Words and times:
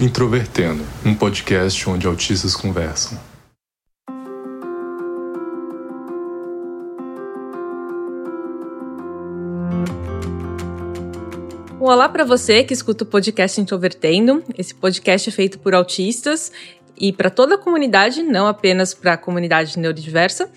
Introvertendo, 0.00 0.82
um 1.04 1.14
podcast 1.14 1.86
onde 1.86 2.06
autistas 2.06 2.56
conversam. 2.56 3.20
Olá 11.78 12.08
para 12.08 12.24
você 12.24 12.64
que 12.64 12.72
escuta 12.72 13.04
o 13.04 13.06
podcast 13.06 13.60
Introvertendo. 13.60 14.42
Esse 14.56 14.74
podcast 14.74 15.28
é 15.28 15.32
feito 15.32 15.58
por 15.58 15.74
autistas 15.74 16.50
e 16.96 17.12
para 17.12 17.28
toda 17.28 17.56
a 17.56 17.58
comunidade, 17.58 18.22
não 18.22 18.46
apenas 18.46 18.94
para 18.94 19.12
a 19.12 19.18
comunidade 19.18 19.78
neurodiversa. 19.78 20.50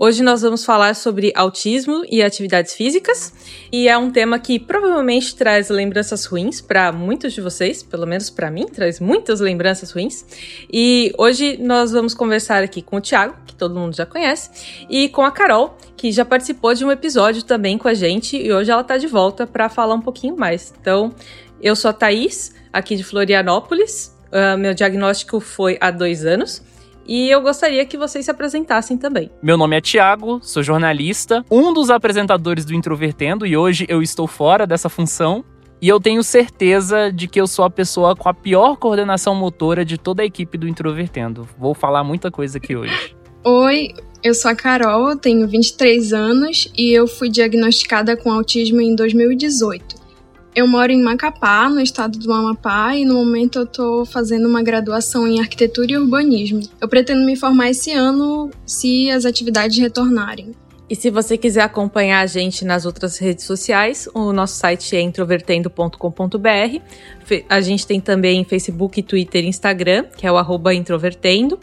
Hoje 0.00 0.22
nós 0.22 0.42
vamos 0.42 0.64
falar 0.64 0.94
sobre 0.94 1.32
autismo 1.34 2.04
e 2.08 2.22
atividades 2.22 2.72
físicas, 2.72 3.32
e 3.72 3.88
é 3.88 3.98
um 3.98 4.12
tema 4.12 4.38
que 4.38 4.56
provavelmente 4.56 5.34
traz 5.34 5.70
lembranças 5.70 6.24
ruins 6.24 6.60
para 6.60 6.92
muitos 6.92 7.32
de 7.32 7.40
vocês, 7.40 7.82
pelo 7.82 8.06
menos 8.06 8.30
para 8.30 8.48
mim, 8.48 8.66
traz 8.66 9.00
muitas 9.00 9.40
lembranças 9.40 9.90
ruins. 9.90 10.24
E 10.72 11.12
hoje 11.18 11.58
nós 11.60 11.90
vamos 11.90 12.14
conversar 12.14 12.62
aqui 12.62 12.80
com 12.80 12.98
o 12.98 13.00
Thiago, 13.00 13.34
que 13.44 13.56
todo 13.56 13.74
mundo 13.74 13.96
já 13.96 14.06
conhece, 14.06 14.86
e 14.88 15.08
com 15.08 15.22
a 15.22 15.32
Carol, 15.32 15.76
que 15.96 16.12
já 16.12 16.24
participou 16.24 16.72
de 16.74 16.84
um 16.84 16.92
episódio 16.92 17.42
também 17.42 17.76
com 17.76 17.88
a 17.88 17.94
gente, 17.94 18.36
e 18.36 18.52
hoje 18.52 18.70
ela 18.70 18.82
está 18.82 18.96
de 18.96 19.08
volta 19.08 19.48
para 19.48 19.68
falar 19.68 19.96
um 19.96 20.00
pouquinho 20.00 20.36
mais. 20.36 20.72
Então, 20.80 21.12
eu 21.60 21.74
sou 21.74 21.88
a 21.88 21.92
Thaís, 21.92 22.54
aqui 22.72 22.94
de 22.94 23.02
Florianópolis. 23.02 24.16
Uh, 24.28 24.56
meu 24.56 24.74
diagnóstico 24.74 25.40
foi 25.40 25.76
há 25.80 25.90
dois 25.90 26.24
anos. 26.24 26.62
E 27.08 27.30
eu 27.30 27.40
gostaria 27.40 27.86
que 27.86 27.96
vocês 27.96 28.26
se 28.26 28.30
apresentassem 28.30 28.98
também. 28.98 29.30
Meu 29.42 29.56
nome 29.56 29.74
é 29.74 29.80
Tiago, 29.80 30.40
sou 30.42 30.62
jornalista, 30.62 31.42
um 31.50 31.72
dos 31.72 31.88
apresentadores 31.88 32.66
do 32.66 32.74
Introvertendo 32.74 33.46
e 33.46 33.56
hoje 33.56 33.86
eu 33.88 34.02
estou 34.02 34.26
fora 34.26 34.66
dessa 34.66 34.90
função. 34.90 35.42
E 35.80 35.88
eu 35.88 35.98
tenho 35.98 36.22
certeza 36.22 37.10
de 37.10 37.26
que 37.28 37.40
eu 37.40 37.46
sou 37.46 37.64
a 37.64 37.70
pessoa 37.70 38.14
com 38.14 38.28
a 38.28 38.34
pior 38.34 38.76
coordenação 38.76 39.34
motora 39.34 39.84
de 39.84 39.96
toda 39.96 40.22
a 40.22 40.26
equipe 40.26 40.58
do 40.58 40.68
Introvertendo. 40.68 41.48
Vou 41.56 41.72
falar 41.72 42.04
muita 42.04 42.30
coisa 42.30 42.58
aqui 42.58 42.76
hoje. 42.76 43.16
Oi, 43.44 43.94
eu 44.22 44.34
sou 44.34 44.50
a 44.50 44.54
Carol, 44.56 45.16
tenho 45.16 45.46
23 45.46 46.12
anos 46.12 46.70
e 46.76 46.92
eu 46.92 47.06
fui 47.06 47.30
diagnosticada 47.30 48.16
com 48.16 48.30
autismo 48.32 48.80
em 48.80 48.94
2018. 48.94 49.97
Eu 50.58 50.66
moro 50.66 50.90
em 50.90 51.00
Macapá, 51.00 51.70
no 51.70 51.80
estado 51.80 52.18
do 52.18 52.32
Amapá, 52.32 52.96
e 52.96 53.04
no 53.04 53.14
momento 53.14 53.60
eu 53.60 53.62
estou 53.62 54.04
fazendo 54.04 54.48
uma 54.48 54.60
graduação 54.60 55.24
em 55.24 55.38
arquitetura 55.38 55.92
e 55.92 55.96
urbanismo. 55.96 56.58
Eu 56.80 56.88
pretendo 56.88 57.24
me 57.24 57.36
formar 57.36 57.70
esse 57.70 57.92
ano 57.92 58.50
se 58.66 59.08
as 59.08 59.24
atividades 59.24 59.78
retornarem. 59.78 60.50
E 60.90 60.96
se 60.96 61.10
você 61.10 61.38
quiser 61.38 61.60
acompanhar 61.60 62.22
a 62.22 62.26
gente 62.26 62.64
nas 62.64 62.84
outras 62.84 63.18
redes 63.18 63.44
sociais, 63.44 64.08
o 64.12 64.32
nosso 64.32 64.56
site 64.56 64.96
é 64.96 65.00
introvertendo.com.br. 65.00 66.82
A 67.48 67.60
gente 67.60 67.86
tem 67.86 68.00
também 68.00 68.42
Facebook, 68.42 69.00
Twitter 69.04 69.44
e 69.44 69.46
Instagram, 69.46 70.06
que 70.16 70.26
é 70.26 70.32
o 70.32 70.72
introvertendo. 70.72 71.56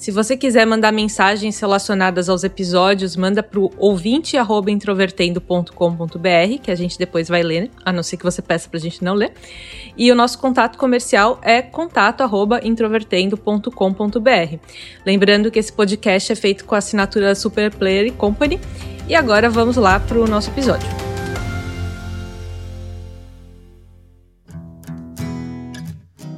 Se 0.00 0.10
você 0.10 0.34
quiser 0.34 0.66
mandar 0.66 0.90
mensagens 0.92 1.60
relacionadas 1.60 2.30
aos 2.30 2.42
episódios, 2.42 3.16
manda 3.16 3.42
para 3.42 3.60
o 3.60 3.70
ouvinte@introvertendo.com.br, 3.76 6.58
que 6.62 6.70
a 6.70 6.74
gente 6.74 6.98
depois 6.98 7.28
vai 7.28 7.42
ler, 7.42 7.64
né? 7.64 7.68
a 7.84 7.92
não 7.92 8.02
ser 8.02 8.16
que 8.16 8.24
você 8.24 8.40
peça 8.40 8.66
para 8.66 8.78
a 8.78 8.80
gente 8.80 9.04
não 9.04 9.12
ler. 9.12 9.34
E 9.98 10.10
o 10.10 10.14
nosso 10.14 10.38
contato 10.38 10.78
comercial 10.78 11.38
é 11.42 11.60
contato@introvertendo.com.br. 11.60 14.56
Lembrando 15.04 15.50
que 15.50 15.58
esse 15.58 15.70
podcast 15.70 16.32
é 16.32 16.34
feito 16.34 16.64
com 16.64 16.74
a 16.74 16.78
assinatura 16.78 17.34
Super 17.34 17.70
Player 17.70 18.10
Company. 18.14 18.58
E 19.06 19.14
agora 19.14 19.50
vamos 19.50 19.76
lá 19.76 20.00
para 20.00 20.18
o 20.18 20.26
nosso 20.26 20.48
episódio. 20.48 21.09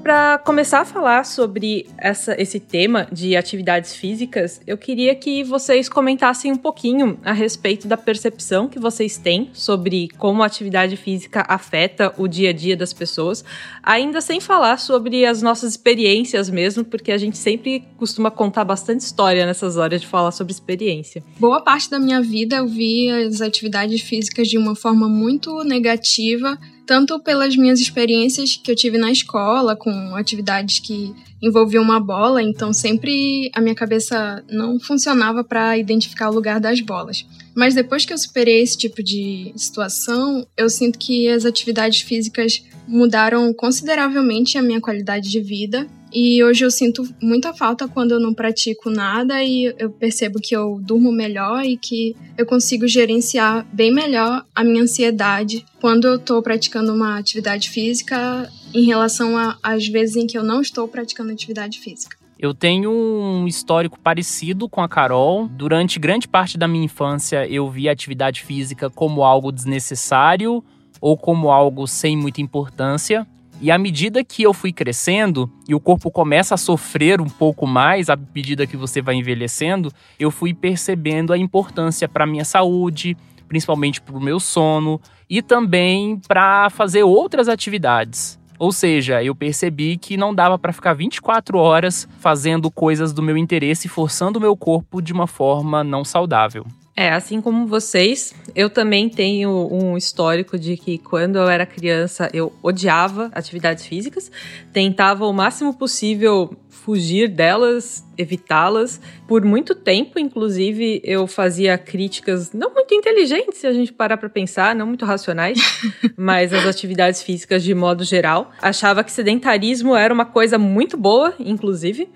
Para 0.02 0.36
começar 0.38 0.80
a 0.80 0.84
falar 0.84 1.24
sobre 1.24 1.86
essa, 1.96 2.34
esse 2.36 2.58
tema 2.58 3.06
de 3.12 3.36
atividades 3.36 3.94
físicas, 3.94 4.60
eu 4.66 4.76
queria 4.76 5.14
que 5.14 5.44
vocês 5.44 5.88
comentassem 5.88 6.50
um 6.50 6.56
pouquinho 6.56 7.20
a 7.24 7.32
respeito 7.32 7.86
da 7.86 7.96
percepção 7.96 8.68
que 8.68 8.80
vocês 8.80 9.16
têm 9.16 9.50
sobre 9.52 10.08
como 10.18 10.42
a 10.42 10.46
atividade 10.46 10.96
física 10.96 11.44
afeta 11.46 12.12
o 12.18 12.26
dia 12.26 12.50
a 12.50 12.52
dia 12.52 12.76
das 12.76 12.92
pessoas, 12.92 13.44
ainda 13.80 14.20
sem 14.20 14.40
falar 14.40 14.78
sobre 14.78 15.24
as 15.24 15.40
nossas 15.40 15.70
experiências 15.70 16.50
mesmo, 16.50 16.84
porque 16.84 17.12
a 17.12 17.18
gente 17.18 17.38
sempre 17.38 17.84
costuma 17.96 18.28
contar 18.28 18.64
bastante 18.64 19.02
história 19.02 19.46
nessas 19.46 19.76
horas 19.76 20.00
de 20.00 20.08
falar 20.08 20.32
sobre 20.32 20.52
experiência. 20.52 21.22
Boa 21.38 21.62
parte 21.62 21.88
da 21.88 22.00
minha 22.00 22.20
vida 22.20 22.56
eu 22.56 22.66
vi 22.66 23.08
as 23.08 23.40
atividades 23.40 24.00
físicas 24.00 24.48
de 24.48 24.58
uma 24.58 24.74
forma 24.74 25.08
muito 25.08 25.62
negativa 25.62 26.58
tanto 26.86 27.18
pelas 27.20 27.56
minhas 27.56 27.80
experiências 27.80 28.56
que 28.56 28.70
eu 28.70 28.76
tive 28.76 28.98
na 28.98 29.10
escola, 29.10 29.76
com 29.76 30.14
atividades 30.16 30.78
que 30.78 31.14
envolviam 31.42 31.82
uma 31.82 31.98
bola, 31.98 32.42
então 32.42 32.72
sempre 32.72 33.50
a 33.54 33.60
minha 33.60 33.74
cabeça 33.74 34.44
não 34.50 34.78
funcionava 34.78 35.42
para 35.42 35.76
identificar 35.76 36.30
o 36.30 36.34
lugar 36.34 36.60
das 36.60 36.80
bolas. 36.80 37.26
Mas 37.54 37.74
depois 37.74 38.04
que 38.04 38.12
eu 38.12 38.18
superei 38.18 38.62
esse 38.62 38.78
tipo 38.78 39.02
de 39.02 39.52
situação, 39.56 40.46
eu 40.56 40.70
sinto 40.70 40.98
que 40.98 41.28
as 41.28 41.44
atividades 41.44 42.00
físicas 42.00 42.64
mudaram 42.86 43.52
consideravelmente 43.52 44.56
a 44.56 44.62
minha 44.62 44.80
qualidade 44.80 45.28
de 45.28 45.40
vida 45.40 45.86
e 46.12 46.42
hoje 46.44 46.64
eu 46.64 46.70
sinto 46.70 47.02
muita 47.20 47.54
falta 47.54 47.88
quando 47.88 48.12
eu 48.12 48.20
não 48.20 48.34
pratico 48.34 48.90
nada 48.90 49.42
e 49.42 49.74
eu 49.78 49.90
percebo 49.90 50.38
que 50.40 50.54
eu 50.54 50.78
durmo 50.82 51.10
melhor 51.10 51.64
e 51.64 51.76
que 51.76 52.14
eu 52.36 52.44
consigo 52.44 52.86
gerenciar 52.86 53.66
bem 53.72 53.92
melhor 53.92 54.44
a 54.54 54.62
minha 54.62 54.82
ansiedade 54.82 55.64
quando 55.80 56.06
eu 56.06 56.16
estou 56.16 56.42
praticando 56.42 56.92
uma 56.92 57.18
atividade 57.18 57.70
física 57.70 58.48
em 58.74 58.84
relação 58.84 59.34
às 59.62 59.86
vezes 59.88 60.16
em 60.16 60.26
que 60.26 60.36
eu 60.36 60.42
não 60.42 60.60
estou 60.60 60.86
praticando 60.86 61.32
atividade 61.32 61.78
física. 61.80 62.16
Eu 62.38 62.52
tenho 62.52 62.90
um 62.90 63.46
histórico 63.46 63.98
parecido 64.00 64.68
com 64.68 64.80
a 64.80 64.88
Carol. 64.88 65.46
Durante 65.46 66.00
grande 66.00 66.26
parte 66.26 66.58
da 66.58 66.66
minha 66.66 66.84
infância, 66.84 67.46
eu 67.46 67.70
vi 67.70 67.88
a 67.88 67.92
atividade 67.92 68.42
física 68.42 68.90
como 68.90 69.22
algo 69.22 69.52
desnecessário 69.52 70.62
ou 71.00 71.16
como 71.16 71.50
algo 71.50 71.86
sem 71.86 72.16
muita 72.16 72.40
importância. 72.40 73.26
E 73.62 73.70
à 73.70 73.78
medida 73.78 74.24
que 74.24 74.42
eu 74.42 74.52
fui 74.52 74.72
crescendo 74.72 75.48
e 75.68 75.74
o 75.74 75.78
corpo 75.78 76.10
começa 76.10 76.56
a 76.56 76.58
sofrer 76.58 77.20
um 77.20 77.28
pouco 77.28 77.64
mais 77.64 78.10
à 78.10 78.18
medida 78.34 78.66
que 78.66 78.76
você 78.76 79.00
vai 79.00 79.14
envelhecendo, 79.14 79.88
eu 80.18 80.32
fui 80.32 80.52
percebendo 80.52 81.32
a 81.32 81.38
importância 81.38 82.08
para 82.08 82.26
minha 82.26 82.44
saúde, 82.44 83.16
principalmente 83.46 84.00
para 84.02 84.16
o 84.16 84.20
meu 84.20 84.40
sono 84.40 85.00
e 85.30 85.40
também 85.40 86.20
para 86.26 86.70
fazer 86.70 87.04
outras 87.04 87.48
atividades. 87.48 88.36
Ou 88.58 88.72
seja, 88.72 89.22
eu 89.22 89.32
percebi 89.32 89.96
que 89.96 90.16
não 90.16 90.34
dava 90.34 90.58
para 90.58 90.72
ficar 90.72 90.92
24 90.92 91.56
horas 91.56 92.08
fazendo 92.18 92.68
coisas 92.68 93.12
do 93.12 93.22
meu 93.22 93.36
interesse 93.36 93.86
e 93.86 93.90
forçando 93.90 94.40
o 94.40 94.42
meu 94.42 94.56
corpo 94.56 95.00
de 95.00 95.12
uma 95.12 95.28
forma 95.28 95.84
não 95.84 96.04
saudável. 96.04 96.66
É, 96.94 97.10
assim 97.10 97.40
como 97.40 97.66
vocês, 97.66 98.34
eu 98.54 98.68
também 98.68 99.08
tenho 99.08 99.50
um 99.72 99.96
histórico 99.96 100.58
de 100.58 100.76
que 100.76 100.98
quando 100.98 101.36
eu 101.36 101.48
era 101.48 101.64
criança 101.64 102.28
eu 102.34 102.52
odiava 102.62 103.30
atividades 103.34 103.86
físicas, 103.86 104.30
tentava 104.74 105.26
o 105.26 105.32
máximo 105.32 105.72
possível 105.72 106.54
fugir 106.68 107.28
delas, 107.28 108.04
evitá-las. 108.18 109.00
Por 109.26 109.44
muito 109.44 109.74
tempo, 109.74 110.18
inclusive, 110.18 111.00
eu 111.04 111.26
fazia 111.26 111.78
críticas 111.78 112.52
não 112.52 112.74
muito 112.74 112.92
inteligentes, 112.92 113.58
se 113.58 113.66
a 113.66 113.72
gente 113.72 113.92
parar 113.92 114.16
para 114.16 114.28
pensar, 114.28 114.74
não 114.74 114.86
muito 114.86 115.04
racionais, 115.04 115.58
mas 116.16 116.52
as 116.52 116.66
atividades 116.66 117.22
físicas 117.22 117.62
de 117.62 117.74
modo 117.74 118.04
geral. 118.04 118.50
Achava 118.60 119.02
que 119.02 119.12
sedentarismo 119.12 119.94
era 119.94 120.12
uma 120.12 120.26
coisa 120.26 120.58
muito 120.58 120.96
boa, 120.96 121.34
inclusive. 121.38 122.08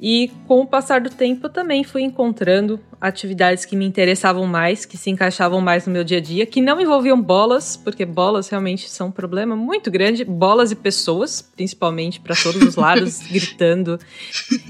E 0.00 0.30
com 0.46 0.60
o 0.62 0.66
passar 0.66 1.00
do 1.00 1.10
tempo 1.10 1.46
eu 1.46 1.50
também 1.50 1.84
fui 1.84 2.02
encontrando 2.02 2.80
atividades 2.98 3.66
que 3.66 3.76
me 3.76 3.84
interessavam 3.84 4.46
mais, 4.46 4.86
que 4.86 4.96
se 4.96 5.10
encaixavam 5.10 5.60
mais 5.60 5.86
no 5.86 5.92
meu 5.92 6.02
dia 6.02 6.18
a 6.18 6.20
dia, 6.20 6.46
que 6.46 6.60
não 6.62 6.80
envolviam 6.80 7.20
bolas, 7.20 7.76
porque 7.76 8.06
bolas 8.06 8.48
realmente 8.48 8.88
são 8.88 9.08
um 9.08 9.12
problema 9.12 9.54
muito 9.54 9.90
grande, 9.90 10.24
bolas 10.24 10.70
e 10.70 10.76
pessoas, 10.76 11.42
principalmente 11.42 12.18
para 12.18 12.34
todos 12.34 12.62
os 12.62 12.76
lados, 12.76 13.20
gritando. 13.28 13.98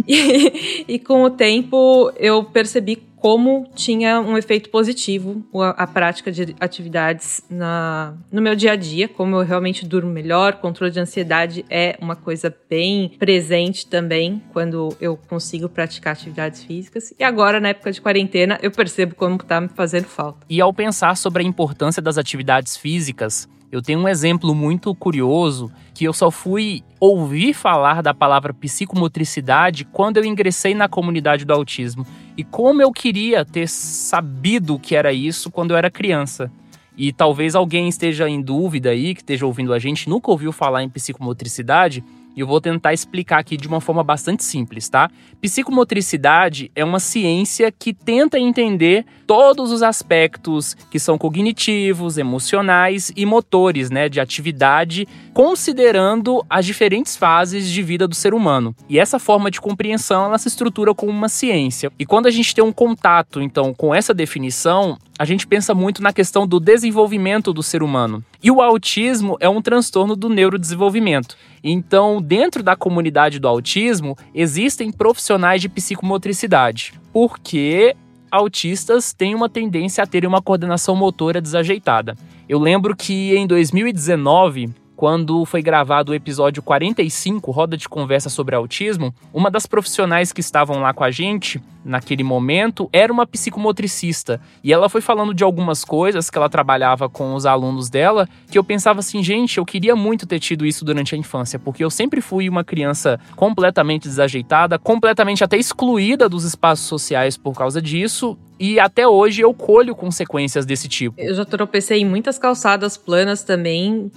E, 0.07 0.85
e 0.89 0.99
com 0.99 1.23
o 1.23 1.31
tempo 1.31 2.13
eu 2.17 2.43
percebi 2.43 2.97
como 3.21 3.69
tinha 3.75 4.19
um 4.19 4.37
efeito 4.37 4.71
positivo 4.71 5.45
a, 5.55 5.83
a, 5.83 5.87
prática 5.87 6.33
de 6.33 6.57
atividades 6.59 7.43
na, 7.51 8.15
no 8.33 8.41
meu 8.41 8.57
dia 8.57 8.73
a 8.73 8.77
dia, 8.77 9.07
como 9.07 9.37
eu 9.37 9.45
realmente 9.45 9.87
durmo 9.87 10.11
melhor, 10.11 10.55
controle 10.55 10.91
de 10.91 10.99
ansiedade 10.99 11.65
é 11.69 11.97
uma 12.01 12.17
coisa 12.17 12.55
bem 12.69 13.11
presente 13.19 13.87
também 13.87 14.43
quando 14.53 14.97
eu 15.01 15.19
consigo 15.29 15.69
praticar 15.69 16.15
atividades 16.15 16.65
físicas. 16.65 17.13
E 17.19 17.23
agora, 17.23 17.61
na 17.61 17.69
época 17.69 17.93
de 17.93 18.01
quarentena, 18.01 18.59
eu 18.63 18.71
percebo 18.71 19.15
como 19.15 19.37
está 19.37 19.61
me 19.61 19.69
fazendo 19.69 20.07
falta. 20.07 20.47
E 20.49 20.61
ao 20.61 20.73
pensar 20.73 21.17
sobre 21.17 21.43
a 21.43 21.47
importância 21.47 22.01
das 22.01 22.17
atividades 22.17 22.77
físicas, 22.77 23.47
eu 23.71 23.81
tenho 23.81 24.01
um 24.01 24.09
exemplo 24.09 24.53
muito 24.53 24.93
curioso 24.95 25.71
que 25.95 26.05
eu 26.05 26.13
só 26.13 26.31
fui 26.31 26.83
ouvir 26.99 27.55
falar 27.55 28.03
da 28.03 28.13
palavra 28.13 28.53
psicomotricidade 28.53 29.85
quando 29.85 30.17
eu 30.17 30.25
ingressei 30.25 30.75
na 30.75 30.89
comunidade 30.89 31.45
do 31.45 31.53
autismo. 31.53 32.05
E 32.41 32.45
como 32.45 32.81
eu 32.81 32.91
queria 32.91 33.45
ter 33.45 33.69
sabido 33.69 34.79
que 34.79 34.97
era 34.97 35.13
isso 35.13 35.51
quando 35.51 35.73
eu 35.73 35.77
era 35.77 35.91
criança. 35.91 36.51
E 36.97 37.13
talvez 37.13 37.55
alguém 37.55 37.87
esteja 37.87 38.27
em 38.31 38.41
dúvida 38.41 38.89
aí, 38.89 39.15
que 39.15 39.21
esteja 39.21 39.45
ouvindo 39.45 39.75
a 39.75 39.79
gente, 39.79 40.09
nunca 40.09 40.31
ouviu 40.31 40.51
falar 40.51 40.83
em 40.83 40.89
psicomotricidade. 40.89 42.03
E 42.37 42.41
eu 42.41 42.47
vou 42.47 42.61
tentar 42.61 42.93
explicar 42.93 43.39
aqui 43.39 43.57
de 43.57 43.67
uma 43.67 43.81
forma 43.81 44.03
bastante 44.05 44.45
simples, 44.45 44.89
tá? 44.89 45.11
Psicomotricidade 45.41 46.71
é 46.75 46.85
uma 46.85 47.01
ciência 47.01 47.73
que 47.73 47.93
tenta 47.93 48.39
entender 48.39 49.05
todos 49.27 49.73
os 49.73 49.83
aspectos 49.83 50.75
que 50.91 50.99
são 50.99 51.17
cognitivos, 51.17 52.19
emocionais 52.19 53.13
e 53.17 53.27
motores, 53.27 53.91
né, 53.91 54.09
de 54.09 54.21
atividade, 54.21 55.07
considerando 55.33 56.45
as 56.49 56.67
diferentes 56.67 57.17
fases 57.17 57.69
de 57.69 57.83
vida 57.83 58.07
do 58.07 58.15
ser 58.15 58.35
humano. 58.35 58.75
E 58.89 58.99
essa 58.99 59.19
forma 59.19 59.51
de 59.51 59.61
compreensão, 59.61 60.27
ela 60.27 60.39
se 60.39 60.49
estrutura 60.49 60.95
como 60.95 61.13
uma 61.13 61.29
ciência. 61.29 61.93
E 61.99 62.07
quando 62.07 62.27
a 62.27 62.31
gente 62.31 62.55
tem 62.55 62.63
um 62.63 62.73
contato, 62.73 63.41
então, 63.41 63.73
com 63.75 63.95
essa 63.95 64.13
definição, 64.13 64.99
a 65.21 65.27
gente 65.27 65.47
pensa 65.47 65.75
muito 65.75 66.03
na 66.03 66.15
questão 66.15 66.47
do 66.47 66.59
desenvolvimento 66.59 67.53
do 67.53 67.63
ser 67.63 67.83
humano. 67.83 68.25
E 68.43 68.51
o 68.51 68.63
autismo 68.63 69.37
é 69.39 69.47
um 69.51 69.61
transtorno 69.61 70.17
do 70.17 70.31
neurodesenvolvimento. 70.31 71.37
Então, 71.63 72.23
dentro 72.23 72.63
da 72.63 72.75
comunidade 72.75 73.39
do 73.39 73.47
autismo, 73.47 74.17
existem 74.35 74.91
profissionais 74.91 75.61
de 75.61 75.69
psicomotricidade, 75.69 76.95
porque 77.13 77.95
autistas 78.31 79.13
têm 79.13 79.35
uma 79.35 79.51
tendência 79.51 80.03
a 80.03 80.07
terem 80.07 80.27
uma 80.27 80.41
coordenação 80.41 80.97
motora 80.97 81.39
desajeitada. 81.39 82.17
Eu 82.49 82.59
lembro 82.59 82.97
que 82.97 83.37
em 83.37 83.47
2019, 83.47 84.71
quando 84.97 85.45
foi 85.45 85.61
gravado 85.61 86.13
o 86.13 86.15
episódio 86.15 86.63
45, 86.63 87.51
Roda 87.51 87.77
de 87.77 87.91
Conversa 87.91 88.31
sobre 88.31 88.55
Autismo, 88.55 89.15
uma 89.35 89.51
das 89.51 89.67
profissionais 89.67 90.33
que 90.33 90.41
estavam 90.41 90.81
lá 90.81 90.95
com 90.95 91.05
a 91.05 91.11
gente 91.11 91.61
naquele 91.85 92.23
momento 92.23 92.89
era 92.93 93.13
uma 93.13 93.27
psicomotricista. 93.27 94.41
E 94.63 94.73
ela 94.73 94.89
foi 94.89 95.01
falando 95.01 95.35
de 95.35 95.45
algumas 95.45 95.85
coisas 95.85 96.31
que 96.31 96.37
ela 96.37 96.49
trabalhava 96.49 97.09
com 97.09 97.35
os 97.35 97.47
alunos 97.47 97.89
dela, 97.89 98.29
que 98.51 98.59
eu 98.59 98.65
pensava 98.65 99.01
assim, 99.01 99.23
gente, 99.23 99.59
eu 99.59 99.65
queria 99.65 99.97
muito 99.97 100.27
ter 100.27 100.39
tido 100.39 100.67
isso 100.67 100.85
durante 100.85 101.15
a 101.15 101.19
infância, 101.19 101.59
porque 101.59 101.85
eu 101.85 101.91
sempre 101.91 102.21
fui 102.21 102.49
uma 102.49 102.65
criança 102.65 103.19
completamente 103.37 104.09
desajeitada, 104.09 104.79
completamente 104.79 105.43
até 105.43 105.57
excluída 105.57 106.29
dos 106.29 106.45
espaços 106.45 106.87
sociais 106.87 107.37
por 107.37 107.55
causa 107.55 107.81
disso, 107.81 108.39
e 108.61 108.79
até 108.79 109.09
hoje 109.09 109.41
eu 109.41 109.55
colho 109.55 109.95
consequências 109.95 110.67
desse 110.67 110.87
tipo. 110.87 111.19
Eu 111.19 111.35
já 111.35 111.47
tropecei 111.47 112.03
em 112.03 112.05
muitas 112.05 112.39
calçadas 112.39 112.95
planas 112.95 113.43
também, 113.43 114.13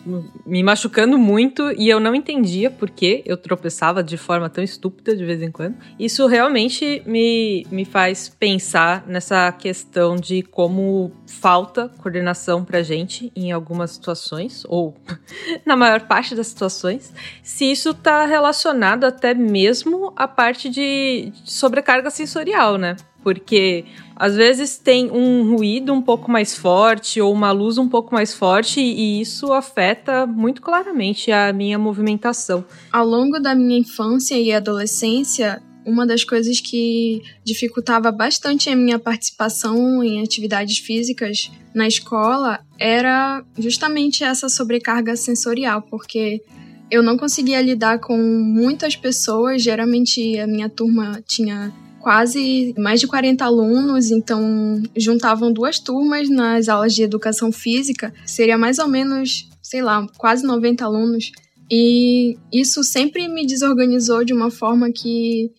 me 0.46 0.62
machucando 0.62 1.18
muito 1.18 1.72
e 1.78 1.88
eu 1.88 1.98
não 1.98 2.14
entendia 2.14 2.70
por 2.70 2.90
que 2.90 3.24
eu 3.26 3.38
tropeçava 3.38 4.04
de 4.04 4.18
forma 4.18 4.50
tão 4.50 4.62
estúpida 4.62 5.16
de 5.16 5.24
vez 5.24 5.42
em 5.42 5.50
quando. 5.50 5.76
Isso 5.98 6.28
realmente 6.28 7.02
me, 7.06 7.53
me 7.72 7.86
faz 7.86 8.30
pensar 8.30 9.06
nessa 9.08 9.52
questão 9.52 10.16
de 10.16 10.42
como 10.42 11.12
falta 11.28 11.90
coordenação 12.02 12.64
pra 12.64 12.82
gente 12.82 13.32
em 13.36 13.52
algumas 13.52 13.92
situações, 13.92 14.64
ou 14.68 14.96
na 15.66 15.76
maior 15.76 16.02
parte 16.02 16.36
das 16.36 16.48
situações, 16.48 17.14
se 17.42 17.72
isso 17.72 17.94
tá 17.94 18.26
relacionado 18.26 19.04
até 19.04 19.34
mesmo 19.34 20.14
à 20.16 20.28
parte 20.28 20.70
de 20.70 21.32
sobrecarga 21.46 22.10
sensorial, 22.10 22.78
né? 22.78 22.96
porque 23.24 23.86
às 24.16 24.36
vezes 24.36 24.78
tem 24.78 25.10
um 25.10 25.56
ruído 25.56 25.94
um 25.94 26.02
pouco 26.02 26.30
mais 26.30 26.56
forte 26.56 27.20
ou 27.22 27.34
uma 27.34 27.52
luz 27.52 27.78
um 27.78 27.88
pouco 27.88 28.14
mais 28.14 28.34
forte 28.34 28.80
e 28.80 29.22
isso 29.22 29.52
afeta 29.54 30.28
muito 30.28 30.62
claramente 30.62 31.32
a 31.32 31.52
minha 31.54 31.80
movimentação. 31.80 32.64
Ao 32.92 33.06
longo 33.06 33.40
da 33.40 33.56
minha 33.56 33.80
infância 33.80 34.36
e 34.36 34.52
adolescência, 34.52 35.64
uma 35.86 36.06
das 36.06 36.24
coisas 36.24 36.60
que 36.60 37.22
dificultava 37.44 38.12
bastante 38.12 38.70
a 38.70 38.76
minha 38.76 39.00
participação 39.00 40.04
em 40.04 40.22
atividades 40.22 40.78
físicas 40.78 41.52
na 41.74 41.88
escola 41.88 42.60
era 42.80 43.44
justamente 43.58 44.24
essa 44.24 44.50
sobrecarga 44.50 45.16
sensorial, 45.16 45.82
porque 45.82 46.42
eu 46.90 47.02
não 47.02 47.18
conseguia 47.18 47.62
lidar 47.62 48.00
com 48.00 48.18
muitas 48.18 48.96
pessoas, 48.96 49.62
geralmente 49.62 50.40
a 50.40 50.46
minha 50.46 50.70
turma 50.70 51.24
tinha 51.28 51.74
quase 52.00 52.76
mais 52.78 53.00
de 53.00 53.08
40 53.08 53.44
alunos, 53.46 54.12
então 54.12 54.84
juntavam 54.96 55.52
duas 55.52 55.80
turmas 55.80 56.30
nas 56.30 56.68
aulas 56.68 56.94
de 56.94 57.02
educação 57.02 57.52
física, 57.52 58.14
seria 58.26 58.58
mais 58.58 58.78
ou 58.78 58.88
menos, 58.90 59.50
sei 59.62 59.82
lá, 59.82 60.06
quase 60.18 60.46
90 60.46 60.84
alunos. 60.84 61.32
E 61.72 62.38
isso 62.52 62.84
sempre 62.84 63.28
me 63.28 63.48
desorganizou 63.48 64.26
de 64.26 64.34
uma 64.34 64.52
forma 64.52 64.92
que 64.92 65.50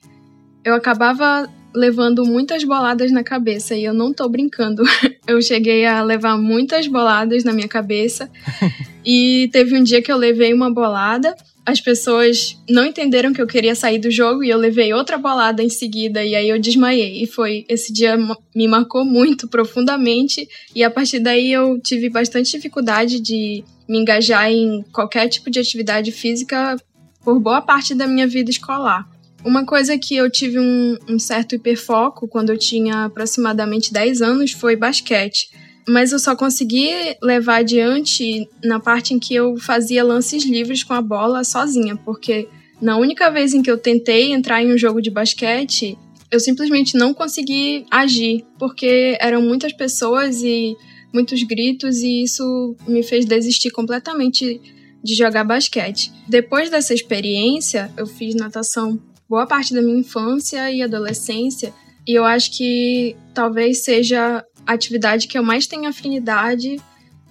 eu 0.65 0.75
acabava 0.75 1.49
levando 1.75 2.25
muitas 2.25 2.63
boladas 2.63 3.11
na 3.11 3.25
cabeça 3.25 3.75
e 3.75 3.85
eu 3.85 3.93
não 3.93 4.13
tô 4.13 4.29
brincando. 4.29 4.83
Eu 5.27 5.41
cheguei 5.41 5.87
a 5.87 6.03
levar 6.03 6.37
muitas 6.37 6.87
boladas 6.87 7.45
na 7.45 7.53
minha 7.53 7.67
cabeça 7.67 8.31
e 9.05 9.49
teve 9.51 9.75
um 9.75 9.83
dia 9.83 10.03
que 10.03 10.13
eu 10.13 10.19
levei 10.19 10.53
uma 10.53 10.71
bolada 10.71 11.35
as 11.67 11.81
pessoas 11.81 12.59
não 12.69 12.85
entenderam 12.85 13.33
que 13.33 13.41
eu 13.41 13.47
queria 13.47 13.75
sair 13.75 13.99
do 13.99 14.11
jogo 14.11 14.45
e 14.45 14.51
eu 14.51 14.59
levei 14.59 14.93
outra 14.93 15.17
bolada 15.17 15.63
em 15.63 15.71
seguida 15.71 16.23
e 16.23 16.35
aí 16.35 16.49
eu 16.49 16.59
desmaiei. 16.59 17.23
E 17.23 17.27
foi 17.27 17.65
esse 17.69 17.93
dia 17.93 18.17
me 18.55 18.69
marcou 18.69 19.05
muito 19.05 19.49
profundamente 19.49 20.47
e 20.75 20.85
a 20.85 20.91
partir 20.91 21.21
daí 21.21 21.51
eu 21.51 21.81
tive 21.81 22.11
bastante 22.11 22.51
dificuldade 22.51 23.19
de 23.19 23.65
me 23.89 23.99
engajar 23.99 24.51
em 24.51 24.85
qualquer 24.93 25.29
tipo 25.29 25.51
de 25.51 25.59
atividade 25.59 26.13
física 26.13 26.77
por 27.25 27.41
boa 27.41 27.63
parte 27.63 27.95
da 27.95 28.07
minha 28.07 28.27
vida 28.27 28.51
escolar. 28.51 29.09
Uma 29.45 29.65
coisa 29.67 29.99
que 29.99 30.17
eu 30.17 30.31
tive 30.31 30.59
um, 30.59 30.97
um 31.09 31.19
certo 31.19 31.55
hiperfoco 31.55 32.27
quando 32.27 32.51
eu 32.51 32.59
tinha 32.59 33.05
aproximadamente 33.05 33.93
10 33.93 34.23
anos 34.23 34.53
foi 34.53 34.75
basquete 34.75 35.51
mas 35.87 36.13
eu 36.13 36.19
só 36.19 36.35
consegui 36.35 36.91
levar 37.23 37.57
adiante 37.57 38.49
na 38.63 38.81
parte 38.81 39.13
em 39.13 39.19
que 39.19 39.35
eu 39.35 39.57
fazia 39.59 40.03
lances 40.03 40.45
livres 40.45 40.83
com 40.83 40.95
a 40.95 41.03
bola 41.03 41.45
sozinha, 41.45 41.97
porque 41.97 42.49
na 42.81 42.97
única 42.97 43.31
vez 43.31 43.53
em 43.53 43.63
que 43.63 43.71
eu 43.71 43.79
tentei 43.79 44.33
entrar 44.33 44.63
em 44.63 44.73
um 44.73 44.79
jogo 44.79 45.01
de 45.03 45.11
basquete, 45.11 45.99
eu 46.31 46.41
simplesmente 46.41 46.97
não 46.97 47.13
consegui 47.13 47.85
agir, 47.91 48.45
porque 48.59 49.17
eram 49.21 49.43
muitas 49.43 49.73
pessoas 49.73 50.43
e 50.43 50.75
muitos 51.13 51.43
gritos, 51.43 51.99
e 51.99 52.23
isso 52.23 52.75
me 52.89 53.03
fez 53.03 53.25
desistir 53.25 53.71
completamente 53.71 54.61
de 55.03 55.15
jogar 55.15 55.45
basquete. 55.45 56.11
Depois 56.27 56.71
dessa 56.71 56.95
experiência, 56.95 57.93
eu 57.97 58.07
fiz 58.07 58.35
natação 58.35 58.99
boa 59.29 59.47
parte 59.47 59.75
da 59.75 59.83
minha 59.83 59.99
infância 59.99 60.71
e 60.71 60.83
adolescência, 60.83 61.73
e 62.07 62.13
eu 62.15 62.25
acho 62.25 62.57
que 62.57 63.17
talvez 63.33 63.83
seja 63.83 64.45
atividade 64.67 65.27
que 65.27 65.39
eu 65.39 65.43
mais 65.43 65.67
tenho 65.67 65.89
afinidade 65.89 66.81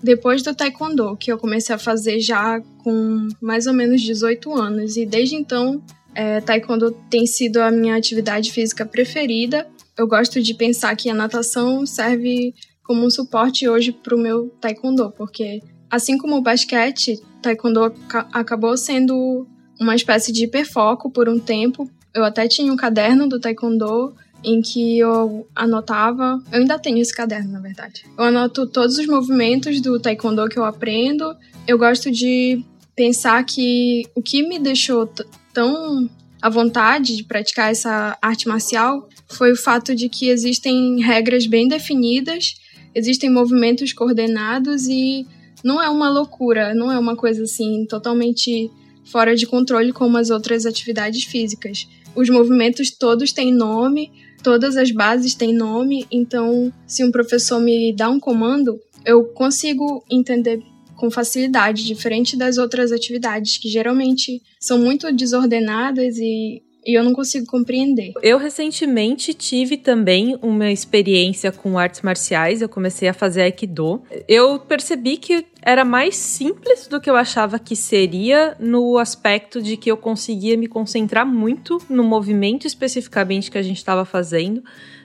depois 0.02 0.42
do 0.44 0.54
taekwondo, 0.54 1.16
que 1.16 1.32
eu 1.32 1.38
comecei 1.38 1.74
a 1.74 1.78
fazer 1.78 2.20
já 2.20 2.60
com 2.84 3.30
mais 3.42 3.68
ou 3.68 3.74
menos 3.74 4.02
18 4.02 4.54
anos. 4.54 4.98
E 4.98 5.06
desde 5.06 5.36
então, 5.36 5.82
é, 6.14 6.42
taekwondo 6.42 6.92
tem 7.10 7.26
sido 7.26 7.58
a 7.58 7.72
minha 7.72 7.96
atividade 7.96 8.52
física 8.52 8.86
preferida. 8.86 9.66
Eu 9.98 10.08
gosto 10.08 10.42
de 10.42 10.54
pensar 10.54 10.96
que 10.96 11.10
a 11.10 11.14
natação 11.14 11.86
serve 11.86 12.54
como 12.84 13.06
um 13.06 13.10
suporte 13.10 13.68
hoje 13.68 13.94
para 13.94 14.16
o 14.16 14.20
meu 14.20 14.50
taekwondo, 14.60 15.10
porque 15.12 15.62
assim 15.90 16.18
como 16.18 16.36
o 16.36 16.42
basquete, 16.42 17.22
taekwondo 17.42 17.94
acabou 18.34 18.76
sendo 18.76 19.48
uma 19.84 19.96
espécie 19.96 20.32
de 20.32 20.46
hiperfoco 20.46 21.12
por 21.12 21.30
um 21.30 21.40
tempo. 21.40 21.90
Eu 22.13 22.24
até 22.24 22.48
tinha 22.48 22.72
um 22.72 22.75
caderno 22.75 23.28
do 23.28 23.40
taekwondo 23.40 24.16
em 24.44 24.62
que 24.62 25.00
eu 25.00 25.48
anotava. 25.56 26.42
Eu 26.52 26.62
ainda 26.62 26.80
tenho 26.80 26.98
esse 26.98 27.13
caderno, 27.13 27.52
na 27.52 27.60
verdade. 27.60 28.04
Eu 28.18 28.25
anoto 28.25 28.68
todos 28.68 28.98
os 28.98 29.08
movimentos 29.08 29.80
do 29.80 30.00
taekwondo 30.00 30.48
que 30.50 30.58
eu 30.58 30.66
aprendo. 30.66 31.36
Eu 31.68 31.78
gosto 31.78 32.12
de 32.12 32.63
pensar 32.96 33.44
que 33.46 34.04
o 34.16 34.22
que 34.22 34.48
me 34.48 34.60
deixou 34.60 35.10
tão 35.54 36.10
à 36.42 36.50
vontade 36.50 37.16
de 37.16 37.24
praticar 37.24 37.72
essa 37.72 38.18
arte 38.22 38.48
marcial 38.48 39.08
foi 39.30 39.52
o 39.54 39.56
fato 39.56 39.96
de 39.96 40.10
que 40.10 40.28
existem 40.28 41.02
regras 41.02 41.48
bem 41.48 41.68
definidas, 41.68 42.56
existem 42.94 43.30
movimentos 43.30 43.94
coordenados 43.94 44.88
e 44.88 45.25
não 45.63 45.82
é 45.82 45.90
uma 45.90 46.10
loucura, 46.10 46.75
não 46.75 46.92
é 46.92 47.00
uma 47.00 47.16
coisa 47.16 47.44
assim 47.44 47.86
totalmente 47.88 48.70
fora 49.06 49.36
de 49.36 49.46
controle 49.46 49.92
como 49.92 50.18
as 50.18 50.30
outras 50.30 50.66
atividades 50.66 51.24
físicas. 51.24 51.88
Os 52.16 52.30
movimentos 52.30 52.92
todos 52.92 53.32
têm 53.32 53.54
nome, 53.54 54.12
todas 54.44 54.78
as 54.78 54.92
bases 54.92 55.34
têm 55.34 55.54
nome, 55.54 56.06
então 56.12 56.72
se 56.86 57.04
um 57.04 57.12
professor 57.12 57.60
me 57.60 57.94
dá 57.96 58.10
um 58.10 58.20
comando, 58.20 58.80
eu 59.06 59.26
consigo 59.26 60.04
entender 60.10 60.62
com 60.96 61.10
facilidade, 61.10 61.86
diferente 61.86 62.38
das 62.38 62.58
outras 62.58 62.92
atividades 62.92 63.58
que 63.58 63.68
geralmente 63.68 64.42
são 64.60 64.80
muito 64.80 65.12
desordenadas 65.12 66.18
e 66.18 66.62
e 66.86 66.98
eu 66.98 67.04
não 67.04 67.13
consigo 67.13 67.46
compreender. 67.46 68.13
Eu 68.22 68.38
recentemente 68.38 69.34
tive 69.34 69.78
também 69.78 70.38
uma 70.42 70.72
experiência 70.72 71.52
com 71.52 71.78
artes 71.78 72.02
marciais, 72.02 72.62
eu 72.62 72.70
comecei 72.70 73.08
a 73.08 73.13
fazer 73.13 73.42
Aikido. 73.42 74.02
Eu 74.28 74.60
percebi 74.60 75.18
que 75.18 75.46
era 75.62 75.86
mais 75.86 76.16
simples 76.16 76.88
do 76.88 77.00
que 77.00 77.10
eu 77.10 77.16
achava 77.16 77.58
que 77.58 77.75
seria, 77.75 78.56
no 78.60 78.98
aspecto 78.98 79.62
de 79.62 79.78
que 79.78 79.90
eu 79.90 79.98
conseguia 79.98 80.58
me 80.58 80.68
concentrar 80.68 81.25
muito 81.25 81.82
no 81.90 82.04
movimento 82.04 82.68
especificamente 82.68 83.50
que 83.50 83.58
a 83.58 83.62
gente 83.62 83.78
estava 83.78 84.04
fazendo 84.06 84.63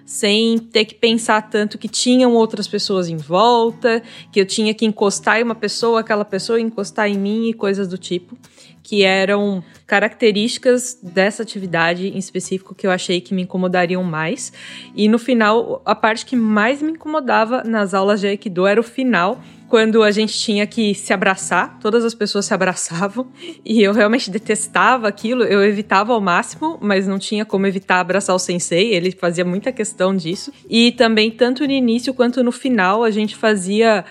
sem 0.09 0.57
ter 0.57 0.87
que 0.87 0.95
pensar 0.95 1.51
tanto 1.51 1.77
que 1.77 1.87
tinham 1.87 2.33
outras 2.33 2.67
pessoas 2.67 3.11
em 3.11 3.19
volta, 3.19 4.03
que 4.33 4.41
eu 4.41 4.47
tinha 4.47 4.73
que 4.73 4.87
encostar 4.87 5.39
em 5.39 5.43
uma 5.43 5.55
pessoa, 5.55 6.01
aquela 6.01 6.25
pessoa 6.25 6.59
encostar 6.59 7.11
em 7.11 7.19
mim 7.19 7.51
e 7.51 7.53
coisas 7.53 7.87
do 7.87 7.99
tipo 7.99 8.35
que 8.89 9.05
eram 9.05 9.63
características 9.87 10.99
dessa 11.03 11.43
atividade 11.43 12.09
em 12.09 12.17
específico 12.17 12.75
que 12.75 12.87
eu 12.87 12.91
achei 12.91 13.21
que 13.21 13.35
me 13.35 13.43
incomodariam 13.43 14.03
mais. 14.03 14.51
E 14.97 15.11
no 15.11 15.19
final, 15.19 15.83
a 15.85 15.95
parte 15.95 16.25
que 16.25 16.35
mais 16.35 16.81
me 16.81 16.93
incomodava 16.93 17.63
nas 17.65 17.93
aulas 17.93 18.19
de 18.19 18.29
Aikido 18.29 18.67
era 18.67 18.81
o 18.81 18.83
final, 18.83 19.43
quando 19.69 20.03
a 20.03 20.11
gente 20.11 20.39
tinha 20.39 20.67
que 20.67 20.95
se 20.95 21.13
abraçar, 21.13 21.79
todas 21.79 22.03
as 22.03 22.15
pessoas 22.15 22.47
se 22.47 22.55
abraçavam, 22.55 23.29
e 23.63 23.83
eu 23.83 23.93
realmente 23.93 24.31
detestava 24.31 25.07
aquilo, 25.07 25.45
eu 25.45 25.63
evitava 25.63 26.15
ao 26.15 26.21
máximo, 26.23 26.79
mas 26.81 27.07
não 27.07 27.19
tinha 27.19 27.45
como 27.45 27.67
evitar 27.67 28.01
abraçar 28.01 28.35
o 28.35 28.39
sensei, 28.39 28.95
ele 28.95 29.11
fazia 29.11 29.45
muita 29.45 29.71
questão 29.71 30.17
disso. 30.17 30.51
E 30.67 30.93
também, 30.93 31.31
tanto 31.31 31.67
no 31.67 31.73
início 31.73 32.15
quanto 32.15 32.43
no 32.43 32.51
final, 32.51 33.05
a 33.05 33.11
gente 33.11 33.37
fazia 33.37 34.07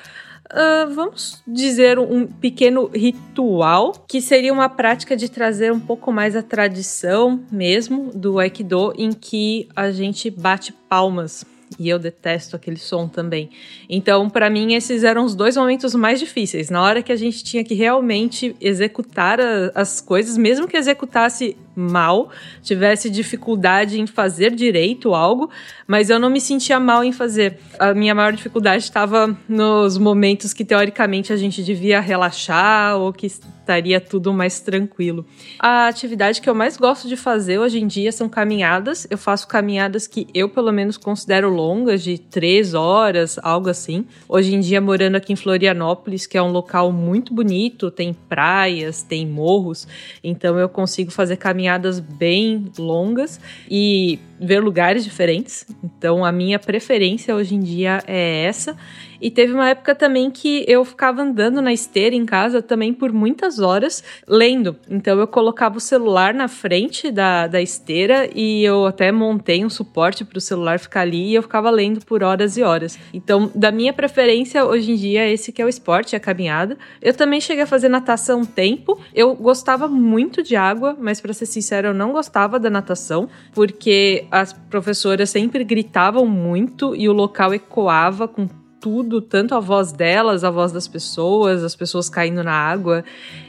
Uh, 0.49 0.93
vamos 0.93 1.43
dizer, 1.45 1.99
um 1.99 2.25
pequeno 2.25 2.89
ritual, 2.93 3.91
que 4.07 4.21
seria 4.21 4.53
uma 4.53 4.69
prática 4.69 5.15
de 5.15 5.29
trazer 5.29 5.73
um 5.73 5.79
pouco 5.79 6.11
mais 6.11 6.37
a 6.37 6.41
tradição 6.41 7.43
mesmo 7.51 8.11
do 8.13 8.39
Aikido, 8.39 8.93
em 8.97 9.11
que 9.11 9.67
a 9.75 9.91
gente 9.91 10.29
bate 10.29 10.71
palmas 10.71 11.45
e 11.77 11.89
eu 11.89 11.99
detesto 11.99 12.55
aquele 12.55 12.77
som 12.77 13.07
também. 13.07 13.49
Então, 13.89 14.29
para 14.29 14.49
mim, 14.49 14.73
esses 14.73 15.03
eram 15.03 15.25
os 15.25 15.35
dois 15.35 15.57
momentos 15.57 15.93
mais 15.95 16.19
difíceis. 16.19 16.69
Na 16.69 16.81
hora 16.81 17.03
que 17.03 17.11
a 17.11 17.15
gente 17.15 17.43
tinha 17.43 17.63
que 17.63 17.73
realmente 17.73 18.55
executar 18.61 19.39
a, 19.41 19.71
as 19.75 19.99
coisas, 19.99 20.37
mesmo 20.37 20.67
que 20.67 20.77
executasse 20.77 21.57
mal, 21.77 22.31
tivesse 22.63 23.07
dificuldade 23.07 24.01
em 24.01 24.07
fazer 24.07 24.51
direito 24.55 25.13
algo, 25.13 25.49
mas 25.85 26.09
eu 26.09 26.19
não 26.19 26.29
me 26.29 26.41
sentia 26.41 26.79
mal 26.79 27.03
em 27.03 27.11
fazer. 27.11 27.59
A 27.77 27.93
minha 27.93 28.15
maior 28.15 28.33
dificuldade 28.33 28.83
estava 28.83 29.37
nos 29.47 29.97
momentos 29.97 30.53
que 30.53 30.65
teoricamente 30.65 31.31
a 31.31 31.37
gente 31.37 31.63
devia 31.63 31.99
relaxar 31.99 32.97
ou 32.97 33.13
que 33.13 33.27
estaria 33.27 34.01
tudo 34.01 34.33
mais 34.33 34.59
tranquilo. 34.59 35.25
A 35.59 35.87
atividade 35.87 36.41
que 36.41 36.49
eu 36.49 36.55
mais 36.55 36.77
gosto 36.77 37.07
de 37.07 37.15
fazer 37.15 37.59
hoje 37.59 37.79
em 37.79 37.85
dia 37.85 38.11
são 38.11 38.27
caminhadas. 38.27 39.05
Eu 39.09 39.17
faço 39.17 39.47
caminhadas 39.47 40.07
que 40.07 40.25
eu 40.33 40.49
pelo 40.49 40.71
menos 40.71 40.97
considero 40.97 41.49
longas, 41.49 42.01
de 42.01 42.17
três 42.17 42.73
horas, 42.73 43.37
algo 43.43 43.69
assim. 43.69 44.05
Hoje 44.27 44.55
em 44.55 44.61
dia 44.61 44.81
morando 44.81 45.15
aqui 45.15 45.33
em 45.33 45.35
Florianópolis, 45.35 46.25
que 46.25 46.37
é 46.37 46.41
um 46.41 46.51
local 46.51 46.91
muito 46.91 47.33
bonito, 47.33 47.91
tem 47.91 48.13
praias, 48.13 49.03
tem 49.03 49.27
morros, 49.27 49.87
então 50.23 50.57
eu 50.57 50.69
consigo 50.69 51.11
fazer 51.11 51.35
caminhadas 51.35 51.66
caminhadas 51.67 51.99
bem 51.99 52.71
longas 52.77 53.39
e 53.69 54.19
ver 54.39 54.61
lugares 54.61 55.03
diferentes. 55.03 55.65
Então 55.83 56.23
a 56.23 56.31
minha 56.31 56.57
preferência 56.57 57.35
hoje 57.35 57.55
em 57.55 57.59
dia 57.59 58.01
é 58.07 58.45
essa. 58.45 58.75
E 59.21 59.31
teve 59.31 59.53
uma 59.53 59.69
época 59.69 59.95
também 59.95 60.29
que 60.29 60.65
eu 60.67 60.83
ficava 60.85 61.21
andando 61.21 61.61
na 61.61 61.73
esteira 61.73 62.15
em 62.15 62.25
casa 62.25 62.61
também 62.61 62.93
por 62.93 63.11
muitas 63.11 63.59
horas 63.59 64.03
lendo. 64.27 64.75
Então 64.89 65.19
eu 65.19 65.27
colocava 65.27 65.77
o 65.77 65.81
celular 65.81 66.33
na 66.33 66.47
frente 66.47 67.11
da, 67.11 67.47
da 67.47 67.61
esteira 67.61 68.29
e 68.33 68.63
eu 68.63 68.85
até 68.85 69.11
montei 69.11 69.65
um 69.65 69.69
suporte 69.69 70.23
para 70.23 70.37
o 70.37 70.41
celular 70.41 70.79
ficar 70.79 71.01
ali 71.01 71.29
e 71.31 71.35
eu 71.35 71.41
ficava 71.41 71.69
lendo 71.69 72.05
por 72.05 72.23
horas 72.23 72.57
e 72.57 72.63
horas. 72.63 72.97
Então, 73.13 73.51
da 73.53 73.71
minha 73.71 73.93
preferência 73.93 74.65
hoje 74.65 74.91
em 74.91 74.95
dia, 74.95 75.21
é 75.21 75.31
esse 75.31 75.51
que 75.51 75.61
é 75.61 75.65
o 75.65 75.69
esporte, 75.69 76.15
a 76.15 76.19
caminhada. 76.19 76.77
Eu 77.01 77.13
também 77.13 77.41
cheguei 77.41 77.63
a 77.63 77.67
fazer 77.67 77.89
natação 77.89 78.41
um 78.41 78.45
tempo. 78.45 78.99
Eu 79.13 79.35
gostava 79.35 79.87
muito 79.87 80.43
de 80.43 80.55
água, 80.55 80.95
mas 80.99 81.21
para 81.21 81.33
ser 81.33 81.45
sincero, 81.45 81.89
eu 81.89 81.93
não 81.93 82.11
gostava 82.11 82.59
da 82.59 82.69
natação, 82.69 83.29
porque 83.53 84.25
as 84.31 84.53
professoras 84.53 85.29
sempre 85.29 85.63
gritavam 85.63 86.25
muito 86.25 86.95
e 86.95 87.07
o 87.09 87.13
local 87.13 87.53
ecoava 87.53 88.27
com 88.27 88.47
tudo, 88.79 89.21
tanto 89.21 89.55
a 89.55 89.59
voz 89.59 89.91
delas, 89.91 90.43
a 90.43 90.51
voz 90.51 90.71
das 90.71 90.87
pessoas, 90.87 91.63
as 91.63 91.75
pessoas 91.75 92.09
caindo 92.09 92.43
na 92.43 92.53
água. 92.53 93.03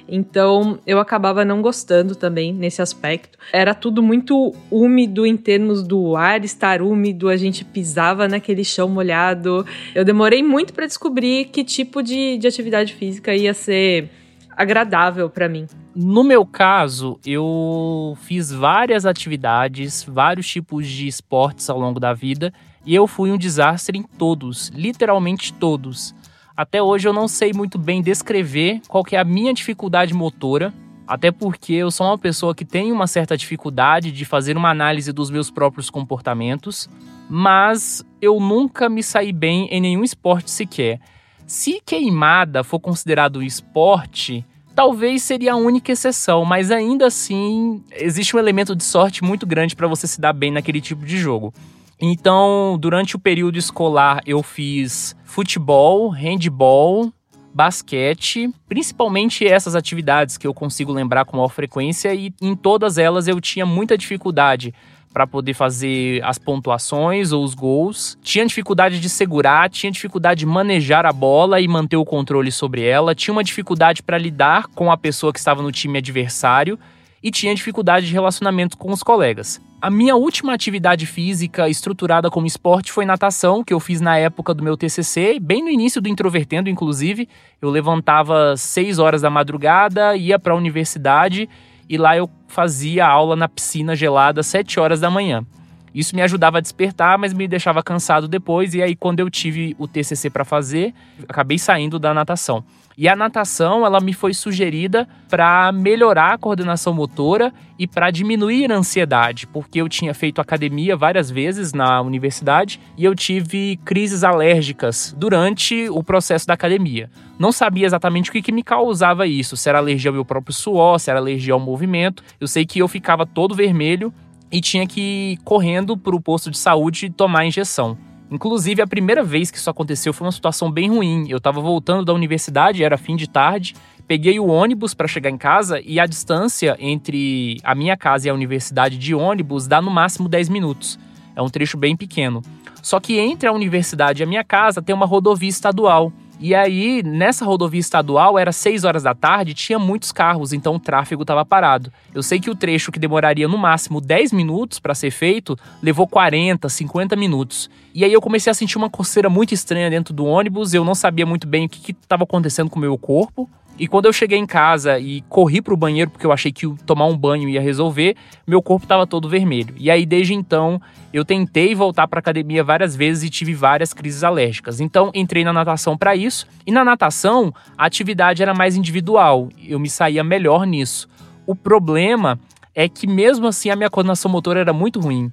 Então 0.09 0.79
eu 0.87 0.99
acabava 0.99 1.45
não 1.45 1.61
gostando 1.61 2.15
também 2.15 2.53
nesse 2.53 2.81
aspecto. 2.81 3.39
Era 3.53 3.75
tudo 3.75 4.03
muito 4.03 4.55
úmido 4.71 5.27
em 5.27 5.37
termos 5.37 5.83
do 5.83 6.17
ar 6.17 6.45
estar 6.45 6.81
úmido, 6.81 7.29
a 7.29 7.37
gente 7.37 7.65
pisava 7.65 8.27
naquele 8.27 8.65
chão 8.65 8.89
molhado. 8.89 9.65
Eu 9.95 10.05
demorei 10.05 10.43
muito 10.43 10.73
para 10.73 10.87
descobrir 10.87 11.47
que 11.47 11.63
tipo 11.63 12.03
de, 12.03 12.39
de 12.39 12.47
atividade 12.47 12.95
física 12.95 13.35
ia 13.35 13.53
ser 13.55 14.11
agradável 14.57 15.31
para 15.31 15.49
mim. 15.49 15.67
No 15.95 16.25
meu 16.25 16.45
caso, 16.45 17.19
eu 17.25 18.17
fiz 18.23 18.53
várias 18.53 19.07
atividades, 19.07 20.05
vários 20.05 20.49
tipos 20.49 20.87
de 20.87 21.07
esportes 21.07 21.69
ao 21.71 21.79
longo 21.79 22.01
da 22.01 22.13
vida 22.13 22.53
e 22.89 22.95
eu 22.95 23.07
fui 23.07 23.31
um 23.31 23.37
desastre 23.37 23.99
em 23.99 24.03
todos, 24.03 24.71
literalmente 24.71 25.53
todos. 25.53 26.15
Até 26.57 26.83
hoje 26.83 27.07
eu 27.07 27.13
não 27.13 27.29
sei 27.29 27.53
muito 27.53 27.79
bem 27.79 28.01
descrever 28.01 28.81
qual 28.89 29.05
é 29.13 29.19
a 29.19 29.25
minha 29.25 29.53
dificuldade 29.53 30.15
motora, 30.15 30.73
até 31.07 31.31
porque 31.31 31.75
eu 31.75 31.91
sou 31.91 32.07
uma 32.07 32.17
pessoa 32.17 32.55
que 32.55 32.65
tem 32.65 32.91
uma 32.91 33.07
certa 33.07 33.37
dificuldade 33.37 34.11
de 34.11 34.25
fazer 34.25 34.57
uma 34.57 34.71
análise 34.71 35.13
dos 35.13 35.29
meus 35.31 35.51
próprios 35.51 35.91
comportamentos, 35.91 36.89
mas 37.29 38.03
eu 38.23 38.41
nunca 38.41 38.89
me 38.89 39.03
saí 39.03 39.35
bem 39.35 39.69
em 39.71 39.83
nenhum 39.83 40.03
esporte 40.03 40.51
sequer. 40.51 40.99
Se 41.47 41.83
queimada 41.85 42.65
for 42.65 42.81
considerado 42.81 43.43
esporte, 43.43 44.47
talvez 44.75 45.23
seria 45.23 45.53
a 45.53 45.57
única 45.57 45.93
exceção, 45.93 46.43
mas 46.43 46.71
ainda 46.71 47.09
assim 47.09 47.85
existe 47.93 48.35
um 48.35 48.39
elemento 48.39 48.75
de 48.75 48.83
sorte 48.83 49.23
muito 49.23 49.47
grande 49.47 49.77
para 49.77 49.87
você 49.87 50.07
se 50.07 50.19
dar 50.19 50.33
bem 50.33 50.51
naquele 50.51 50.81
tipo 50.81 51.05
de 51.05 51.19
jogo. 51.19 51.53
Então, 52.01 52.77
durante 52.81 53.17
o 53.17 53.19
período 53.19 53.59
escolar, 53.59 54.21
eu 54.25 54.43
fiz 54.43 55.17
futebol, 55.25 56.09
handball, 56.09 57.13
basquete, 57.53 58.49
principalmente 58.69 59.45
essas 59.45 59.75
atividades 59.75 60.39
que 60.39 60.47
eu 60.47 60.55
consigo 60.55 60.93
lembrar 60.93 61.25
com 61.25 61.37
maior 61.37 61.49
frequência, 61.49 62.15
e 62.15 62.33
em 62.41 62.55
todas 62.55 62.99
elas 62.99 63.27
eu 63.27 63.41
tinha 63.41 63.67
muita 63.67 63.99
dificuldade 63.99 64.73
para 65.13 65.27
poder 65.27 65.55
fazer 65.55 66.23
as 66.23 66.39
pontuações 66.39 67.33
ou 67.33 67.43
os 67.43 67.55
gols. 67.55 68.17
Tinha 68.23 68.47
dificuldade 68.47 69.01
de 69.01 69.09
segurar, 69.09 69.69
tinha 69.69 69.91
dificuldade 69.91 70.41
de 70.41 70.47
manejar 70.47 71.05
a 71.05 71.13
bola 71.13 71.61
e 71.61 71.67
manter 71.67 71.97
o 71.97 72.05
controle 72.05 72.53
sobre 72.53 72.85
ela, 72.85 73.15
tinha 73.15 73.33
uma 73.33 73.43
dificuldade 73.43 74.05
para 74.05 74.19
lidar 74.19 74.69
com 74.69 74.93
a 74.93 74.97
pessoa 74.97 75.33
que 75.33 75.41
estava 75.41 75.63
no 75.63 75.73
time 75.73 75.99
adversário 75.99 76.79
e 77.21 77.33
tinha 77.33 77.55
dificuldade 77.55 78.07
de 78.07 78.13
relacionamento 78.13 78.77
com 78.77 78.93
os 78.93 79.03
colegas. 79.03 79.61
A 79.81 79.91
minha 79.91 80.17
última 80.17 80.53
atividade 80.55 81.07
física 81.07 81.69
estruturada 81.69 82.29
como 82.29 82.49
esporte 82.49 82.91
foi 82.91 83.05
natação, 83.05 83.63
que 83.63 83.73
eu 83.73 83.79
fiz 83.79 84.01
na 84.01 84.19
época 84.19 84.53
do 84.53 84.61
meu 84.61 84.77
TCC, 84.77 85.39
bem 85.39 85.63
no 85.63 85.71
início 85.71 86.03
do 86.03 86.09
Introvertendo, 86.09 86.69
inclusive. 86.69 87.29
Eu 87.63 87.71
levantava 87.71 88.57
6 88.57 88.99
horas 88.99 89.23
da 89.23 89.31
madrugada, 89.31 90.17
ia 90.17 90.37
para 90.37 90.53
a 90.53 90.57
universidade 90.57 91.49
e 91.89 91.97
lá 91.97 92.17
eu 92.17 92.29
fazia 92.49 93.07
aula 93.07 93.37
na 93.37 93.49
piscina 93.49 93.95
gelada 93.95 94.41
às 94.41 94.49
7 94.49 94.81
horas 94.81 94.99
da 94.99 95.09
manhã. 95.09 95.47
Isso 95.95 96.17
me 96.17 96.23
ajudava 96.23 96.59
a 96.59 96.61
despertar, 96.61 97.17
mas 97.17 97.33
me 97.33 97.47
deixava 97.47 97.81
cansado 97.81 98.27
depois, 98.27 98.75
e 98.75 98.83
aí 98.83 98.97
quando 98.97 99.21
eu 99.21 99.31
tive 99.31 99.77
o 99.79 99.87
TCC 99.87 100.29
para 100.29 100.45
fazer, 100.45 100.93
acabei 101.29 101.57
saindo 101.57 102.01
da 102.01 102.13
natação. 102.13 102.65
E 103.01 103.09
a 103.09 103.15
natação, 103.15 103.87
ela 103.87 104.01
me 104.01 104.13
foi 104.13 104.35
sugerida 104.35 105.09
para 105.29 105.71
melhorar 105.71 106.33
a 106.33 106.37
coordenação 106.39 106.93
motora 106.93 107.55
e 107.79 107.87
para 107.87 108.11
diminuir 108.11 108.73
a 108.73 108.77
ansiedade, 108.77 109.47
porque 109.47 109.81
eu 109.81 109.89
tinha 109.89 110.13
feito 110.13 110.41
academia 110.41 110.97
várias 110.97 111.31
vezes 111.31 111.73
na 111.73 112.01
universidade 112.01 112.81
e 112.97 113.05
eu 113.05 113.15
tive 113.15 113.79
crises 113.85 114.25
alérgicas 114.25 115.15
durante 115.17 115.89
o 115.91 116.03
processo 116.03 116.45
da 116.49 116.55
academia. 116.55 117.09
Não 117.39 117.53
sabia 117.53 117.87
exatamente 117.87 118.31
o 118.31 118.33
que, 118.33 118.43
que 118.43 118.51
me 118.51 118.65
causava 118.65 119.29
isso, 119.29 119.57
se 119.57 119.69
era 119.69 119.79
alergia 119.79 120.11
ao 120.11 120.15
meu 120.15 120.25
próprio 120.25 120.53
suor, 120.53 120.99
se 120.99 121.09
era 121.09 121.21
alergia 121.21 121.55
ao 121.55 121.61
movimento. 121.61 122.25
Eu 122.41 122.49
sei 122.49 122.67
que 122.67 122.81
eu 122.81 122.89
ficava 122.89 123.25
todo 123.25 123.55
vermelho 123.55 124.13
e 124.51 124.61
tinha 124.61 124.89
que 124.89 125.35
ir 125.35 125.37
correndo 125.45 125.97
para 125.97 126.17
o 126.17 126.21
posto 126.21 126.51
de 126.51 126.59
saúde 126.59 127.11
tomar 127.11 127.43
a 127.43 127.47
injeção. 127.47 128.08
Inclusive, 128.31 128.83
a 128.83 128.87
primeira 128.87 129.25
vez 129.25 129.51
que 129.51 129.57
isso 129.57 129.71
aconteceu 129.71 130.13
foi 130.13 130.27
uma 130.27 130.33
situação 130.33 130.71
bem 130.71 130.91
ruim. 130.91 131.27
Eu 131.29 131.39
estava 131.39 131.61
voltando 131.61 132.05
da 132.05 132.13
universidade, 132.13 132.85
era 132.85 132.99
fim 132.99 133.17
de 133.17 133.29
tarde, 133.29 133.75
peguei 134.07 134.39
o 134.39 134.47
ônibus 134.47 134.93
para 134.93 135.09
chegar 135.09 135.31
em 135.31 135.39
casa 135.39 135.81
e 135.85 135.99
a 135.99 136.07
distância 136.07 136.77
entre 136.79 137.59
a 137.65 137.75
minha 137.75 137.97
casa 137.97 138.29
e 138.29 138.31
a 138.31 138.35
universidade 138.35 138.99
de 138.99 139.15
ônibus 139.15 139.67
dá 139.67 139.81
no 139.81 139.91
máximo 139.91 140.29
10 140.29 140.49
minutos. 140.51 140.99
É 141.35 141.41
um 141.41 141.49
trecho 141.49 141.77
bem 141.77 141.97
pequeno. 141.97 142.43
Só 142.83 143.01
que 143.01 143.19
entre 143.19 143.49
a 143.49 143.53
universidade 143.53 144.23
e 144.23 144.25
a 144.25 144.27
minha 144.27 144.45
casa 144.45 144.83
tem 144.83 144.95
uma 144.95 145.07
rodovia 145.07 145.49
estadual. 145.49 146.13
E 146.41 146.55
aí, 146.55 147.03
nessa 147.03 147.45
rodovia 147.45 147.81
estadual, 147.81 148.39
era 148.39 148.53
6 148.53 148.85
horas 148.85 149.03
da 149.03 149.13
tarde, 149.13 149.55
tinha 149.55 149.79
muitos 149.79 150.13
carros, 150.13 150.53
então 150.53 150.77
o 150.77 150.79
tráfego 150.79 151.23
estava 151.23 151.45
parado. 151.45 151.93
Eu 152.15 152.23
sei 152.23 152.39
que 152.39 152.49
o 152.49 152.55
trecho 152.55 152.93
que 152.93 152.99
demoraria 152.99 153.49
no 153.49 153.59
máximo 153.59 154.01
10 154.01 154.33
minutos 154.33 154.79
para 154.79 154.95
ser 154.95 155.11
feito, 155.11 155.59
levou 155.83 156.07
40, 156.07 156.69
50 156.69 157.17
minutos. 157.17 157.69
E 157.93 158.05
aí 158.05 158.13
eu 158.13 158.21
comecei 158.21 158.51
a 158.53 158.55
sentir 158.55 158.79
uma 158.79 158.89
coceira 158.89 159.29
muito 159.29 159.53
estranha 159.53 159.91
dentro 159.91 160.15
do 160.15 160.25
ônibus, 160.25 160.75
eu 160.75 160.85
não 160.85 160.95
sabia 160.95 161.27
muito 161.27 161.45
bem 161.45 161.67
o 161.67 161.69
que 161.69 161.91
estava 161.91 162.23
acontecendo 162.23 162.71
com 162.71 162.77
o 162.77 162.83
meu 162.83 162.97
corpo. 162.97 163.51
E 163.79 163.87
quando 163.87 164.07
eu 164.07 164.13
cheguei 164.13 164.37
em 164.37 164.47
casa 164.47 164.99
e 164.99 165.21
corri 165.29 165.63
pro 165.63 165.77
banheiro, 165.77 166.11
porque 166.11 166.27
eu 166.27 166.33
achei 166.33 166.51
que 166.51 166.67
tomar 166.85 167.07
um 167.07 167.17
banho 167.17 167.49
ia 167.49 167.61
resolver, 167.61 168.17
meu 168.45 168.61
corpo 168.61 168.85
estava 168.85 169.07
todo 169.07 169.29
vermelho. 169.29 169.73
E 169.79 169.89
aí, 169.89 170.05
desde 170.05 170.35
então, 170.35 170.83
eu 171.13 171.25
tentei 171.25 171.77
voltar 171.77 172.09
para 172.09 172.19
academia 172.19 172.65
várias 172.65 172.97
vezes 172.97 173.23
e 173.23 173.31
tive 173.31 173.55
várias 173.55 173.93
crises 173.93 174.25
alérgicas. 174.25 174.81
Então, 174.81 175.13
entrei 175.15 175.45
na 175.45 175.53
natação 175.53 175.97
para 175.97 176.17
isso. 176.17 176.45
E 176.67 176.73
na 176.73 176.85
natação, 176.85 177.55
a 177.77 177.87
atividade 177.87 178.43
era 178.43 178.53
mais 178.53 178.75
individual. 178.77 179.49
Eu 179.65 179.79
me 179.79 179.89
saía 179.89 180.25
melhor 180.25 180.67
nisso. 180.67 181.09
O 181.47 181.55
problema 181.55 182.37
é 182.75 182.89
que, 182.89 183.07
mesmo 183.07 183.47
assim, 183.47 183.71
a 183.71 183.77
minha 183.77 183.89
coordenação 183.89 184.31
motora 184.31 184.59
era 184.59 184.73
muito 184.73 184.99
ruim 184.99 185.31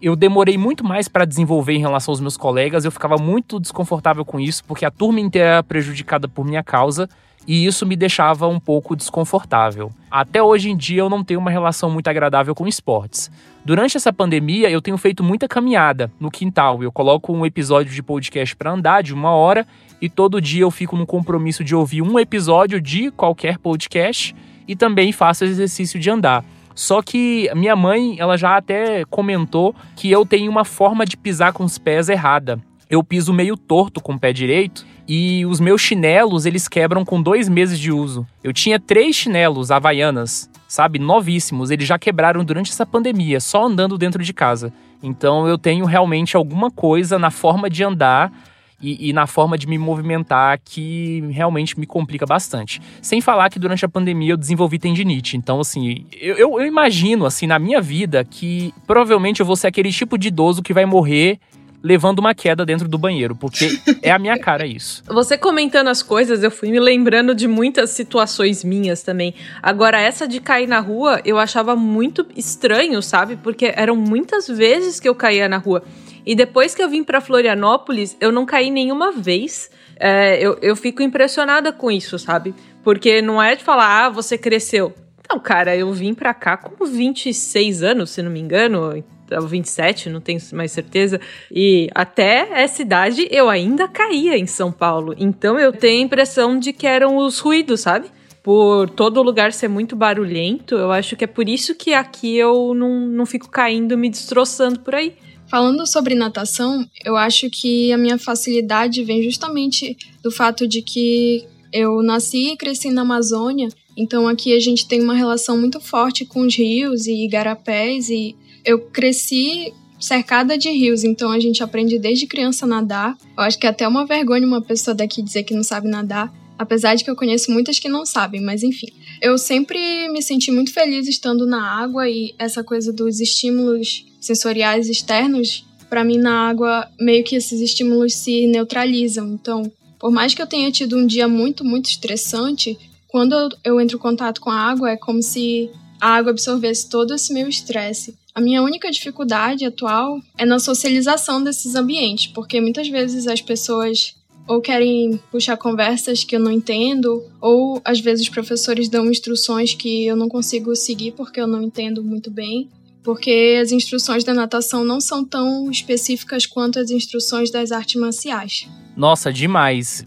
eu 0.00 0.14
demorei 0.14 0.58
muito 0.58 0.84
mais 0.84 1.08
para 1.08 1.24
desenvolver 1.24 1.72
em 1.72 1.80
relação 1.80 2.12
aos 2.12 2.20
meus 2.20 2.36
colegas, 2.36 2.84
eu 2.84 2.92
ficava 2.92 3.16
muito 3.16 3.58
desconfortável 3.58 4.26
com 4.26 4.38
isso, 4.38 4.62
porque 4.64 4.84
a 4.84 4.90
turma 4.90 5.20
inteira 5.20 5.48
era 5.48 5.62
prejudicada 5.62 6.28
por 6.28 6.44
minha 6.44 6.62
causa 6.62 7.08
e 7.46 7.64
isso 7.64 7.86
me 7.86 7.96
deixava 7.96 8.48
um 8.48 8.58
pouco 8.58 8.96
desconfortável. 8.96 9.90
Até 10.10 10.42
hoje 10.42 10.70
em 10.70 10.76
dia 10.76 11.00
eu 11.00 11.10
não 11.10 11.22
tenho 11.22 11.38
uma 11.38 11.50
relação 11.50 11.90
muito 11.90 12.08
agradável 12.08 12.54
com 12.54 12.66
esportes. 12.66 13.30
Durante 13.64 13.96
essa 13.96 14.12
pandemia 14.12 14.70
eu 14.70 14.82
tenho 14.82 14.98
feito 14.98 15.22
muita 15.22 15.46
caminhada 15.46 16.10
no 16.18 16.30
quintal. 16.30 16.82
Eu 16.82 16.90
coloco 16.90 17.32
um 17.32 17.46
episódio 17.46 17.92
de 17.92 18.02
podcast 18.02 18.56
para 18.56 18.72
andar 18.72 19.02
de 19.02 19.14
uma 19.14 19.30
hora 19.30 19.66
e 20.00 20.08
todo 20.08 20.40
dia 20.40 20.62
eu 20.62 20.70
fico 20.70 20.96
no 20.96 21.06
compromisso 21.06 21.62
de 21.62 21.74
ouvir 21.74 22.02
um 22.02 22.18
episódio 22.18 22.80
de 22.80 23.10
qualquer 23.10 23.58
podcast 23.58 24.34
e 24.66 24.74
também 24.74 25.12
faço 25.12 25.44
exercício 25.44 26.00
de 26.00 26.10
andar. 26.10 26.44
Só 26.74 27.00
que 27.00 27.50
minha 27.54 27.74
mãe, 27.74 28.16
ela 28.18 28.36
já 28.36 28.56
até 28.56 29.04
comentou 29.06 29.74
que 29.94 30.10
eu 30.10 30.26
tenho 30.26 30.50
uma 30.50 30.64
forma 30.64 31.06
de 31.06 31.16
pisar 31.16 31.52
com 31.52 31.64
os 31.64 31.78
pés 31.78 32.08
errada. 32.08 32.60
Eu 32.88 33.02
piso 33.02 33.32
meio 33.32 33.56
torto 33.56 34.00
com 34.00 34.12
o 34.12 34.18
pé 34.18 34.32
direito 34.32 34.86
e 35.08 35.46
os 35.46 35.60
meus 35.60 35.80
chinelos 35.80 36.46
eles 36.46 36.66
quebram 36.66 37.04
com 37.04 37.22
dois 37.22 37.48
meses 37.48 37.78
de 37.78 37.92
uso. 37.92 38.26
Eu 38.42 38.52
tinha 38.52 38.80
três 38.80 39.14
chinelos 39.14 39.70
havaianas, 39.70 40.50
sabe, 40.68 40.98
novíssimos. 40.98 41.70
Eles 41.70 41.86
já 41.86 41.98
quebraram 41.98 42.44
durante 42.44 42.70
essa 42.70 42.84
pandemia, 42.84 43.40
só 43.40 43.64
andando 43.66 43.96
dentro 43.96 44.22
de 44.22 44.32
casa. 44.32 44.72
Então 45.02 45.46
eu 45.46 45.56
tenho 45.56 45.84
realmente 45.84 46.36
alguma 46.36 46.70
coisa 46.70 47.18
na 47.18 47.30
forma 47.30 47.70
de 47.70 47.84
andar 47.84 48.32
e, 48.80 49.08
e, 49.08 49.12
na 49.12 49.26
forma 49.26 49.56
de 49.56 49.66
me 49.66 49.78
movimentar 49.78 50.60
que 50.62 51.22
realmente 51.30 51.78
me 51.80 51.86
complica 51.86 52.26
bastante. 52.26 52.80
Sem 53.00 53.22
falar 53.22 53.48
que 53.48 53.58
durante 53.58 53.84
a 53.84 53.88
pandemia 53.88 54.32
eu 54.32 54.36
desenvolvi 54.36 54.78
tendinite. 54.78 55.36
Então, 55.36 55.60
assim, 55.60 56.04
eu, 56.12 56.34
eu, 56.36 56.60
eu 56.60 56.66
imagino, 56.66 57.24
assim, 57.24 57.46
na 57.46 57.58
minha 57.58 57.80
vida 57.80 58.22
que 58.22 58.74
provavelmente 58.86 59.40
eu 59.40 59.46
vou 59.46 59.56
ser 59.56 59.68
aquele 59.68 59.90
tipo 59.90 60.18
de 60.18 60.28
idoso 60.28 60.62
que 60.62 60.74
vai 60.74 60.84
morrer 60.84 61.38
levando 61.86 62.18
uma 62.18 62.34
queda 62.34 62.66
dentro 62.66 62.88
do 62.88 62.98
banheiro, 62.98 63.36
porque 63.36 63.78
é 64.02 64.10
a 64.10 64.18
minha 64.18 64.36
cara 64.36 64.66
isso. 64.66 65.04
Você 65.06 65.38
comentando 65.38 65.86
as 65.86 66.02
coisas, 66.02 66.42
eu 66.42 66.50
fui 66.50 66.68
me 66.68 66.80
lembrando 66.80 67.32
de 67.32 67.46
muitas 67.46 67.90
situações 67.90 68.64
minhas 68.64 69.04
também. 69.04 69.34
Agora, 69.62 70.00
essa 70.00 70.26
de 70.26 70.40
cair 70.40 70.66
na 70.66 70.80
rua, 70.80 71.20
eu 71.24 71.38
achava 71.38 71.76
muito 71.76 72.26
estranho, 72.34 73.00
sabe? 73.00 73.36
Porque 73.36 73.72
eram 73.76 73.94
muitas 73.94 74.48
vezes 74.48 74.98
que 74.98 75.08
eu 75.08 75.14
caía 75.14 75.48
na 75.48 75.58
rua. 75.58 75.84
E 76.26 76.34
depois 76.34 76.74
que 76.74 76.82
eu 76.82 76.88
vim 76.88 77.04
para 77.04 77.20
Florianópolis, 77.20 78.16
eu 78.20 78.32
não 78.32 78.44
caí 78.44 78.68
nenhuma 78.68 79.12
vez. 79.12 79.70
É, 79.98 80.44
eu, 80.44 80.58
eu 80.60 80.74
fico 80.74 81.02
impressionada 81.02 81.72
com 81.72 81.88
isso, 81.88 82.18
sabe? 82.18 82.52
Porque 82.82 83.22
não 83.22 83.40
é 83.40 83.54
de 83.54 83.62
falar, 83.62 84.06
ah, 84.06 84.10
você 84.10 84.36
cresceu. 84.36 84.92
Não, 85.30 85.38
cara, 85.38 85.76
eu 85.76 85.92
vim 85.92 86.14
pra 86.14 86.34
cá 86.34 86.56
com 86.56 86.84
26 86.84 87.82
anos, 87.84 88.10
se 88.10 88.22
não 88.22 88.30
me 88.30 88.40
engano, 88.40 89.04
27, 89.46 90.08
não 90.08 90.20
tenho 90.20 90.40
mais 90.52 90.72
certeza. 90.72 91.20
E 91.50 91.88
até 91.94 92.48
essa 92.52 92.82
idade 92.82 93.28
eu 93.30 93.48
ainda 93.48 93.88
caía 93.88 94.36
em 94.36 94.46
São 94.46 94.70
Paulo. 94.70 95.14
Então 95.18 95.58
eu 95.58 95.72
tenho 95.72 96.00
a 96.02 96.04
impressão 96.04 96.58
de 96.58 96.72
que 96.72 96.86
eram 96.86 97.16
os 97.16 97.38
ruídos, 97.38 97.80
sabe? 97.80 98.08
Por 98.42 98.88
todo 98.90 99.22
lugar 99.22 99.52
ser 99.52 99.68
muito 99.68 99.96
barulhento, 99.96 100.76
eu 100.76 100.92
acho 100.92 101.16
que 101.16 101.24
é 101.24 101.26
por 101.26 101.48
isso 101.48 101.74
que 101.74 101.92
aqui 101.92 102.36
eu 102.36 102.72
não, 102.74 103.00
não 103.00 103.26
fico 103.26 103.48
caindo, 103.48 103.98
me 103.98 104.08
destroçando 104.08 104.78
por 104.80 104.94
aí. 104.94 105.14
Falando 105.48 105.86
sobre 105.86 106.14
natação, 106.14 106.84
eu 107.04 107.16
acho 107.16 107.50
que 107.50 107.92
a 107.92 107.98
minha 107.98 108.18
facilidade 108.18 109.02
vem 109.02 109.22
justamente 109.22 109.96
do 110.22 110.30
fato 110.30 110.66
de 110.66 110.80
que 110.80 111.44
eu 111.72 112.02
nasci 112.02 112.52
e 112.52 112.56
cresci 112.56 112.90
na 112.90 113.02
Amazônia, 113.02 113.68
então 113.96 114.28
aqui 114.28 114.52
a 114.54 114.60
gente 114.60 114.86
tem 114.86 115.00
uma 115.00 115.14
relação 115.14 115.58
muito 115.58 115.80
forte 115.80 116.24
com 116.24 116.40
os 116.40 116.54
rios 116.54 117.06
e 117.06 117.24
igarapés 117.24 118.10
e 118.10 118.36
eu 118.66 118.80
cresci 118.80 119.72
cercada 119.98 120.58
de 120.58 120.68
rios, 120.68 121.04
então 121.04 121.30
a 121.30 121.40
gente 121.40 121.62
aprende 121.62 121.98
desde 121.98 122.26
criança 122.26 122.66
a 122.66 122.68
nadar. 122.68 123.16
Eu 123.38 123.44
acho 123.44 123.58
que 123.58 123.66
é 123.66 123.70
até 123.70 123.86
uma 123.86 124.04
vergonha 124.04 124.46
uma 124.46 124.60
pessoa 124.60 124.94
daqui 124.94 125.22
dizer 125.22 125.44
que 125.44 125.54
não 125.54 125.62
sabe 125.62 125.88
nadar, 125.88 126.30
apesar 126.58 126.94
de 126.96 127.04
que 127.04 127.10
eu 127.10 127.16
conheço 127.16 127.50
muitas 127.50 127.78
que 127.78 127.88
não 127.88 128.04
sabem, 128.04 128.42
mas 128.42 128.62
enfim. 128.62 128.88
Eu 129.22 129.38
sempre 129.38 130.08
me 130.08 130.20
senti 130.20 130.50
muito 130.50 130.72
feliz 130.72 131.08
estando 131.08 131.46
na 131.46 131.62
água 131.62 132.10
e 132.10 132.34
essa 132.38 132.62
coisa 132.62 132.92
dos 132.92 133.20
estímulos 133.20 134.04
sensoriais 134.20 134.88
externos, 134.88 135.64
para 135.88 136.04
mim 136.04 136.18
na 136.18 136.48
água 136.48 136.90
meio 137.00 137.24
que 137.24 137.36
esses 137.36 137.60
estímulos 137.60 138.14
se 138.14 138.46
neutralizam. 138.48 139.32
Então, 139.32 139.70
por 139.98 140.10
mais 140.10 140.34
que 140.34 140.42
eu 140.42 140.46
tenha 140.46 140.70
tido 140.70 140.96
um 140.98 141.06
dia 141.06 141.28
muito, 141.28 141.64
muito 141.64 141.88
estressante, 141.88 142.76
quando 143.08 143.34
eu, 143.64 143.80
entro 143.80 143.96
em 143.96 144.00
contato 144.00 144.40
com 144.40 144.50
a 144.50 144.60
água 144.60 144.90
é 144.90 144.96
como 144.96 145.22
se 145.22 145.70
a 146.00 146.16
água 146.16 146.32
absorvesse 146.32 146.90
todo 146.90 147.14
esse 147.14 147.32
meu 147.32 147.48
estresse. 147.48 148.14
A 148.36 148.40
minha 148.42 148.62
única 148.62 148.90
dificuldade 148.90 149.64
atual 149.64 150.20
é 150.36 150.44
na 150.44 150.58
socialização 150.58 151.42
desses 151.42 151.74
ambientes, 151.74 152.26
porque 152.26 152.60
muitas 152.60 152.86
vezes 152.86 153.26
as 153.26 153.40
pessoas 153.40 154.14
ou 154.46 154.60
querem 154.60 155.18
puxar 155.32 155.56
conversas 155.56 156.22
que 156.22 156.36
eu 156.36 156.40
não 156.40 156.52
entendo, 156.52 157.24
ou 157.40 157.80
às 157.82 157.98
vezes 157.98 158.26
os 158.26 158.28
professores 158.28 158.90
dão 158.90 159.10
instruções 159.10 159.72
que 159.72 160.04
eu 160.04 160.14
não 160.14 160.28
consigo 160.28 160.76
seguir 160.76 161.12
porque 161.12 161.40
eu 161.40 161.46
não 161.46 161.62
entendo 161.62 162.04
muito 162.04 162.30
bem, 162.30 162.68
porque 163.02 163.58
as 163.62 163.72
instruções 163.72 164.22
da 164.22 164.34
natação 164.34 164.84
não 164.84 165.00
são 165.00 165.24
tão 165.24 165.70
específicas 165.70 166.44
quanto 166.44 166.78
as 166.78 166.90
instruções 166.90 167.50
das 167.50 167.72
artes 167.72 167.98
marciais. 167.98 168.68
Nossa, 168.94 169.32
demais. 169.32 170.06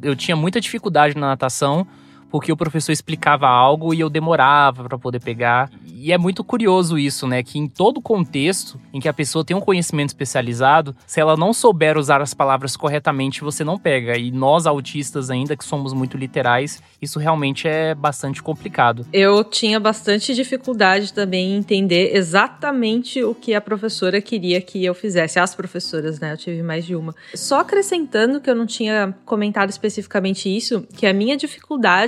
Eu 0.00 0.16
tinha 0.16 0.34
muita 0.34 0.62
dificuldade 0.62 1.14
na 1.14 1.26
natação 1.26 1.86
porque 2.30 2.52
o 2.52 2.56
professor 2.56 2.92
explicava 2.92 3.46
algo 3.46 3.94
e 3.94 4.00
eu 4.00 4.10
demorava 4.10 4.84
para 4.84 4.98
poder 4.98 5.20
pegar. 5.20 5.70
E 5.98 6.12
é 6.12 6.18
muito 6.18 6.44
curioso 6.44 6.98
isso, 6.98 7.26
né? 7.26 7.42
Que 7.42 7.58
em 7.58 7.66
todo 7.66 8.00
contexto 8.00 8.78
em 8.92 9.00
que 9.00 9.08
a 9.08 9.12
pessoa 9.12 9.44
tem 9.44 9.56
um 9.56 9.60
conhecimento 9.60 10.10
especializado, 10.10 10.94
se 11.06 11.20
ela 11.20 11.36
não 11.36 11.52
souber 11.52 11.98
usar 11.98 12.20
as 12.20 12.34
palavras 12.34 12.76
corretamente, 12.76 13.42
você 13.42 13.64
não 13.64 13.78
pega. 13.78 14.16
E 14.16 14.30
nós, 14.30 14.66
autistas, 14.66 15.30
ainda 15.30 15.56
que 15.56 15.64
somos 15.64 15.92
muito 15.92 16.16
literais, 16.16 16.82
isso 17.00 17.18
realmente 17.18 17.66
é 17.66 17.94
bastante 17.94 18.42
complicado. 18.42 19.06
Eu 19.12 19.42
tinha 19.42 19.80
bastante 19.80 20.34
dificuldade 20.34 21.12
também 21.12 21.52
em 21.52 21.56
entender 21.56 22.14
exatamente 22.14 23.22
o 23.22 23.34
que 23.34 23.54
a 23.54 23.60
professora 23.60 24.20
queria 24.20 24.60
que 24.60 24.84
eu 24.84 24.94
fizesse. 24.94 25.38
As 25.38 25.54
professoras, 25.54 26.20
né? 26.20 26.32
Eu 26.32 26.36
tive 26.36 26.62
mais 26.62 26.84
de 26.84 26.94
uma. 26.94 27.14
Só 27.34 27.60
acrescentando 27.60 28.40
que 28.40 28.50
eu 28.50 28.54
não 28.54 28.66
tinha 28.66 29.14
comentado 29.24 29.70
especificamente 29.70 30.54
isso, 30.54 30.86
que 30.94 31.06
a 31.06 31.12
minha 31.12 31.36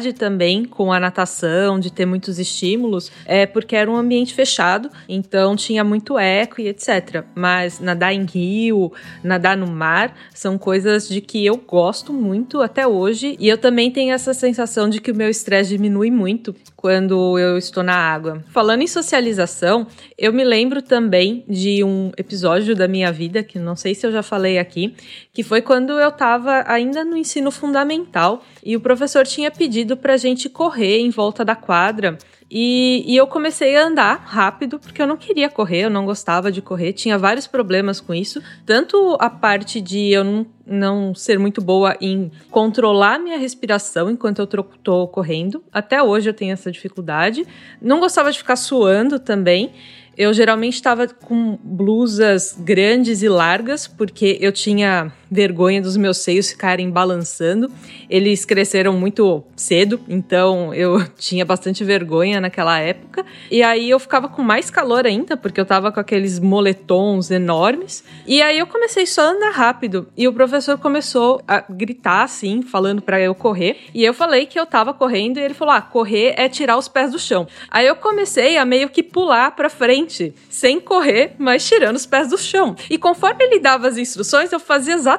dificuldade 0.09 0.12
também 0.12 0.64
com 0.64 0.92
a 0.92 1.01
natação, 1.01 1.79
de 1.79 1.92
ter 1.92 2.07
muitos 2.07 2.38
estímulos, 2.38 3.11
é 3.27 3.47
porque 3.47 3.77
era 3.77 3.90
um 3.90 3.97
ambiente 3.97 4.35
fechado, 4.35 4.90
então 5.09 5.57
tinha 5.57 5.85
muito 5.85 6.18
eco 6.18 6.61
e 6.61 6.68
etc. 6.68 7.25
Mas 7.35 7.81
nadar 7.81 8.12
em 8.12 8.25
rio, 8.25 8.92
nadar 9.23 9.57
no 9.57 9.66
mar, 9.66 10.14
são 10.35 10.59
coisas 10.59 11.09
de 11.09 11.21
que 11.21 11.44
eu 11.44 11.57
gosto 11.57 12.12
muito 12.12 12.61
até 12.61 12.87
hoje, 12.87 13.37
e 13.38 13.49
eu 13.49 13.59
também 13.59 13.90
tenho 13.90 14.12
essa 14.12 14.35
sensação 14.35 14.88
de 14.88 15.01
que 15.01 15.11
o 15.11 15.14
meu 15.14 15.29
estresse 15.29 15.71
diminui 15.71 16.11
muito 16.11 16.55
quando 16.77 17.38
eu 17.38 17.59
estou 17.59 17.83
na 17.83 17.94
água. 17.94 18.42
Falando 18.49 18.83
em 18.83 18.87
socialização, 18.87 19.87
eu 20.16 20.33
me 20.33 20.44
lembro 20.44 20.81
também 20.81 21.44
de 21.49 21.83
um 21.83 22.12
episódio 22.16 22.75
da 22.75 22.87
minha 22.87 23.11
vida, 23.11 23.42
que 23.42 23.59
não 23.59 23.75
sei 23.75 23.94
se 23.94 24.07
eu 24.07 24.12
já 24.12 24.23
falei 24.23 24.59
aqui, 24.59 24.94
que 25.38 25.44
foi 25.44 25.62
quando 25.62 25.92
eu 26.01 26.09
estava 26.09 26.64
ainda 26.66 27.05
no 27.05 27.16
ensino 27.16 27.53
fundamental 27.53 28.42
e 28.61 28.74
o 28.74 28.81
professor 28.81 29.24
tinha 29.24 29.53
pedido 29.53 29.96
para 29.96 30.14
a 30.14 30.16
gente 30.16 30.48
correr 30.48 30.98
em 30.98 31.11
volta 31.11 31.44
da 31.44 31.55
quadra 31.55 32.18
e, 32.51 33.05
e, 33.07 33.16
eu 33.16 33.27
comecei 33.27 33.77
a 33.77 33.87
andar 33.87 34.22
rápido, 34.24 34.81
porque 34.81 35.01
eu 35.01 35.07
não 35.07 35.16
queria 35.16 35.51
correr, 35.51 35.83
eu 35.83 35.90
não 35.90 36.07
gostava 36.07 36.51
de 36.51 36.62
correr, 36.62 36.94
tinha 36.94 37.18
vários 37.18 37.46
problemas 37.46 38.01
com 38.01 38.14
isso. 38.14 38.42
Tanto 38.64 39.16
a 39.20 39.29
parte 39.29 39.83
de 39.83 40.11
eu 40.11 40.24
não, 40.24 40.46
não 40.66 41.14
ser 41.14 41.38
muito 41.38 41.61
boa 41.61 41.94
em 42.01 42.33
controlar 42.51 43.20
minha 43.20 43.38
respiração 43.38 44.11
enquanto 44.11 44.38
eu 44.40 44.46
tô 44.46 45.07
correndo. 45.07 45.62
Até 45.70 46.03
hoje 46.03 46.31
eu 46.31 46.35
tenho 46.35 46.55
essa 46.55 46.72
dificuldade. 46.72 47.46
Não 47.83 48.01
gostava 48.01 48.33
de 48.33 48.38
ficar 48.38 48.57
suando 48.57 49.20
também. 49.20 49.70
Eu 50.18 50.33
geralmente 50.33 50.74
estava 50.74 51.07
com 51.07 51.57
blusas 51.62 52.57
grandes 52.59 53.22
e 53.22 53.29
largas, 53.29 53.87
porque 53.87 54.37
eu 54.40 54.51
tinha 54.51 55.12
vergonha 55.30 55.80
dos 55.80 55.96
meus 55.96 56.18
seios 56.18 56.50
ficarem 56.50 56.90
balançando. 56.90 57.70
Eles 58.08 58.44
cresceram 58.44 58.92
muito 58.94 59.44
cedo, 59.54 60.00
então 60.08 60.72
eu 60.74 61.04
tinha 61.16 61.44
bastante 61.44 61.84
vergonha 61.84 62.40
naquela 62.40 62.78
época. 62.78 63.24
E 63.50 63.62
aí 63.62 63.90
eu 63.90 63.98
ficava 63.98 64.28
com 64.28 64.42
mais 64.42 64.70
calor 64.70 65.06
ainda, 65.06 65.36
porque 65.36 65.60
eu 65.60 65.66
tava 65.66 65.92
com 65.92 66.00
aqueles 66.00 66.38
moletons 66.38 67.30
enormes. 67.30 68.04
E 68.26 68.40
aí 68.42 68.58
eu 68.58 68.66
comecei 68.66 69.06
só 69.06 69.22
a 69.22 69.30
andar 69.30 69.50
rápido. 69.50 70.08
E 70.16 70.26
o 70.26 70.32
professor 70.32 70.78
começou 70.78 71.42
a 71.46 71.60
gritar 71.68 72.22
assim, 72.22 72.62
falando 72.62 73.02
para 73.02 73.20
eu 73.20 73.34
correr. 73.34 73.76
E 73.94 74.04
eu 74.04 74.14
falei 74.14 74.46
que 74.46 74.58
eu 74.58 74.66
tava 74.66 74.94
correndo 74.94 75.38
e 75.38 75.42
ele 75.42 75.54
falou: 75.54 75.74
"Ah, 75.74 75.82
correr 75.82 76.34
é 76.36 76.48
tirar 76.48 76.76
os 76.76 76.88
pés 76.88 77.12
do 77.12 77.18
chão". 77.18 77.46
Aí 77.70 77.86
eu 77.86 77.96
comecei 77.96 78.56
a 78.56 78.64
meio 78.64 78.88
que 78.88 79.02
pular 79.02 79.50
para 79.52 79.68
frente, 79.68 80.34
sem 80.48 80.80
correr, 80.80 81.32
mas 81.38 81.66
tirando 81.66 81.96
os 81.96 82.06
pés 82.06 82.28
do 82.28 82.38
chão. 82.38 82.74
E 82.90 82.98
conforme 82.98 83.44
ele 83.44 83.60
dava 83.60 83.88
as 83.88 83.96
instruções, 83.96 84.52
eu 84.52 84.60
fazia 84.60 84.94
exatamente 84.94 85.17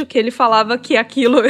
o 0.00 0.06
que 0.06 0.18
ele 0.18 0.30
falava 0.30 0.76
que 0.78 0.96
aquilo 0.96 1.42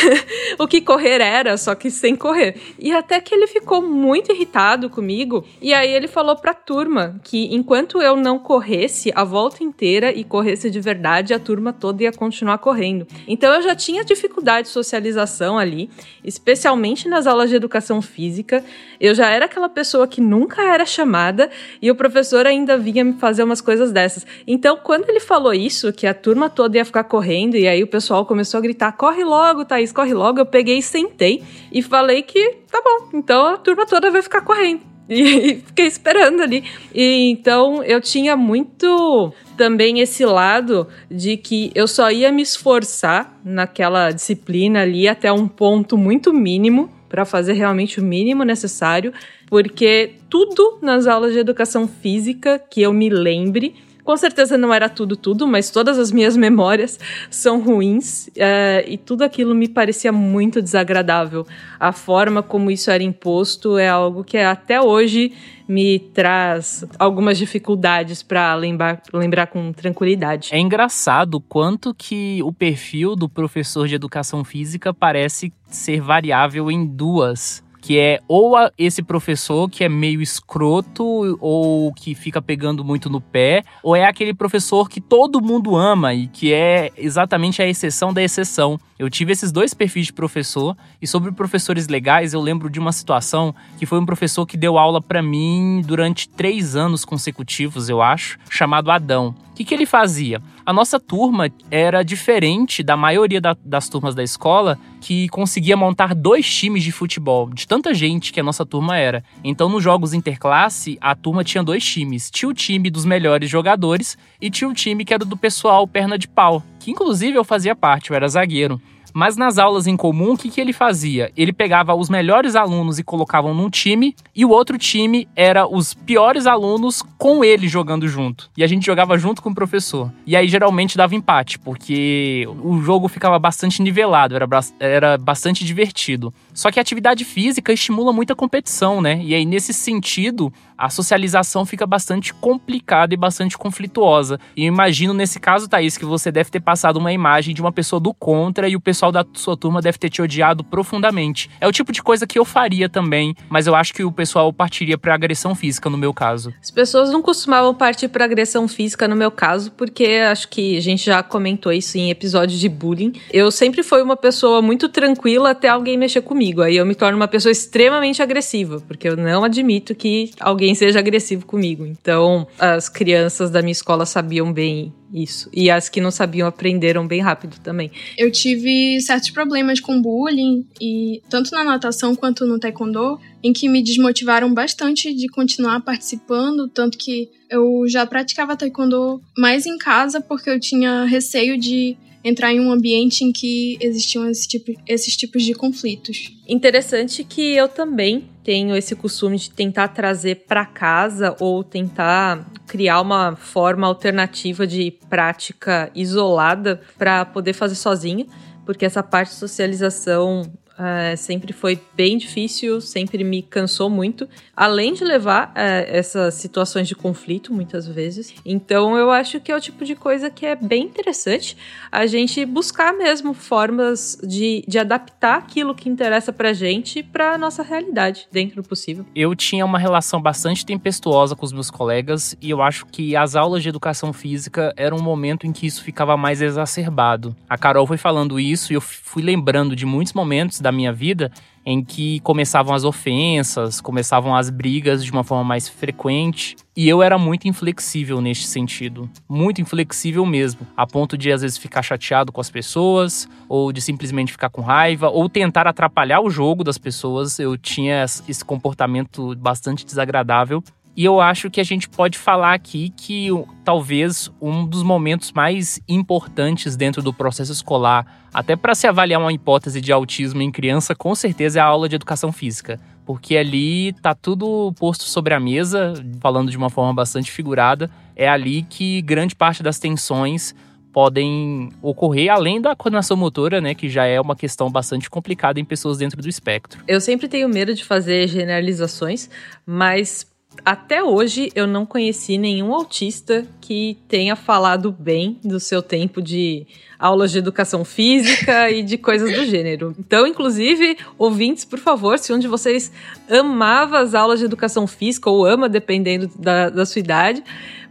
o 0.58 0.66
que 0.66 0.80
correr 0.80 1.20
era, 1.20 1.56
só 1.56 1.74
que 1.74 1.90
sem 1.90 2.14
correr. 2.14 2.56
E 2.78 2.92
até 2.92 3.20
que 3.20 3.34
ele 3.34 3.46
ficou 3.46 3.82
muito 3.82 4.32
irritado 4.32 4.88
comigo, 4.90 5.44
e 5.60 5.72
aí 5.72 5.90
ele 5.92 6.08
falou 6.08 6.36
pra 6.36 6.54
turma 6.54 7.20
que 7.24 7.54
enquanto 7.54 8.00
eu 8.00 8.16
não 8.16 8.38
corresse 8.38 9.10
a 9.14 9.24
volta 9.24 9.62
inteira 9.62 10.12
e 10.12 10.24
corresse 10.24 10.70
de 10.70 10.80
verdade, 10.80 11.34
a 11.34 11.38
turma 11.38 11.72
toda 11.72 12.02
ia 12.02 12.12
continuar 12.12 12.58
correndo. 12.58 13.06
Então 13.26 13.52
eu 13.54 13.62
já 13.62 13.74
tinha 13.74 14.04
dificuldade 14.04 14.68
de 14.68 14.72
socialização 14.72 15.58
ali, 15.58 15.90
especialmente 16.24 17.08
nas 17.08 17.26
aulas 17.26 17.50
de 17.50 17.56
educação 17.56 18.02
física. 18.02 18.64
Eu 19.00 19.14
já 19.14 19.28
era 19.28 19.46
aquela 19.46 19.68
pessoa 19.68 20.06
que 20.06 20.20
nunca 20.20 20.62
era 20.62 20.84
chamada 20.84 21.50
e 21.80 21.90
o 21.90 21.94
professor 21.94 22.46
ainda 22.46 22.76
vinha 22.76 23.04
me 23.04 23.14
fazer 23.14 23.42
umas 23.42 23.60
coisas 23.60 23.92
dessas. 23.92 24.26
Então, 24.46 24.76
quando 24.82 25.08
ele 25.08 25.20
falou 25.20 25.54
isso, 25.54 25.92
que 25.92 26.06
a 26.06 26.14
turma 26.14 26.50
toda 26.50 26.76
ia 26.76 26.84
ficar 26.84 27.04
correndo, 27.04 27.39
e 27.48 27.66
aí 27.66 27.82
o 27.82 27.86
pessoal 27.86 28.26
começou 28.26 28.58
a 28.58 28.60
gritar: 28.60 28.92
corre 28.92 29.24
logo, 29.24 29.64
Thaís, 29.64 29.92
corre 29.92 30.14
logo, 30.14 30.38
eu 30.38 30.46
peguei 30.46 30.78
e 30.78 30.82
sentei 30.82 31.42
e 31.72 31.82
falei 31.82 32.22
que 32.22 32.56
tá 32.70 32.82
bom, 32.84 33.18
então 33.18 33.46
a 33.46 33.56
turma 33.56 33.86
toda 33.86 34.10
vai 34.10 34.22
ficar 34.22 34.42
correndo. 34.42 34.80
E 35.10 35.56
fiquei 35.66 35.86
esperando 35.86 36.40
ali. 36.40 36.62
E 36.94 37.30
então 37.30 37.82
eu 37.82 38.00
tinha 38.00 38.36
muito 38.36 39.32
também 39.56 39.98
esse 39.98 40.24
lado 40.24 40.86
de 41.10 41.36
que 41.36 41.72
eu 41.74 41.88
só 41.88 42.12
ia 42.12 42.30
me 42.30 42.42
esforçar 42.42 43.36
naquela 43.44 44.12
disciplina 44.12 44.82
ali 44.82 45.08
até 45.08 45.32
um 45.32 45.48
ponto 45.48 45.98
muito 45.98 46.32
mínimo 46.32 46.88
para 47.08 47.24
fazer 47.24 47.54
realmente 47.54 47.98
o 47.98 48.04
mínimo 48.04 48.44
necessário, 48.44 49.12
porque 49.48 50.12
tudo 50.30 50.78
nas 50.80 51.08
aulas 51.08 51.32
de 51.32 51.40
educação 51.40 51.88
física 51.88 52.56
que 52.56 52.80
eu 52.80 52.92
me 52.92 53.10
lembre 53.10 53.74
com 54.10 54.16
certeza 54.16 54.58
não 54.58 54.74
era 54.74 54.88
tudo, 54.88 55.14
tudo, 55.14 55.46
mas 55.46 55.70
todas 55.70 55.96
as 55.96 56.10
minhas 56.10 56.36
memórias 56.36 56.98
são 57.30 57.62
ruins 57.62 58.28
é, 58.36 58.84
e 58.88 58.98
tudo 58.98 59.22
aquilo 59.22 59.54
me 59.54 59.68
parecia 59.68 60.10
muito 60.10 60.60
desagradável. 60.60 61.46
A 61.78 61.92
forma 61.92 62.42
como 62.42 62.72
isso 62.72 62.90
era 62.90 63.04
imposto 63.04 63.78
é 63.78 63.88
algo 63.88 64.24
que 64.24 64.36
até 64.36 64.80
hoje 64.80 65.32
me 65.68 66.00
traz 66.00 66.84
algumas 66.98 67.38
dificuldades 67.38 68.20
para 68.20 68.52
lembrar, 68.56 69.00
lembrar 69.14 69.46
com 69.46 69.72
tranquilidade. 69.72 70.48
É 70.52 70.58
engraçado 70.58 71.40
quanto 71.40 71.94
que 71.94 72.42
o 72.42 72.52
perfil 72.52 73.14
do 73.14 73.28
professor 73.28 73.86
de 73.86 73.94
educação 73.94 74.42
física 74.42 74.92
parece 74.92 75.52
ser 75.68 76.00
variável 76.00 76.68
em 76.68 76.84
duas 76.84 77.62
que 77.80 77.98
é 77.98 78.20
ou 78.28 78.56
a, 78.56 78.70
esse 78.78 79.02
professor 79.02 79.68
que 79.68 79.82
é 79.82 79.88
meio 79.88 80.20
escroto 80.20 81.38
ou 81.40 81.92
que 81.94 82.14
fica 82.14 82.40
pegando 82.40 82.84
muito 82.84 83.08
no 83.08 83.20
pé, 83.20 83.64
ou 83.82 83.96
é 83.96 84.04
aquele 84.04 84.34
professor 84.34 84.88
que 84.88 85.00
todo 85.00 85.40
mundo 85.40 85.76
ama 85.76 86.14
e 86.14 86.26
que 86.26 86.52
é 86.52 86.90
exatamente 86.96 87.62
a 87.62 87.66
exceção 87.66 88.12
da 88.12 88.22
exceção. 88.22 88.78
Eu 88.98 89.08
tive 89.08 89.32
esses 89.32 89.50
dois 89.50 89.72
perfis 89.72 90.06
de 90.06 90.12
professor 90.12 90.76
e 91.00 91.06
sobre 91.06 91.32
professores 91.32 91.88
legais 91.88 92.34
eu 92.34 92.40
lembro 92.40 92.68
de 92.68 92.78
uma 92.78 92.92
situação 92.92 93.54
que 93.78 93.86
foi 93.86 93.98
um 93.98 94.04
professor 94.04 94.44
que 94.44 94.56
deu 94.56 94.78
aula 94.78 95.00
para 95.00 95.22
mim 95.22 95.82
durante 95.86 96.28
três 96.28 96.76
anos 96.76 97.04
consecutivos, 97.04 97.88
eu 97.88 98.02
acho, 98.02 98.38
chamado 98.50 98.90
Adão. 98.90 99.34
Que, 99.60 99.64
que 99.66 99.74
ele 99.74 99.84
fazia? 99.84 100.40
A 100.64 100.72
nossa 100.72 100.98
turma 100.98 101.50
era 101.70 102.02
diferente 102.02 102.82
da 102.82 102.96
maioria 102.96 103.42
da, 103.42 103.54
das 103.62 103.90
turmas 103.90 104.14
da 104.14 104.22
escola 104.22 104.78
que 105.02 105.28
conseguia 105.28 105.76
montar 105.76 106.14
dois 106.14 106.50
times 106.50 106.82
de 106.82 106.90
futebol, 106.90 107.50
de 107.50 107.68
tanta 107.68 107.92
gente 107.92 108.32
que 108.32 108.40
a 108.40 108.42
nossa 108.42 108.64
turma 108.64 108.96
era. 108.96 109.22
Então, 109.44 109.68
nos 109.68 109.84
jogos 109.84 110.14
interclasse, 110.14 110.96
a 110.98 111.14
turma 111.14 111.44
tinha 111.44 111.62
dois 111.62 111.84
times. 111.84 112.30
Tinha 112.30 112.48
o 112.48 112.54
time 112.54 112.88
dos 112.88 113.04
melhores 113.04 113.50
jogadores 113.50 114.16
e 114.40 114.48
tinha 114.48 114.70
o 114.70 114.72
time 114.72 115.04
que 115.04 115.12
era 115.12 115.26
do 115.26 115.36
pessoal 115.36 115.86
perna 115.86 116.16
de 116.16 116.26
pau, 116.26 116.62
que 116.78 116.90
inclusive 116.90 117.36
eu 117.36 117.44
fazia 117.44 117.76
parte, 117.76 118.08
eu 118.08 118.16
era 118.16 118.28
zagueiro. 118.28 118.80
Mas 119.12 119.36
nas 119.36 119.58
aulas 119.58 119.86
em 119.86 119.96
comum, 119.96 120.32
o 120.32 120.36
que, 120.36 120.50
que 120.50 120.60
ele 120.60 120.72
fazia? 120.72 121.30
Ele 121.36 121.52
pegava 121.52 121.94
os 121.94 122.08
melhores 122.08 122.56
alunos 122.56 122.98
e 122.98 123.04
colocavam 123.04 123.54
num 123.54 123.70
time, 123.70 124.14
e 124.34 124.44
o 124.44 124.50
outro 124.50 124.78
time 124.78 125.28
era 125.34 125.66
os 125.66 125.94
piores 125.94 126.46
alunos 126.46 127.02
com 127.18 127.44
ele 127.44 127.68
jogando 127.68 128.08
junto. 128.08 128.50
E 128.56 128.64
a 128.64 128.66
gente 128.66 128.86
jogava 128.86 129.18
junto 129.18 129.42
com 129.42 129.50
o 129.50 129.54
professor. 129.54 130.12
E 130.26 130.36
aí 130.36 130.48
geralmente 130.48 130.96
dava 130.96 131.14
empate, 131.14 131.58
porque 131.58 132.46
o 132.62 132.80
jogo 132.80 133.08
ficava 133.08 133.38
bastante 133.38 133.82
nivelado, 133.82 134.34
era, 134.34 134.48
era 134.78 135.18
bastante 135.18 135.64
divertido. 135.64 136.32
Só 136.52 136.70
que 136.70 136.78
a 136.78 136.82
atividade 136.82 137.24
física 137.24 137.72
estimula 137.72 138.12
muita 138.12 138.34
competição, 138.34 139.00
né? 139.00 139.20
E 139.22 139.34
aí, 139.34 139.44
nesse 139.44 139.72
sentido, 139.72 140.52
a 140.80 140.88
socialização 140.88 141.66
fica 141.66 141.86
bastante 141.86 142.32
complicada 142.32 143.12
e 143.12 143.16
bastante 143.16 143.58
conflituosa. 143.58 144.40
E 144.56 144.64
eu 144.64 144.68
imagino 144.68 145.12
nesse 145.12 145.38
caso, 145.38 145.68
Thaís, 145.68 145.98
que 145.98 146.06
você 146.06 146.32
deve 146.32 146.50
ter 146.50 146.60
passado 146.60 146.96
uma 146.96 147.12
imagem 147.12 147.54
de 147.54 147.60
uma 147.60 147.70
pessoa 147.70 148.00
do 148.00 148.14
contra 148.14 148.66
e 148.66 148.74
o 148.74 148.80
pessoal 148.80 149.12
da 149.12 149.24
sua 149.34 149.56
turma 149.56 149.82
deve 149.82 149.98
ter 149.98 150.08
te 150.08 150.22
odiado 150.22 150.64
profundamente. 150.64 151.50
É 151.60 151.68
o 151.68 151.72
tipo 151.72 151.92
de 151.92 152.02
coisa 152.02 152.26
que 152.26 152.38
eu 152.38 152.46
faria 152.46 152.88
também, 152.88 153.34
mas 153.50 153.66
eu 153.66 153.74
acho 153.74 153.92
que 153.92 154.02
o 154.02 154.10
pessoal 154.10 154.50
partiria 154.52 154.96
para 154.96 155.14
agressão 155.14 155.54
física 155.54 155.90
no 155.90 155.98
meu 155.98 156.14
caso. 156.14 156.54
As 156.62 156.70
pessoas 156.70 157.10
não 157.10 157.20
costumavam 157.20 157.74
partir 157.74 158.08
para 158.08 158.24
agressão 158.24 158.66
física 158.66 159.06
no 159.06 159.14
meu 159.14 159.30
caso, 159.30 159.70
porque 159.72 160.06
acho 160.30 160.48
que 160.48 160.78
a 160.78 160.80
gente 160.80 161.04
já 161.04 161.22
comentou 161.22 161.72
isso 161.72 161.98
em 161.98 162.10
episódios 162.10 162.58
de 162.58 162.68
bullying. 162.70 163.12
Eu 163.30 163.50
sempre 163.50 163.82
fui 163.82 164.00
uma 164.00 164.16
pessoa 164.16 164.62
muito 164.62 164.88
tranquila 164.88 165.50
até 165.50 165.68
alguém 165.68 165.98
mexer 165.98 166.22
comigo. 166.22 166.62
Aí 166.62 166.76
eu 166.76 166.86
me 166.86 166.94
torno 166.94 167.16
uma 167.16 167.28
pessoa 167.28 167.52
extremamente 167.52 168.22
agressiva, 168.22 168.80
porque 168.86 169.08
eu 169.08 169.16
não 169.16 169.44
admito 169.44 169.94
que 169.94 170.30
alguém 170.40 170.69
alguém 170.70 170.74
seja 170.74 170.98
agressivo 170.98 171.44
comigo. 171.44 171.84
Então, 171.84 172.46
as 172.58 172.88
crianças 172.88 173.50
da 173.50 173.60
minha 173.60 173.72
escola 173.72 174.06
sabiam 174.06 174.52
bem 174.52 174.92
isso. 175.12 175.50
E 175.52 175.70
as 175.70 175.88
que 175.88 176.00
não 176.00 176.10
sabiam 176.10 176.46
aprenderam 176.46 177.06
bem 177.06 177.20
rápido 177.20 177.58
também. 177.60 177.90
Eu 178.16 178.30
tive 178.30 179.00
certos 179.00 179.30
problemas 179.30 179.80
com 179.80 180.00
bullying, 180.00 180.64
e 180.80 181.20
tanto 181.28 181.50
na 181.52 181.64
natação 181.64 182.14
quanto 182.14 182.46
no 182.46 182.58
taekwondo, 182.58 183.18
em 183.42 183.52
que 183.52 183.68
me 183.68 183.82
desmotivaram 183.82 184.52
bastante 184.54 185.12
de 185.12 185.28
continuar 185.28 185.80
participando, 185.80 186.68
tanto 186.68 186.96
que 186.96 187.28
eu 187.50 187.84
já 187.88 188.06
praticava 188.06 188.56
taekwondo 188.56 189.20
mais 189.36 189.66
em 189.66 189.76
casa 189.76 190.20
porque 190.20 190.48
eu 190.48 190.60
tinha 190.60 191.04
receio 191.04 191.58
de 191.58 191.96
entrar 192.22 192.52
em 192.52 192.60
um 192.60 192.70
ambiente 192.70 193.24
em 193.24 193.32
que 193.32 193.78
existiam 193.80 194.28
esse 194.28 194.46
tipo, 194.46 194.72
esses 194.86 195.16
tipos 195.16 195.42
de 195.42 195.54
conflitos. 195.54 196.30
Interessante 196.46 197.24
que 197.24 197.54
eu 197.54 197.68
também 197.68 198.28
tenho 198.44 198.76
esse 198.76 198.94
costume 198.94 199.36
de 199.36 199.50
tentar 199.50 199.88
trazer 199.88 200.44
para 200.46 200.64
casa 200.64 201.36
ou 201.40 201.62
tentar 201.62 202.50
criar 202.66 203.00
uma 203.00 203.36
forma 203.36 203.86
alternativa 203.86 204.66
de 204.66 204.92
prática 205.08 205.90
isolada 205.94 206.80
para 206.98 207.24
poder 207.24 207.52
fazer 207.52 207.74
sozinha, 207.74 208.26
porque 208.64 208.84
essa 208.84 209.02
parte 209.02 209.30
de 209.30 209.36
socialização 209.36 210.42
Uh, 210.80 211.14
sempre 211.14 211.52
foi 211.52 211.78
bem 211.94 212.16
difícil, 212.16 212.80
sempre 212.80 213.22
me 213.22 213.42
cansou 213.42 213.90
muito, 213.90 214.26
além 214.56 214.94
de 214.94 215.04
levar 215.04 215.48
uh, 215.48 215.52
essas 215.86 216.32
situações 216.34 216.88
de 216.88 216.94
conflito 216.94 217.52
muitas 217.52 217.86
vezes. 217.86 218.32
Então 218.46 218.96
eu 218.96 219.10
acho 219.10 219.40
que 219.40 219.52
é 219.52 219.56
o 219.56 219.60
tipo 219.60 219.84
de 219.84 219.94
coisa 219.94 220.30
que 220.30 220.46
é 220.46 220.56
bem 220.56 220.84
interessante 220.84 221.54
a 221.92 222.06
gente 222.06 222.46
buscar 222.46 222.94
mesmo 222.94 223.34
formas 223.34 224.18
de, 224.22 224.64
de 224.66 224.78
adaptar 224.78 225.36
aquilo 225.36 225.74
que 225.74 225.86
interessa 225.86 226.32
pra 226.32 226.54
gente 226.54 227.02
pra 227.02 227.36
nossa 227.36 227.62
realidade, 227.62 228.26
dentro 228.32 228.62
do 228.62 228.66
possível. 228.66 229.04
Eu 229.14 229.34
tinha 229.34 229.66
uma 229.66 229.78
relação 229.78 230.18
bastante 230.22 230.64
tempestuosa 230.64 231.36
com 231.36 231.44
os 231.44 231.52
meus 231.52 231.70
colegas 231.70 232.34
e 232.40 232.48
eu 232.48 232.62
acho 232.62 232.86
que 232.86 233.14
as 233.14 233.36
aulas 233.36 233.62
de 233.62 233.68
educação 233.68 234.14
física 234.14 234.72
eram 234.78 234.96
um 234.96 235.02
momento 235.02 235.46
em 235.46 235.52
que 235.52 235.66
isso 235.66 235.84
ficava 235.84 236.16
mais 236.16 236.40
exacerbado. 236.40 237.36
A 237.46 237.58
Carol 237.58 237.86
foi 237.86 237.98
falando 237.98 238.40
isso 238.40 238.72
e 238.72 238.76
eu 238.76 238.80
fui 238.80 239.22
lembrando 239.22 239.76
de 239.76 239.84
muitos 239.84 240.14
momentos 240.14 240.58
da 240.58 240.69
da 240.70 240.76
minha 240.76 240.92
vida 240.92 241.30
em 241.64 241.84
que 241.84 242.20
começavam 242.20 242.74
as 242.74 242.84
ofensas, 242.84 243.80
começavam 243.80 244.34
as 244.34 244.48
brigas 244.48 245.04
de 245.04 245.12
uma 245.12 245.22
forma 245.22 245.44
mais 245.44 245.68
frequente. 245.68 246.56
E 246.74 246.88
eu 246.88 247.02
era 247.02 247.18
muito 247.18 247.46
inflexível 247.46 248.20
neste 248.20 248.46
sentido. 248.46 249.10
Muito 249.28 249.60
inflexível 249.60 250.24
mesmo. 250.24 250.66
A 250.74 250.86
ponto 250.86 251.18
de, 251.18 251.30
às 251.30 251.42
vezes, 251.42 251.58
ficar 251.58 251.82
chateado 251.82 252.32
com 252.32 252.40
as 252.40 252.50
pessoas, 252.50 253.28
ou 253.46 253.72
de 253.72 253.80
simplesmente 253.82 254.32
ficar 254.32 254.48
com 254.48 254.62
raiva, 254.62 255.10
ou 255.10 255.28
tentar 255.28 255.66
atrapalhar 255.66 256.20
o 256.22 256.30
jogo 256.30 256.64
das 256.64 256.78
pessoas. 256.78 257.38
Eu 257.38 257.58
tinha 257.58 258.04
esse 258.04 258.44
comportamento 258.44 259.36
bastante 259.36 259.84
desagradável. 259.84 260.64
E 260.96 261.04
eu 261.04 261.20
acho 261.20 261.50
que 261.50 261.60
a 261.60 261.64
gente 261.64 261.88
pode 261.88 262.18
falar 262.18 262.52
aqui 262.52 262.90
que 262.96 263.28
talvez 263.64 264.30
um 264.40 264.66
dos 264.66 264.82
momentos 264.82 265.30
mais 265.32 265.80
importantes 265.88 266.74
dentro 266.76 267.00
do 267.00 267.12
processo 267.12 267.52
escolar, 267.52 268.04
até 268.32 268.56
para 268.56 268.74
se 268.74 268.86
avaliar 268.86 269.20
uma 269.20 269.32
hipótese 269.32 269.80
de 269.80 269.92
autismo 269.92 270.40
em 270.42 270.50
criança, 270.50 270.94
com 270.94 271.14
certeza 271.14 271.58
é 271.58 271.62
a 271.62 271.66
aula 271.66 271.88
de 271.88 271.96
educação 271.96 272.32
física. 272.32 272.80
Porque 273.04 273.36
ali 273.36 273.92
tá 273.94 274.14
tudo 274.14 274.72
posto 274.78 275.04
sobre 275.04 275.34
a 275.34 275.40
mesa, 275.40 275.94
falando 276.20 276.50
de 276.50 276.56
uma 276.56 276.70
forma 276.70 276.94
bastante 276.94 277.30
figurada. 277.30 277.90
É 278.14 278.28
ali 278.28 278.62
que 278.62 279.02
grande 279.02 279.34
parte 279.34 279.62
das 279.62 279.78
tensões 279.78 280.54
podem 280.92 281.70
ocorrer, 281.82 282.30
além 282.30 282.60
da 282.60 282.74
coordenação 282.74 283.16
motora, 283.16 283.60
né, 283.60 283.74
que 283.74 283.88
já 283.88 284.06
é 284.06 284.20
uma 284.20 284.36
questão 284.36 284.70
bastante 284.70 285.08
complicada 285.08 285.60
em 285.60 285.64
pessoas 285.64 285.98
dentro 285.98 286.20
do 286.20 286.28
espectro. 286.28 286.82
Eu 286.86 287.00
sempre 287.00 287.28
tenho 287.28 287.48
medo 287.48 287.74
de 287.74 287.84
fazer 287.84 288.26
generalizações, 288.28 289.30
mas 289.64 290.26
até 290.64 291.02
hoje 291.02 291.50
eu 291.54 291.66
não 291.66 291.86
conheci 291.86 292.36
nenhum 292.36 292.72
autista 292.72 293.46
que 293.60 293.96
tenha 294.08 294.34
falado 294.36 294.90
bem 294.92 295.38
do 295.44 295.60
seu 295.60 295.80
tempo 295.80 296.20
de 296.20 296.66
aulas 296.98 297.32
de 297.32 297.38
educação 297.38 297.84
física 297.84 298.70
e 298.70 298.82
de 298.82 298.98
coisas 298.98 299.34
do 299.34 299.44
gênero. 299.46 299.94
Então, 299.98 300.26
inclusive, 300.26 300.98
ouvintes, 301.16 301.64
por 301.64 301.78
favor, 301.78 302.18
se 302.18 302.32
um 302.32 302.38
de 302.38 302.48
vocês 302.48 302.92
amava 303.28 304.00
as 304.00 304.14
aulas 304.14 304.38
de 304.38 304.44
educação 304.44 304.86
física 304.86 305.30
ou 305.30 305.46
ama, 305.46 305.68
dependendo 305.68 306.30
da, 306.38 306.68
da 306.68 306.84
sua 306.84 307.00
idade, 307.00 307.42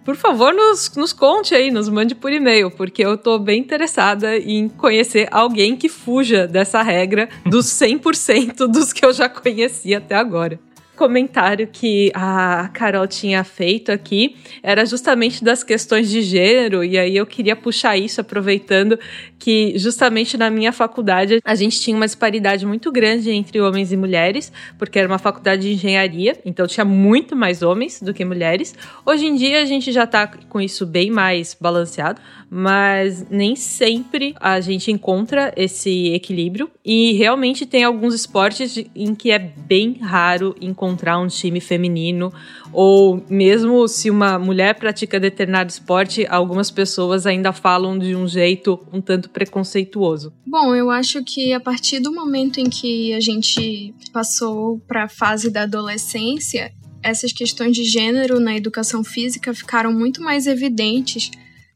por 0.06 0.16
favor, 0.16 0.54
nos, 0.54 0.92
nos 0.96 1.14
conte 1.14 1.54
aí, 1.54 1.72
nos 1.72 1.90
mande 1.90 2.16
por 2.16 2.32
e-mail, 2.32 2.72
porque 2.72 3.04
eu 3.04 3.18
tô 3.18 3.38
bem 3.38 3.60
interessada 3.60 4.38
em 4.38 4.68
conhecer 4.68 5.28
alguém 5.32 5.76
que 5.76 5.90
fuja 5.90 6.48
dessa 6.48 6.82
regra 6.82 7.30
dos 7.46 7.66
100% 7.68 8.68
dos 8.68 8.94
que 8.94 9.06
eu 9.06 9.14
já 9.14 9.30
conheci 9.30 9.94
até 9.94 10.16
agora 10.16 10.60
comentário 11.00 11.66
que 11.72 12.12
a 12.14 12.70
Carol 12.74 13.08
tinha 13.08 13.42
feito 13.46 13.90
aqui 13.90 14.36
era 14.62 14.86
justamente 14.86 15.42
das 15.42 15.64
questões 15.64 16.10
de 16.10 16.22
gênero, 16.22 16.84
e 16.84 16.98
aí 16.98 17.16
eu 17.16 17.26
queria 17.26 17.56
puxar 17.56 17.96
isso, 17.96 18.20
aproveitando 18.20 19.00
que 19.40 19.74
justamente 19.78 20.38
na 20.38 20.50
minha 20.50 20.74
faculdade 20.74 21.40
a 21.46 21.56
gente 21.56 21.80
tinha 21.80 21.96
uma 21.96 22.06
disparidade 22.06 22.66
muito 22.66 22.92
grande 22.92 23.32
entre 23.32 23.62
homens 23.62 23.94
e 23.94 23.98
mulheres, 23.98 24.52
porque 24.78 25.00
era 25.00 25.08
uma 25.08 25.18
faculdade 25.18 25.62
de 25.62 25.72
engenharia, 25.72 26.38
então 26.44 26.68
tinha 26.68 26.84
muito 26.84 27.34
mais 27.34 27.62
homens 27.62 28.02
do 28.02 28.14
que 28.14 28.26
mulheres. 28.26 28.76
Hoje 29.06 29.26
em 29.26 29.36
dia 29.36 29.62
a 29.62 29.66
gente 29.66 29.94
já 29.94 30.06
tá 30.06 30.28
com 30.28 30.60
isso 30.60 30.86
bem 30.86 31.10
mais 31.10 31.56
balanceado, 31.58 32.20
mas 32.50 33.26
nem 33.30 33.56
sempre 33.56 34.34
a 34.40 34.60
gente 34.60 34.92
encontra 34.92 35.54
esse 35.56 36.08
equilíbrio, 36.14 36.70
e 36.84 37.14
realmente 37.14 37.66
tem 37.66 37.84
alguns 37.84 38.16
esportes 38.16 38.84
em 38.96 39.14
que 39.14 39.32
é 39.32 39.40
bem 39.40 39.98
raro 40.02 40.56
encontrar 40.60 41.20
um 41.20 41.28
time 41.28 41.60
feminino, 41.60 42.34
ou 42.74 43.24
mesmo 43.30 43.88
se 43.88 44.10
uma 44.10 44.40
mulher 44.40 44.76
pratica 44.76 45.20
determinado 45.20 45.70
esporte, 45.70 46.26
algumas 46.28 46.72
pessoas 46.72 47.26
ainda 47.26 47.54
falam 47.54 47.98
de 47.98 48.16
um 48.16 48.28
jeito 48.28 48.80
um 48.92 49.02
tanto 49.02 49.30
preconceituoso. 49.30 50.34
Bom, 50.46 50.76
eu 50.76 50.90
acho 50.90 51.24
que 51.24 51.54
a 51.54 51.60
partir 51.60 52.00
do 52.00 52.14
momento 52.14 52.60
em 52.60 52.70
que 52.70 53.14
a 53.14 53.20
gente 53.20 53.94
passou 54.12 54.80
para 54.88 55.04
a 55.04 55.10
fase 55.10 55.52
da 55.52 55.64
adolescência, 55.64 56.72
essas 57.02 57.32
questões 57.32 57.76
de 57.76 57.84
gênero 57.84 58.40
na 58.40 58.56
educação 58.56 59.04
física 59.04 59.54
ficaram 59.54 59.94
muito 59.94 60.22
mais 60.22 60.48
evidentes 60.48 61.32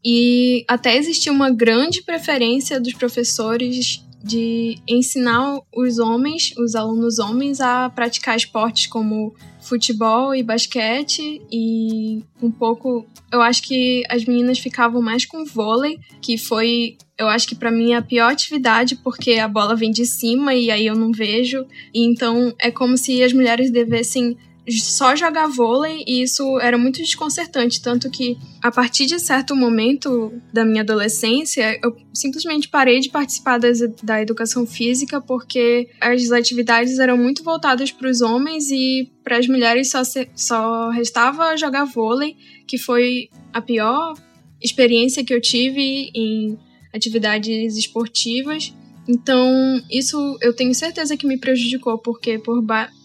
e 0.05 0.65
até 0.67 0.97
existia 0.97 1.31
uma 1.31 1.49
grande 1.49 2.01
preferência 2.01 2.79
dos 2.79 2.93
professores 2.93 4.03
de 4.23 4.77
ensinar 4.87 5.59
os 5.75 5.99
homens, 5.99 6.53
os 6.57 6.75
alunos 6.75 7.19
homens, 7.19 7.59
a 7.59 7.89
praticar 7.89 8.37
esportes 8.37 8.87
como 8.87 9.35
futebol 9.61 10.33
e 10.33 10.41
basquete 10.41 11.41
e 11.51 12.23
um 12.41 12.49
pouco, 12.49 13.05
eu 13.31 13.41
acho 13.41 13.63
que 13.63 14.01
as 14.09 14.23
meninas 14.23 14.59
ficavam 14.59 15.01
mais 15.01 15.25
com 15.25 15.43
vôlei, 15.43 15.99
que 16.21 16.37
foi, 16.37 16.97
eu 17.17 17.27
acho 17.27 17.47
que 17.47 17.55
para 17.55 17.71
mim 17.71 17.93
a 17.93 18.01
pior 18.01 18.31
atividade 18.31 18.95
porque 18.97 19.33
a 19.33 19.47
bola 19.47 19.75
vem 19.75 19.91
de 19.91 20.05
cima 20.05 20.53
e 20.53 20.71
aí 20.71 20.85
eu 20.85 20.95
não 20.95 21.11
vejo, 21.11 21.65
e 21.93 22.05
então 22.05 22.53
é 22.59 22.71
como 22.71 22.97
se 22.97 23.21
as 23.21 23.33
mulheres 23.33 23.71
devessem 23.71 24.37
só 24.69 25.15
jogar 25.15 25.47
vôlei 25.47 26.03
e 26.07 26.21
isso 26.21 26.59
era 26.59 26.77
muito 26.77 26.97
desconcertante, 26.97 27.81
tanto 27.81 28.09
que 28.09 28.37
a 28.61 28.71
partir 28.71 29.05
de 29.05 29.19
certo 29.19 29.55
momento 29.55 30.33
da 30.53 30.63
minha 30.63 30.81
adolescência, 30.81 31.79
eu 31.83 31.95
simplesmente 32.13 32.69
parei 32.69 32.99
de 32.99 33.09
participar 33.09 33.57
das, 33.57 33.79
da 34.01 34.21
educação 34.21 34.65
física 34.65 35.19
porque 35.19 35.89
as 35.99 36.31
atividades 36.31 36.97
eram 36.99 37.17
muito 37.17 37.43
voltadas 37.43 37.91
para 37.91 38.09
os 38.09 38.21
homens 38.21 38.71
e 38.71 39.11
para 39.23 39.37
as 39.37 39.47
mulheres 39.47 39.89
só, 39.89 40.03
se, 40.03 40.29
só 40.35 40.89
restava 40.91 41.57
jogar 41.57 41.83
vôlei, 41.83 42.37
que 42.65 42.77
foi 42.77 43.29
a 43.51 43.61
pior 43.61 44.13
experiência 44.61 45.25
que 45.25 45.33
eu 45.33 45.41
tive 45.41 46.09
em 46.15 46.57
atividades 46.93 47.75
esportivas. 47.75 48.73
Então, 49.07 49.81
isso 49.91 50.37
eu 50.41 50.55
tenho 50.55 50.73
certeza 50.73 51.17
que 51.17 51.27
me 51.27 51.37
prejudicou, 51.37 51.97
porque 51.97 52.39
por, 52.39 52.63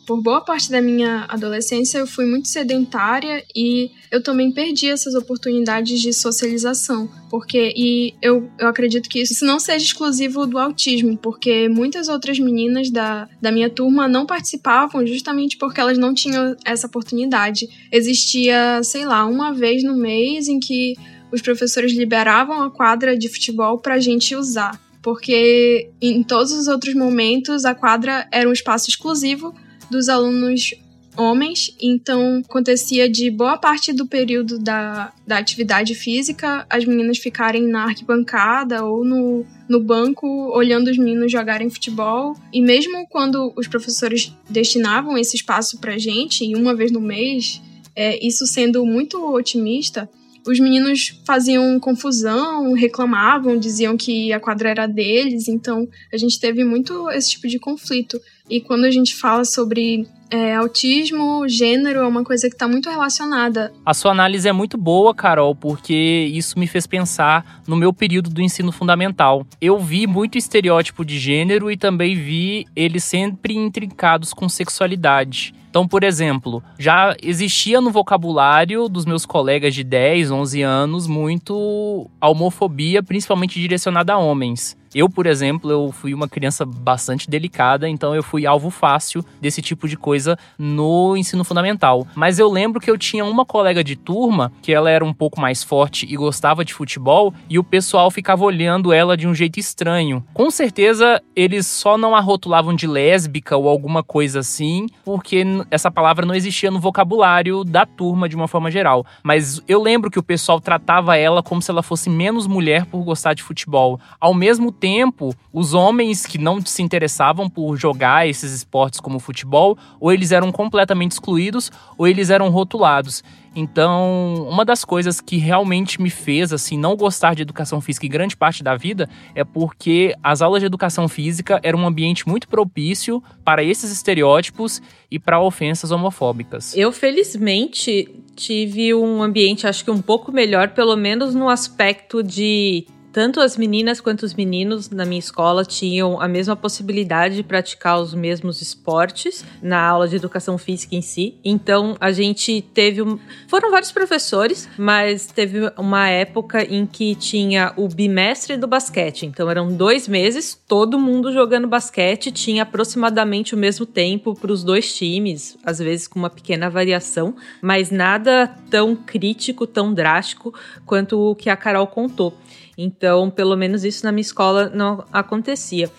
por 0.08 0.22
boa 0.22 0.40
parte 0.40 0.70
da 0.70 0.80
minha 0.80 1.26
adolescência 1.28 1.98
eu 1.98 2.06
fui 2.06 2.24
muito 2.24 2.48
sedentária 2.48 3.44
e 3.54 3.90
eu 4.10 4.22
também 4.22 4.50
perdi 4.50 4.88
essas 4.88 5.14
oportunidades 5.14 6.00
de 6.00 6.14
socialização, 6.14 7.10
porque 7.28 7.74
e 7.76 8.14
eu, 8.22 8.50
eu 8.58 8.68
acredito 8.68 9.06
que 9.06 9.20
isso 9.20 9.44
não 9.44 9.60
seja 9.60 9.84
exclusivo 9.84 10.46
do 10.46 10.58
autismo, 10.58 11.14
porque 11.18 11.68
muitas 11.68 12.08
outras 12.08 12.38
meninas 12.38 12.88
da, 12.90 13.28
da 13.38 13.52
minha 13.52 13.68
turma 13.68 14.08
não 14.08 14.24
participavam 14.24 15.06
justamente 15.06 15.58
porque 15.58 15.78
elas 15.78 15.98
não 15.98 16.14
tinham 16.14 16.56
essa 16.64 16.86
oportunidade. 16.86 17.68
Existia, 17.92 18.82
sei 18.82 19.04
lá, 19.04 19.26
uma 19.26 19.52
vez 19.52 19.84
no 19.84 19.94
mês 19.94 20.48
em 20.48 20.58
que 20.58 20.94
os 21.30 21.42
professores 21.42 21.92
liberavam 21.92 22.62
a 22.62 22.70
quadra 22.70 23.14
de 23.14 23.28
futebol 23.28 23.76
para 23.76 23.96
a 23.96 24.00
gente 24.00 24.34
usar, 24.34 24.80
porque 25.02 25.90
em 26.00 26.22
todos 26.22 26.52
os 26.52 26.66
outros 26.66 26.94
momentos 26.94 27.66
a 27.66 27.74
quadra 27.74 28.26
era 28.32 28.48
um 28.48 28.52
espaço 28.54 28.88
exclusivo 28.88 29.54
dos 29.90 30.08
alunos 30.08 30.74
homens, 31.18 31.74
então 31.80 32.40
acontecia 32.48 33.08
de 33.08 33.28
boa 33.30 33.58
parte 33.58 33.92
do 33.92 34.06
período 34.06 34.58
da, 34.58 35.12
da 35.26 35.38
atividade 35.38 35.94
física 35.94 36.64
as 36.70 36.84
meninas 36.84 37.18
ficarem 37.18 37.66
na 37.66 37.84
arquibancada 37.84 38.84
ou 38.84 39.04
no, 39.04 39.44
no 39.68 39.80
banco 39.80 40.26
olhando 40.56 40.88
os 40.88 40.96
meninos 40.96 41.32
jogarem 41.32 41.68
futebol. 41.68 42.36
E 42.52 42.62
mesmo 42.62 43.06
quando 43.08 43.52
os 43.56 43.66
professores 43.66 44.32
destinavam 44.48 45.18
esse 45.18 45.36
espaço 45.36 45.80
pra 45.80 45.98
gente, 45.98 46.54
uma 46.54 46.74
vez 46.74 46.92
no 46.92 47.00
mês, 47.00 47.60
é, 47.96 48.24
isso 48.24 48.46
sendo 48.46 48.86
muito 48.86 49.18
otimista, 49.34 50.08
os 50.46 50.58
meninos 50.58 51.20
faziam 51.26 51.78
confusão, 51.78 52.72
reclamavam, 52.72 53.58
diziam 53.58 53.96
que 53.96 54.32
a 54.32 54.40
quadra 54.40 54.70
era 54.70 54.86
deles, 54.86 55.46
então 55.46 55.86
a 56.12 56.16
gente 56.16 56.40
teve 56.40 56.64
muito 56.64 57.10
esse 57.10 57.32
tipo 57.32 57.48
de 57.48 57.58
conflito. 57.58 58.18
E 58.50 58.60
quando 58.60 58.84
a 58.84 58.90
gente 58.90 59.14
fala 59.14 59.44
sobre 59.44 60.06
é, 60.30 60.54
autismo, 60.54 61.48
gênero, 61.48 62.00
é 62.00 62.06
uma 62.06 62.24
coisa 62.24 62.48
que 62.48 62.54
está 62.54 62.68
muito 62.68 62.88
relacionada. 62.88 63.72
A 63.84 63.94
sua 63.94 64.12
análise 64.12 64.48
é 64.48 64.52
muito 64.52 64.76
boa, 64.76 65.14
Carol, 65.14 65.54
porque 65.54 66.30
isso 66.32 66.58
me 66.58 66.66
fez 66.66 66.86
pensar 66.86 67.62
no 67.66 67.76
meu 67.76 67.92
período 67.92 68.30
do 68.30 68.42
ensino 68.42 68.72
fundamental. 68.72 69.46
Eu 69.60 69.78
vi 69.78 70.06
muito 70.06 70.36
estereótipo 70.36 71.04
de 71.04 71.18
gênero 71.18 71.70
e 71.70 71.76
também 71.76 72.14
vi 72.14 72.66
eles 72.76 73.04
sempre 73.04 73.54
intrincados 73.54 74.32
com 74.32 74.48
sexualidade. 74.48 75.54
Então, 75.68 75.86
por 75.86 76.02
exemplo, 76.02 76.62
já 76.78 77.14
existia 77.22 77.80
no 77.80 77.90
vocabulário 77.90 78.88
dos 78.88 79.04
meus 79.04 79.26
colegas 79.26 79.74
de 79.74 79.84
10, 79.84 80.30
11 80.30 80.62
anos 80.62 81.06
muito 81.06 82.08
homofobia, 82.20 83.02
principalmente 83.02 83.60
direcionada 83.60 84.14
a 84.14 84.18
homens. 84.18 84.76
Eu, 84.94 85.08
por 85.08 85.26
exemplo, 85.26 85.70
eu 85.70 85.92
fui 85.92 86.14
uma 86.14 86.28
criança 86.28 86.64
bastante 86.64 87.28
delicada, 87.28 87.88
então 87.88 88.14
eu 88.14 88.22
fui 88.22 88.46
alvo 88.46 88.70
fácil 88.70 89.24
desse 89.40 89.60
tipo 89.60 89.86
de 89.86 89.96
coisa 89.96 90.38
no 90.58 91.16
ensino 91.16 91.44
fundamental. 91.44 92.06
Mas 92.14 92.38
eu 92.38 92.50
lembro 92.50 92.80
que 92.80 92.90
eu 92.90 92.96
tinha 92.96 93.24
uma 93.24 93.44
colega 93.44 93.84
de 93.84 93.96
turma 93.96 94.50
que 94.62 94.72
ela 94.72 94.90
era 94.90 95.04
um 95.04 95.12
pouco 95.12 95.40
mais 95.40 95.62
forte 95.62 96.06
e 96.08 96.16
gostava 96.16 96.64
de 96.64 96.72
futebol 96.72 97.34
e 97.48 97.58
o 97.58 97.64
pessoal 97.64 98.10
ficava 98.10 98.44
olhando 98.44 98.92
ela 98.92 99.16
de 99.16 99.28
um 99.28 99.34
jeito 99.34 99.60
estranho. 99.60 100.24
Com 100.32 100.50
certeza 100.50 101.22
eles 101.36 101.66
só 101.66 101.98
não 101.98 102.14
a 102.14 102.20
rotulavam 102.20 102.74
de 102.74 102.86
lésbica 102.86 103.56
ou 103.56 103.68
alguma 103.68 104.02
coisa 104.02 104.40
assim, 104.40 104.86
porque 105.04 105.44
essa 105.70 105.90
palavra 105.90 106.26
não 106.26 106.34
existia 106.34 106.70
no 106.70 106.80
vocabulário 106.80 107.64
da 107.64 107.84
turma 107.84 108.28
de 108.28 108.36
uma 108.36 108.48
forma 108.48 108.70
geral. 108.70 109.04
Mas 109.22 109.62
eu 109.66 109.82
lembro 109.82 110.10
que 110.10 110.18
o 110.18 110.22
pessoal 110.22 110.60
tratava 110.60 111.16
ela 111.16 111.42
como 111.42 111.62
se 111.62 111.70
ela 111.70 111.82
fosse 111.82 112.10
menos 112.10 112.46
mulher 112.46 112.86
por 112.86 113.02
gostar 113.02 113.34
de 113.34 113.42
futebol. 113.42 114.00
Ao 114.20 114.34
mesmo 114.34 114.72
tempo, 114.72 115.34
os 115.52 115.74
homens 115.74 116.26
que 116.26 116.38
não 116.38 116.60
se 116.60 116.82
interessavam 116.82 117.48
por 117.48 117.76
jogar 117.76 118.28
esses 118.28 118.52
esportes 118.52 119.00
como 119.00 119.18
futebol, 119.18 119.76
ou 120.00 120.12
eles 120.12 120.32
eram 120.32 120.52
completamente 120.52 121.12
excluídos, 121.12 121.70
ou 121.96 122.06
eles 122.06 122.30
eram 122.30 122.48
rotulados. 122.48 123.22
Então, 123.54 124.46
uma 124.48 124.64
das 124.64 124.84
coisas 124.84 125.20
que 125.20 125.36
realmente 125.36 126.00
me 126.00 126.10
fez 126.10 126.52
assim 126.52 126.78
não 126.78 126.96
gostar 126.96 127.34
de 127.34 127.42
educação 127.42 127.80
física 127.80 128.06
em 128.06 128.10
grande 128.10 128.36
parte 128.36 128.62
da 128.62 128.76
vida 128.76 129.08
é 129.34 129.44
porque 129.44 130.14
as 130.22 130.42
aulas 130.42 130.60
de 130.60 130.66
educação 130.66 131.08
física 131.08 131.60
eram 131.62 131.80
um 131.80 131.86
ambiente 131.86 132.28
muito 132.28 132.48
propício 132.48 133.22
para 133.44 133.62
esses 133.62 133.90
estereótipos 133.90 134.80
e 135.10 135.18
para 135.18 135.40
ofensas 135.40 135.90
homofóbicas. 135.90 136.76
Eu 136.76 136.92
felizmente 136.92 138.08
tive 138.36 138.94
um 138.94 139.22
ambiente 139.22 139.66
acho 139.66 139.84
que 139.84 139.90
um 139.90 140.00
pouco 140.00 140.30
melhor, 140.30 140.68
pelo 140.68 140.96
menos 140.96 141.34
no 141.34 141.48
aspecto 141.48 142.22
de 142.22 142.86
tanto 143.18 143.40
as 143.40 143.56
meninas 143.56 144.00
quanto 144.00 144.22
os 144.22 144.32
meninos 144.32 144.90
na 144.90 145.04
minha 145.04 145.18
escola 145.18 145.64
tinham 145.64 146.20
a 146.20 146.28
mesma 146.28 146.54
possibilidade 146.54 147.34
de 147.34 147.42
praticar 147.42 148.00
os 148.00 148.14
mesmos 148.14 148.62
esportes 148.62 149.44
na 149.60 149.84
aula 149.84 150.06
de 150.06 150.14
educação 150.14 150.56
física 150.56 150.94
em 150.94 151.02
si. 151.02 151.34
Então 151.44 151.96
a 151.98 152.12
gente 152.12 152.62
teve. 152.72 153.02
Um... 153.02 153.18
Foram 153.48 153.72
vários 153.72 153.90
professores, 153.90 154.68
mas 154.78 155.26
teve 155.26 155.58
uma 155.76 156.08
época 156.08 156.62
em 156.62 156.86
que 156.86 157.16
tinha 157.16 157.72
o 157.76 157.88
bimestre 157.88 158.56
do 158.56 158.68
basquete. 158.68 159.26
Então 159.26 159.50
eram 159.50 159.74
dois 159.74 160.06
meses, 160.06 160.54
todo 160.68 160.96
mundo 160.96 161.32
jogando 161.32 161.66
basquete, 161.66 162.30
tinha 162.30 162.62
aproximadamente 162.62 163.52
o 163.52 163.58
mesmo 163.58 163.84
tempo 163.84 164.32
para 164.32 164.52
os 164.52 164.62
dois 164.62 164.94
times, 164.94 165.58
às 165.64 165.80
vezes 165.80 166.06
com 166.06 166.20
uma 166.20 166.30
pequena 166.30 166.70
variação, 166.70 167.34
mas 167.60 167.90
nada 167.90 168.46
tão 168.70 168.94
crítico, 168.94 169.66
tão 169.66 169.92
drástico 169.92 170.54
quanto 170.86 171.18
o 171.18 171.34
que 171.34 171.50
a 171.50 171.56
Carol 171.56 171.88
contou. 171.88 172.32
Então, 172.78 173.28
pelo 173.28 173.56
menos 173.56 173.82
isso 173.82 174.04
na 174.04 174.12
minha 174.12 174.22
escola 174.22 174.70
não 174.72 175.04
acontecia. 175.12 175.90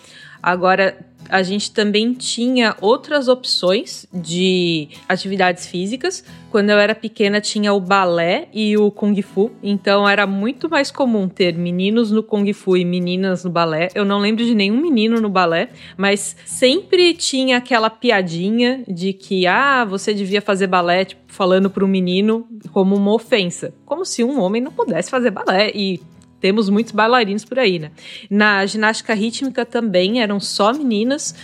Agora, 0.42 0.96
a 1.28 1.42
gente 1.42 1.70
também 1.70 2.14
tinha 2.14 2.74
outras 2.80 3.28
opções 3.28 4.06
de 4.12 4.88
atividades 5.06 5.66
físicas. 5.66 6.24
Quando 6.50 6.70
eu 6.70 6.78
era 6.78 6.94
pequena, 6.94 7.40
tinha 7.40 7.72
o 7.74 7.80
balé 7.80 8.48
e 8.52 8.76
o 8.76 8.90
kung 8.90 9.20
fu. 9.20 9.50
Então, 9.62 10.08
era 10.08 10.26
muito 10.26 10.68
mais 10.68 10.90
comum 10.90 11.28
ter 11.28 11.54
meninos 11.54 12.10
no 12.10 12.22
kung 12.22 12.50
fu 12.52 12.76
e 12.76 12.84
meninas 12.84 13.44
no 13.44 13.50
balé. 13.50 13.88
Eu 13.94 14.04
não 14.04 14.18
lembro 14.18 14.44
de 14.44 14.54
nenhum 14.54 14.80
menino 14.80 15.20
no 15.20 15.28
balé, 15.28 15.68
mas 15.96 16.34
sempre 16.46 17.12
tinha 17.12 17.58
aquela 17.58 17.90
piadinha 17.90 18.82
de 18.88 19.12
que, 19.12 19.46
ah, 19.46 19.84
você 19.84 20.14
devia 20.14 20.40
fazer 20.40 20.66
balé, 20.66 21.04
tipo, 21.04 21.20
falando 21.28 21.68
para 21.68 21.84
um 21.84 21.88
menino 21.88 22.48
como 22.72 22.96
uma 22.96 23.12
ofensa. 23.12 23.74
Como 23.84 24.04
se 24.04 24.24
um 24.24 24.40
homem 24.40 24.62
não 24.62 24.72
pudesse 24.72 25.10
fazer 25.10 25.30
balé. 25.30 25.70
E 25.74 26.00
temos 26.40 26.68
muitos 26.68 26.92
bailarinos 26.92 27.44
por 27.44 27.58
aí, 27.58 27.78
né? 27.78 27.90
Na 28.28 28.64
ginástica 28.66 29.14
rítmica 29.14 29.64
também 29.64 30.20
eram 30.22 30.40
só 30.40 30.72
meninas 30.72 31.34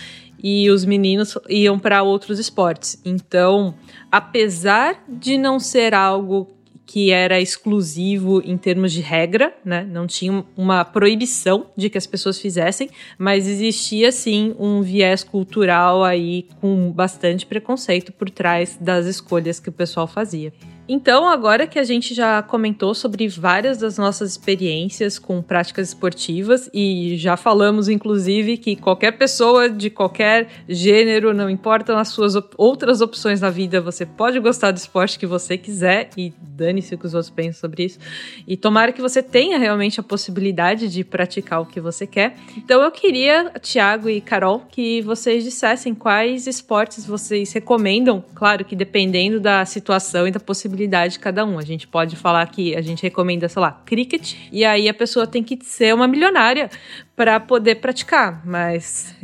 e 0.41 0.69
os 0.69 0.85
meninos 0.85 1.37
iam 1.49 1.79
para 1.79 2.03
outros 2.03 2.39
esportes. 2.39 3.01
Então, 3.03 3.75
apesar 4.11 5.03
de 5.07 5.37
não 5.37 5.59
ser 5.59 5.93
algo 5.93 6.47
que 6.87 7.11
era 7.11 7.39
exclusivo 7.39 8.41
em 8.45 8.57
termos 8.57 8.93
de 8.93 9.01
regra, 9.01 9.53
né? 9.63 9.83
Não 9.83 10.07
tinha 10.07 10.45
uma 10.55 10.85
proibição 10.85 11.67
de 11.75 11.89
que 11.89 11.97
as 11.97 12.07
pessoas 12.07 12.39
fizessem, 12.39 12.89
mas 13.17 13.45
existia 13.45 14.09
sim 14.09 14.55
um 14.57 14.81
viés 14.81 15.21
cultural 15.21 16.01
aí 16.01 16.47
com 16.61 16.89
bastante 16.89 17.45
preconceito 17.45 18.13
por 18.13 18.29
trás 18.29 18.77
das 18.79 19.05
escolhas 19.05 19.59
que 19.59 19.67
o 19.67 19.73
pessoal 19.73 20.07
fazia. 20.07 20.53
Então, 20.89 21.27
agora 21.27 21.67
que 21.67 21.77
a 21.77 21.83
gente 21.83 22.13
já 22.13 22.41
comentou 22.41 22.95
sobre 22.95 23.27
várias 23.27 23.77
das 23.77 23.97
nossas 23.97 24.31
experiências 24.31 25.19
com 25.19 25.41
práticas 25.41 25.89
esportivas 25.89 26.69
e 26.73 27.17
já 27.17 27.35
falamos, 27.35 27.89
inclusive, 27.89 28.55
que 28.57 28.73
qualquer 28.77 29.17
pessoa 29.17 29.69
de 29.69 29.89
qualquer 29.89 30.47
gênero, 30.67 31.33
não 31.33 31.49
importam 31.49 31.97
as 31.97 32.07
suas 32.07 32.35
op 32.35 32.53
outras 32.57 33.01
opções 33.01 33.41
na 33.41 33.49
vida, 33.49 33.81
você 33.81 34.05
pode 34.05 34.39
gostar 34.39 34.71
do 34.71 34.77
esporte 34.77 35.19
que 35.19 35.25
você 35.25 35.57
quiser 35.57 36.09
e 36.15 36.31
dane-se 36.39 36.95
o 36.95 36.97
que 36.97 37.05
os 37.05 37.13
outros 37.13 37.29
pensam 37.29 37.59
sobre 37.59 37.83
isso. 37.83 37.99
E 38.47 38.55
tomara 38.55 38.93
que 38.93 39.01
você 39.01 39.21
tenha 39.21 39.57
realmente 39.57 39.99
a 39.99 40.03
possibilidade 40.03 40.87
de 40.87 41.03
praticar 41.03 41.61
o 41.61 41.65
que 41.65 41.81
você 41.81 42.07
quer. 42.07 42.37
Então, 42.55 42.81
eu 42.81 42.91
queria, 42.91 43.51
Tiago 43.61 44.09
e 44.09 44.21
Carol, 44.21 44.61
que 44.71 45.01
vocês 45.01 45.43
dissessem 45.43 45.93
quais 45.93 46.47
esportes 46.47 47.05
vocês 47.05 47.51
recomendam, 47.51 48.23
claro 48.33 48.63
que 48.63 48.75
dependendo 48.75 49.41
da 49.41 49.65
situação 49.65 50.25
e 50.25 50.31
da 50.31 50.39
possibilidade 50.39 50.76
de 50.85 51.19
cada 51.19 51.45
um. 51.45 51.57
A 51.57 51.63
gente 51.63 51.87
pode 51.87 52.15
falar 52.15 52.45
que 52.47 52.75
a 52.75 52.81
gente 52.81 53.01
recomenda, 53.01 53.47
sei 53.49 53.61
lá, 53.61 53.71
cricket, 53.85 54.33
e 54.51 54.63
aí 54.63 54.87
a 54.89 54.93
pessoa 54.93 55.25
tem 55.25 55.41
que 55.41 55.57
ser 55.63 55.95
uma 55.95 56.07
milionária 56.07 56.69
para 57.15 57.39
poder 57.39 57.75
praticar, 57.75 58.45
mas 58.45 59.15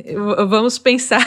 vamos 0.50 0.80
pensar 0.80 1.24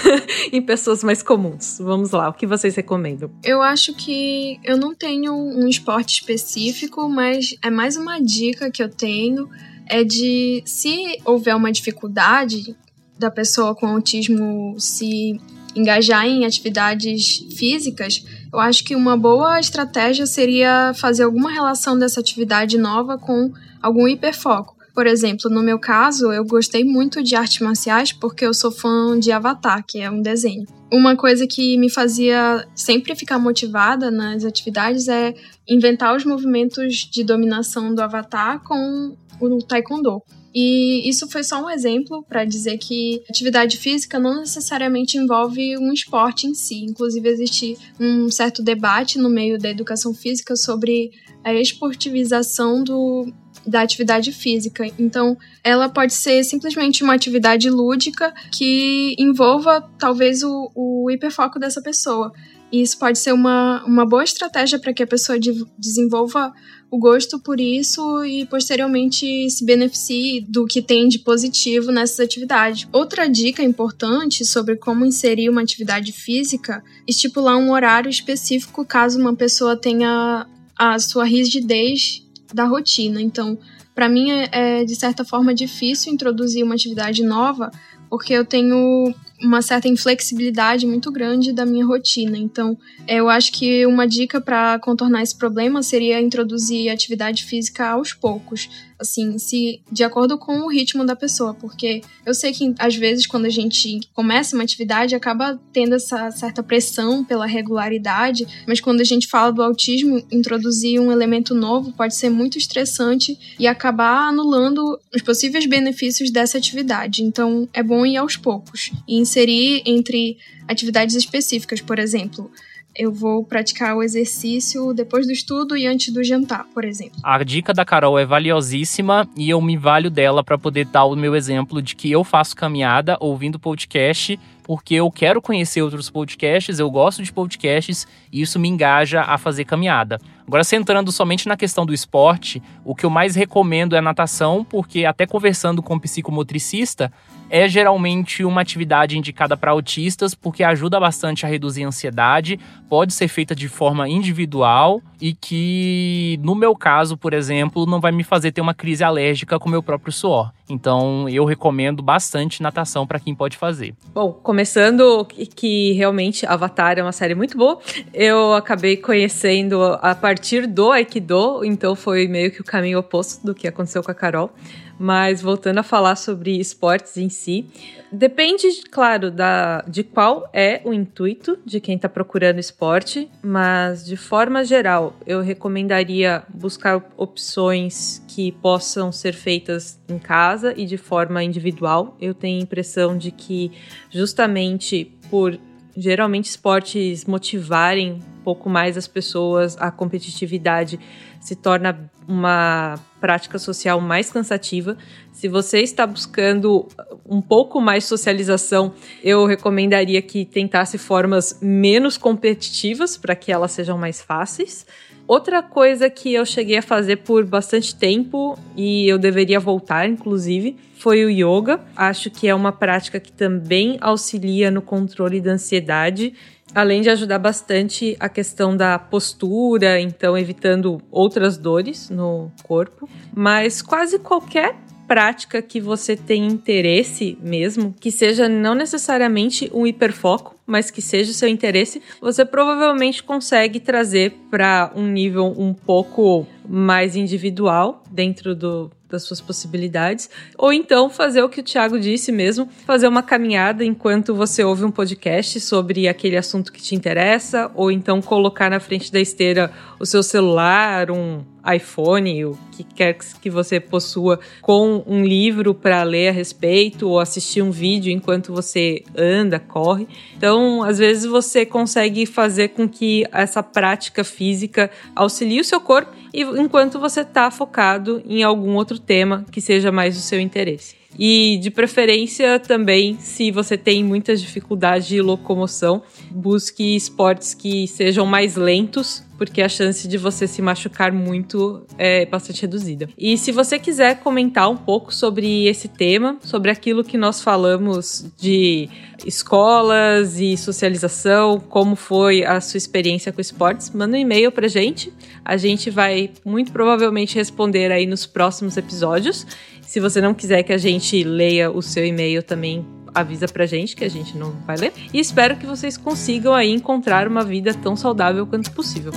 em 0.52 0.60
pessoas 0.60 1.04
mais 1.04 1.22
comuns. 1.22 1.78
Vamos 1.80 2.10
lá, 2.10 2.28
o 2.28 2.32
que 2.32 2.46
vocês 2.46 2.74
recomendam? 2.74 3.30
Eu 3.44 3.62
acho 3.62 3.94
que 3.94 4.58
eu 4.64 4.76
não 4.76 4.94
tenho 4.94 5.32
um 5.32 5.68
esporte 5.68 6.14
específico, 6.14 7.08
mas 7.08 7.56
é 7.62 7.70
mais 7.70 7.96
uma 7.96 8.18
dica 8.18 8.70
que 8.70 8.82
eu 8.82 8.88
tenho 8.88 9.48
é 9.88 10.04
de 10.04 10.62
se 10.66 11.18
houver 11.24 11.56
uma 11.56 11.72
dificuldade 11.72 12.76
da 13.18 13.30
pessoa 13.30 13.74
com 13.74 13.86
autismo 13.86 14.76
se 14.78 15.40
engajar 15.74 16.26
em 16.26 16.44
atividades 16.44 17.38
físicas, 17.56 18.24
eu 18.52 18.58
acho 18.58 18.84
que 18.84 18.96
uma 18.96 19.16
boa 19.16 19.60
estratégia 19.60 20.26
seria 20.26 20.92
fazer 20.94 21.24
alguma 21.24 21.50
relação 21.50 21.98
dessa 21.98 22.20
atividade 22.20 22.78
nova 22.78 23.18
com 23.18 23.52
algum 23.82 24.08
hiperfoco. 24.08 24.76
Por 24.94 25.06
exemplo, 25.06 25.48
no 25.48 25.62
meu 25.62 25.78
caso, 25.78 26.32
eu 26.32 26.44
gostei 26.44 26.82
muito 26.82 27.22
de 27.22 27.36
artes 27.36 27.60
marciais 27.60 28.12
porque 28.12 28.44
eu 28.44 28.52
sou 28.52 28.72
fã 28.72 29.16
de 29.16 29.30
Avatar, 29.30 29.84
que 29.86 30.00
é 30.00 30.10
um 30.10 30.20
desenho. 30.20 30.66
Uma 30.92 31.14
coisa 31.14 31.46
que 31.46 31.78
me 31.78 31.88
fazia 31.88 32.66
sempre 32.74 33.14
ficar 33.14 33.38
motivada 33.38 34.10
nas 34.10 34.44
atividades 34.44 35.06
é 35.06 35.34
inventar 35.68 36.16
os 36.16 36.24
movimentos 36.24 36.94
de 36.96 37.22
dominação 37.22 37.94
do 37.94 38.02
Avatar 38.02 38.60
com 38.64 39.14
o 39.40 39.62
Taekwondo. 39.62 40.20
E 40.60 41.08
isso 41.08 41.28
foi 41.28 41.44
só 41.44 41.62
um 41.62 41.70
exemplo 41.70 42.24
para 42.28 42.44
dizer 42.44 42.78
que 42.78 43.22
atividade 43.30 43.76
física 43.76 44.18
não 44.18 44.40
necessariamente 44.40 45.16
envolve 45.16 45.78
um 45.78 45.92
esporte 45.92 46.48
em 46.48 46.54
si. 46.54 46.80
Inclusive, 46.80 47.28
existe 47.28 47.78
um 48.00 48.28
certo 48.28 48.60
debate 48.60 49.18
no 49.18 49.30
meio 49.30 49.56
da 49.56 49.70
educação 49.70 50.12
física 50.12 50.56
sobre 50.56 51.12
a 51.44 51.54
esportivização 51.54 52.82
do, 52.82 53.32
da 53.64 53.82
atividade 53.82 54.32
física. 54.32 54.84
Então, 54.98 55.36
ela 55.62 55.88
pode 55.88 56.12
ser 56.12 56.42
simplesmente 56.42 57.04
uma 57.04 57.14
atividade 57.14 57.70
lúdica 57.70 58.34
que 58.50 59.14
envolva 59.16 59.88
talvez 59.96 60.42
o, 60.42 60.72
o 60.74 61.08
hiperfoco 61.08 61.60
dessa 61.60 61.80
pessoa. 61.80 62.32
E 62.72 62.82
isso 62.82 62.98
pode 62.98 63.20
ser 63.20 63.32
uma, 63.32 63.84
uma 63.84 64.04
boa 64.04 64.24
estratégia 64.24 64.76
para 64.76 64.92
que 64.92 65.04
a 65.04 65.06
pessoa 65.06 65.38
de, 65.38 65.64
desenvolva 65.78 66.52
o 66.90 66.98
gosto 66.98 67.38
por 67.38 67.60
isso 67.60 68.24
e 68.24 68.46
posteriormente 68.46 69.50
se 69.50 69.64
beneficie 69.64 70.40
do 70.48 70.66
que 70.66 70.80
tem 70.80 71.08
de 71.08 71.18
positivo 71.18 71.92
nessas 71.92 72.20
atividades. 72.20 72.88
Outra 72.92 73.28
dica 73.28 73.62
importante 73.62 74.44
sobre 74.44 74.76
como 74.76 75.04
inserir 75.04 75.50
uma 75.50 75.60
atividade 75.60 76.12
física, 76.12 76.82
estipular 77.06 77.58
um 77.58 77.72
horário 77.72 78.08
específico 78.08 78.84
caso 78.84 79.20
uma 79.20 79.34
pessoa 79.34 79.76
tenha 79.76 80.46
a 80.76 80.98
sua 80.98 81.24
rigidez 81.24 82.22
da 82.54 82.64
rotina. 82.64 83.20
Então, 83.20 83.58
para 83.94 84.08
mim 84.08 84.30
é, 84.30 84.48
é 84.52 84.84
de 84.84 84.94
certa 84.94 85.24
forma 85.24 85.52
difícil 85.52 86.12
introduzir 86.12 86.64
uma 86.64 86.74
atividade 86.74 87.22
nova 87.22 87.70
porque 88.08 88.32
eu 88.32 88.44
tenho 88.44 89.14
uma 89.40 89.62
certa 89.62 89.88
inflexibilidade 89.88 90.86
muito 90.86 91.10
grande 91.12 91.52
da 91.52 91.64
minha 91.64 91.86
rotina. 91.86 92.36
Então, 92.36 92.76
eu 93.06 93.28
acho 93.28 93.52
que 93.52 93.86
uma 93.86 94.06
dica 94.06 94.40
para 94.40 94.78
contornar 94.80 95.22
esse 95.22 95.36
problema 95.36 95.82
seria 95.82 96.20
introduzir 96.20 96.90
atividade 96.90 97.44
física 97.44 97.88
aos 97.88 98.12
poucos, 98.12 98.68
assim, 98.98 99.38
se 99.38 99.80
de 99.90 100.02
acordo 100.04 100.36
com 100.38 100.60
o 100.60 100.70
ritmo 100.70 101.04
da 101.04 101.14
pessoa, 101.14 101.54
porque 101.54 102.02
eu 102.26 102.34
sei 102.34 102.52
que 102.52 102.74
às 102.78 102.96
vezes 102.96 103.26
quando 103.26 103.46
a 103.46 103.50
gente 103.50 104.00
começa 104.12 104.56
uma 104.56 104.64
atividade 104.64 105.14
acaba 105.14 105.60
tendo 105.72 105.94
essa 105.94 106.30
certa 106.30 106.62
pressão 106.62 107.24
pela 107.24 107.46
regularidade, 107.46 108.46
mas 108.66 108.80
quando 108.80 109.00
a 109.00 109.04
gente 109.04 109.28
fala 109.28 109.52
do 109.52 109.62
autismo, 109.62 110.22
introduzir 110.30 111.00
um 111.00 111.12
elemento 111.12 111.54
novo 111.54 111.92
pode 111.92 112.14
ser 112.14 112.30
muito 112.30 112.58
estressante 112.58 113.38
e 113.58 113.66
acabar 113.66 114.28
anulando 114.28 114.98
os 115.14 115.22
possíveis 115.22 115.66
benefícios 115.66 116.30
dessa 116.30 116.58
atividade. 116.58 117.22
Então, 117.22 117.68
é 117.72 117.82
bom 117.82 118.04
ir 118.04 118.16
aos 118.16 118.36
poucos 118.36 118.90
e 119.06 119.16
inserir 119.16 119.82
entre 119.86 120.38
atividades 120.66 121.16
específicas, 121.16 121.80
por 121.80 121.98
exemplo, 121.98 122.50
eu 122.98 123.12
vou 123.12 123.44
praticar 123.44 123.96
o 123.96 124.02
exercício 124.02 124.92
depois 124.92 125.24
do 125.26 125.32
estudo 125.32 125.76
e 125.76 125.86
antes 125.86 126.12
do 126.12 126.24
jantar, 126.24 126.66
por 126.74 126.84
exemplo. 126.84 127.18
A 127.22 127.42
dica 127.44 127.72
da 127.72 127.84
Carol 127.84 128.18
é 128.18 128.26
valiosíssima 128.26 129.28
e 129.36 129.48
eu 129.48 129.60
me 129.60 129.76
valho 129.76 130.10
dela 130.10 130.42
para 130.42 130.58
poder 130.58 130.86
dar 130.86 131.04
o 131.04 131.14
meu 131.14 131.36
exemplo 131.36 131.80
de 131.80 131.94
que 131.94 132.10
eu 132.10 132.24
faço 132.24 132.56
caminhada 132.56 133.16
ouvindo 133.20 133.58
podcast 133.58 134.38
porque 134.68 134.96
eu 134.96 135.10
quero 135.10 135.40
conhecer 135.40 135.80
outros 135.80 136.10
podcasts, 136.10 136.78
eu 136.78 136.90
gosto 136.90 137.22
de 137.22 137.32
podcasts 137.32 138.06
e 138.30 138.42
isso 138.42 138.58
me 138.58 138.68
engaja 138.68 139.22
a 139.22 139.38
fazer 139.38 139.64
caminhada. 139.64 140.20
Agora, 140.46 140.62
centrando 140.62 141.10
somente 141.10 141.48
na 141.48 141.56
questão 141.56 141.86
do 141.86 141.94
esporte, 141.94 142.62
o 142.84 142.94
que 142.94 143.06
eu 143.06 143.10
mais 143.10 143.34
recomendo 143.34 143.96
é 143.96 144.00
natação, 144.02 144.62
porque 144.62 145.06
até 145.06 145.24
conversando 145.24 145.82
com 145.82 145.94
um 145.94 145.98
psicomotricista, 145.98 147.10
é 147.50 147.68
geralmente 147.68 148.44
uma 148.44 148.60
atividade 148.60 149.16
indicada 149.16 149.56
para 149.56 149.70
autistas 149.70 150.34
porque 150.34 150.62
ajuda 150.62 151.00
bastante 151.00 151.44
a 151.44 151.48
reduzir 151.48 151.84
a 151.84 151.88
ansiedade, 151.88 152.58
pode 152.88 153.12
ser 153.12 153.28
feita 153.28 153.54
de 153.54 153.68
forma 153.68 154.08
individual 154.08 155.00
e 155.20 155.34
que, 155.34 156.38
no 156.42 156.54
meu 156.54 156.76
caso, 156.76 157.16
por 157.16 157.32
exemplo, 157.32 157.86
não 157.86 158.00
vai 158.00 158.12
me 158.12 158.22
fazer 158.22 158.52
ter 158.52 158.60
uma 158.60 158.74
crise 158.74 159.02
alérgica 159.02 159.58
com 159.58 159.68
meu 159.68 159.82
próprio 159.82 160.12
suor. 160.12 160.52
Então, 160.68 161.28
eu 161.28 161.44
recomendo 161.44 162.02
bastante 162.02 162.62
natação 162.62 163.06
para 163.06 163.18
quem 163.18 163.34
pode 163.34 163.56
fazer. 163.56 163.94
Bom, 164.14 164.32
começando 164.32 165.26
que 165.56 165.92
realmente 165.92 166.46
Avatar 166.46 166.98
é 166.98 167.02
uma 167.02 167.12
série 167.12 167.34
muito 167.34 167.56
boa, 167.56 167.80
eu 168.12 168.52
acabei 168.54 168.96
conhecendo 168.96 169.82
a 170.00 170.14
partir 170.14 170.66
do 170.66 170.92
Aikido, 170.92 171.64
então 171.64 171.96
foi 171.96 172.28
meio 172.28 172.50
que 172.50 172.60
o 172.60 172.64
caminho 172.64 172.98
oposto 172.98 173.44
do 173.44 173.54
que 173.54 173.66
aconteceu 173.66 174.02
com 174.02 174.10
a 174.10 174.14
Carol. 174.14 174.52
Mas 174.98 175.40
voltando 175.40 175.78
a 175.78 175.82
falar 175.82 176.16
sobre 176.16 176.58
esportes 176.58 177.16
em 177.16 177.28
si, 177.28 177.66
depende, 178.10 178.66
claro, 178.90 179.30
da, 179.30 179.82
de 179.82 180.02
qual 180.02 180.48
é 180.52 180.80
o 180.84 180.92
intuito 180.92 181.58
de 181.64 181.80
quem 181.80 181.96
está 181.96 182.08
procurando 182.08 182.58
esporte, 182.58 183.30
mas 183.42 184.04
de 184.04 184.16
forma 184.16 184.64
geral, 184.64 185.14
eu 185.26 185.40
recomendaria 185.40 186.42
buscar 186.48 187.04
opções 187.16 188.22
que 188.26 188.50
possam 188.52 189.12
ser 189.12 189.34
feitas 189.34 190.00
em 190.08 190.18
casa 190.18 190.74
e 190.76 190.84
de 190.84 190.96
forma 190.96 191.42
individual. 191.42 192.16
Eu 192.20 192.34
tenho 192.34 192.58
a 192.58 192.62
impressão 192.62 193.16
de 193.16 193.30
que, 193.30 193.70
justamente 194.10 195.12
por 195.30 195.58
geralmente 195.98 196.44
esportes 196.44 197.24
motivarem 197.24 198.22
um 198.40 198.42
pouco 198.44 198.70
mais 198.70 198.96
as 198.96 199.08
pessoas, 199.08 199.76
a 199.78 199.90
competitividade 199.90 200.98
se 201.40 201.56
torna 201.56 202.10
uma 202.26 202.94
prática 203.20 203.58
social 203.58 204.00
mais 204.00 204.30
cansativa. 204.30 204.96
Se 205.32 205.48
você 205.48 205.80
está 205.80 206.06
buscando 206.06 206.86
um 207.28 207.42
pouco 207.42 207.80
mais 207.80 208.04
socialização, 208.04 208.94
eu 209.24 209.44
recomendaria 209.44 210.22
que 210.22 210.44
tentasse 210.44 210.98
formas 210.98 211.58
menos 211.60 212.16
competitivas 212.16 213.16
para 213.16 213.34
que 213.34 213.50
elas 213.50 213.72
sejam 213.72 213.98
mais 213.98 214.22
fáceis. 214.22 214.86
Outra 215.28 215.62
coisa 215.62 216.08
que 216.08 216.32
eu 216.32 216.46
cheguei 216.46 216.78
a 216.78 216.82
fazer 216.82 217.16
por 217.16 217.44
bastante 217.44 217.94
tempo 217.94 218.58
e 218.74 219.06
eu 219.06 219.18
deveria 219.18 219.60
voltar, 219.60 220.08
inclusive, 220.08 220.74
foi 220.96 221.22
o 221.22 221.28
yoga. 221.28 221.80
Acho 221.94 222.30
que 222.30 222.48
é 222.48 222.54
uma 222.54 222.72
prática 222.72 223.20
que 223.20 223.30
também 223.30 223.98
auxilia 224.00 224.70
no 224.70 224.80
controle 224.80 225.38
da 225.38 225.52
ansiedade 225.52 226.34
além 226.74 227.00
de 227.00 227.08
ajudar 227.10 227.38
bastante 227.38 228.16
a 228.20 228.28
questão 228.28 228.76
da 228.76 228.98
postura, 228.98 230.00
então 230.00 230.36
evitando 230.36 231.00
outras 231.10 231.56
dores 231.56 232.10
no 232.10 232.50
corpo, 232.62 233.08
mas 233.34 233.80
quase 233.80 234.18
qualquer 234.18 234.76
prática 235.06 235.62
que 235.62 235.80
você 235.80 236.14
tem 236.14 236.46
interesse 236.46 237.38
mesmo, 237.40 237.94
que 237.98 238.12
seja 238.12 238.48
não 238.48 238.74
necessariamente 238.74 239.70
um 239.72 239.86
hiperfoco, 239.86 240.57
mas 240.68 240.90
que 240.90 241.00
seja 241.00 241.30
o 241.30 241.34
seu 241.34 241.48
interesse, 241.48 242.02
você 242.20 242.44
provavelmente 242.44 243.22
consegue 243.22 243.80
trazer 243.80 244.34
para 244.50 244.92
um 244.94 245.06
nível 245.06 245.54
um 245.56 245.72
pouco 245.72 246.46
mais 246.68 247.16
individual 247.16 248.04
dentro 248.10 248.54
do, 248.54 248.90
das 249.08 249.22
suas 249.22 249.40
possibilidades, 249.40 250.28
ou 250.58 250.70
então 250.70 251.08
fazer 251.08 251.42
o 251.42 251.48
que 251.48 251.60
o 251.60 251.62
Thiago 251.62 251.98
disse 251.98 252.30
mesmo, 252.30 252.68
fazer 252.84 253.08
uma 253.08 253.22
caminhada 253.22 253.82
enquanto 253.82 254.34
você 254.34 254.62
ouve 254.62 254.84
um 254.84 254.90
podcast 254.90 255.58
sobre 255.60 256.06
aquele 256.06 256.36
assunto 256.36 256.70
que 256.70 256.82
te 256.82 256.94
interessa, 256.94 257.70
ou 257.74 257.90
então 257.90 258.20
colocar 258.20 258.68
na 258.68 258.78
frente 258.78 259.10
da 259.10 259.18
esteira 259.18 259.72
o 259.98 260.04
seu 260.04 260.22
celular, 260.22 261.10
um 261.10 261.42
iPhone, 261.74 262.44
o 262.44 262.58
que 262.72 262.82
quer 262.84 263.14
que 263.14 263.50
você 263.50 263.80
possua, 263.80 264.38
com 264.60 265.02
um 265.06 265.24
livro 265.24 265.74
para 265.74 266.02
ler 266.02 266.28
a 266.28 266.32
respeito, 266.32 267.08
ou 267.08 267.20
assistir 267.20 267.62
um 267.62 267.70
vídeo 267.70 268.12
enquanto 268.12 268.52
você 268.52 269.02
anda, 269.16 269.58
corre. 269.58 270.06
Então, 270.36 270.82
às 270.82 270.98
vezes 270.98 271.24
você 271.24 271.64
consegue 271.64 272.26
fazer 272.26 272.68
com 272.68 272.88
que 272.88 273.24
essa 273.32 273.62
prática 273.62 274.24
física 274.24 274.90
auxilie 275.14 275.60
o 275.60 275.64
seu 275.64 275.80
corpo 275.80 276.12
enquanto 276.32 276.98
você 276.98 277.20
está 277.22 277.50
focado 277.50 278.22
em 278.26 278.42
algum 278.42 278.74
outro 278.74 278.98
tema 278.98 279.44
que 279.50 279.60
seja 279.60 279.90
mais 279.90 280.14
do 280.14 280.20
seu 280.20 280.38
interesse. 280.38 280.97
E 281.16 281.58
de 281.62 281.70
preferência 281.70 282.58
também, 282.58 283.16
se 283.18 283.50
você 283.50 283.76
tem 283.76 284.04
muitas 284.04 284.40
dificuldades 284.40 285.08
de 285.08 285.20
locomoção, 285.22 286.02
busque 286.30 286.96
esportes 286.96 287.54
que 287.54 287.86
sejam 287.86 288.26
mais 288.26 288.56
lentos, 288.56 289.24
porque 289.38 289.62
a 289.62 289.68
chance 289.68 290.08
de 290.08 290.18
você 290.18 290.48
se 290.48 290.60
machucar 290.60 291.12
muito 291.12 291.86
é 291.96 292.26
bastante 292.26 292.62
reduzida. 292.62 293.08
E 293.16 293.38
se 293.38 293.52
você 293.52 293.78
quiser 293.78 294.18
comentar 294.18 294.68
um 294.68 294.76
pouco 294.76 295.14
sobre 295.14 295.66
esse 295.66 295.86
tema, 295.86 296.36
sobre 296.42 296.70
aquilo 296.70 297.04
que 297.04 297.16
nós 297.16 297.40
falamos 297.40 298.26
de 298.36 298.88
escolas 299.24 300.40
e 300.40 300.56
socialização, 300.56 301.60
como 301.60 301.94
foi 301.94 302.44
a 302.44 302.60
sua 302.60 302.78
experiência 302.78 303.32
com 303.32 303.40
esportes, 303.40 303.90
manda 303.90 304.16
um 304.16 304.20
e-mail 304.20 304.50
pra 304.50 304.66
gente. 304.66 305.12
A 305.44 305.56
gente 305.56 305.88
vai 305.88 306.30
muito 306.44 306.72
provavelmente 306.72 307.36
responder 307.36 307.92
aí 307.92 308.06
nos 308.06 308.26
próximos 308.26 308.76
episódios. 308.76 309.46
Se 309.88 310.00
você 310.00 310.20
não 310.20 310.34
quiser 310.34 310.62
que 310.64 310.72
a 310.74 310.76
gente 310.76 311.24
leia 311.24 311.70
o 311.70 311.80
seu 311.80 312.04
e-mail 312.04 312.42
também, 312.42 312.84
avisa 313.14 313.48
pra 313.48 313.64
gente 313.64 313.96
que 313.96 314.04
a 314.04 314.08
gente 314.10 314.36
não 314.36 314.50
vai 314.66 314.76
ler. 314.76 314.92
E 315.14 315.18
espero 315.18 315.56
que 315.56 315.64
vocês 315.64 315.96
consigam 315.96 316.52
aí 316.52 316.70
encontrar 316.70 317.26
uma 317.26 317.42
vida 317.42 317.72
tão 317.72 317.96
saudável 317.96 318.46
quanto 318.46 318.70
possível. 318.72 319.12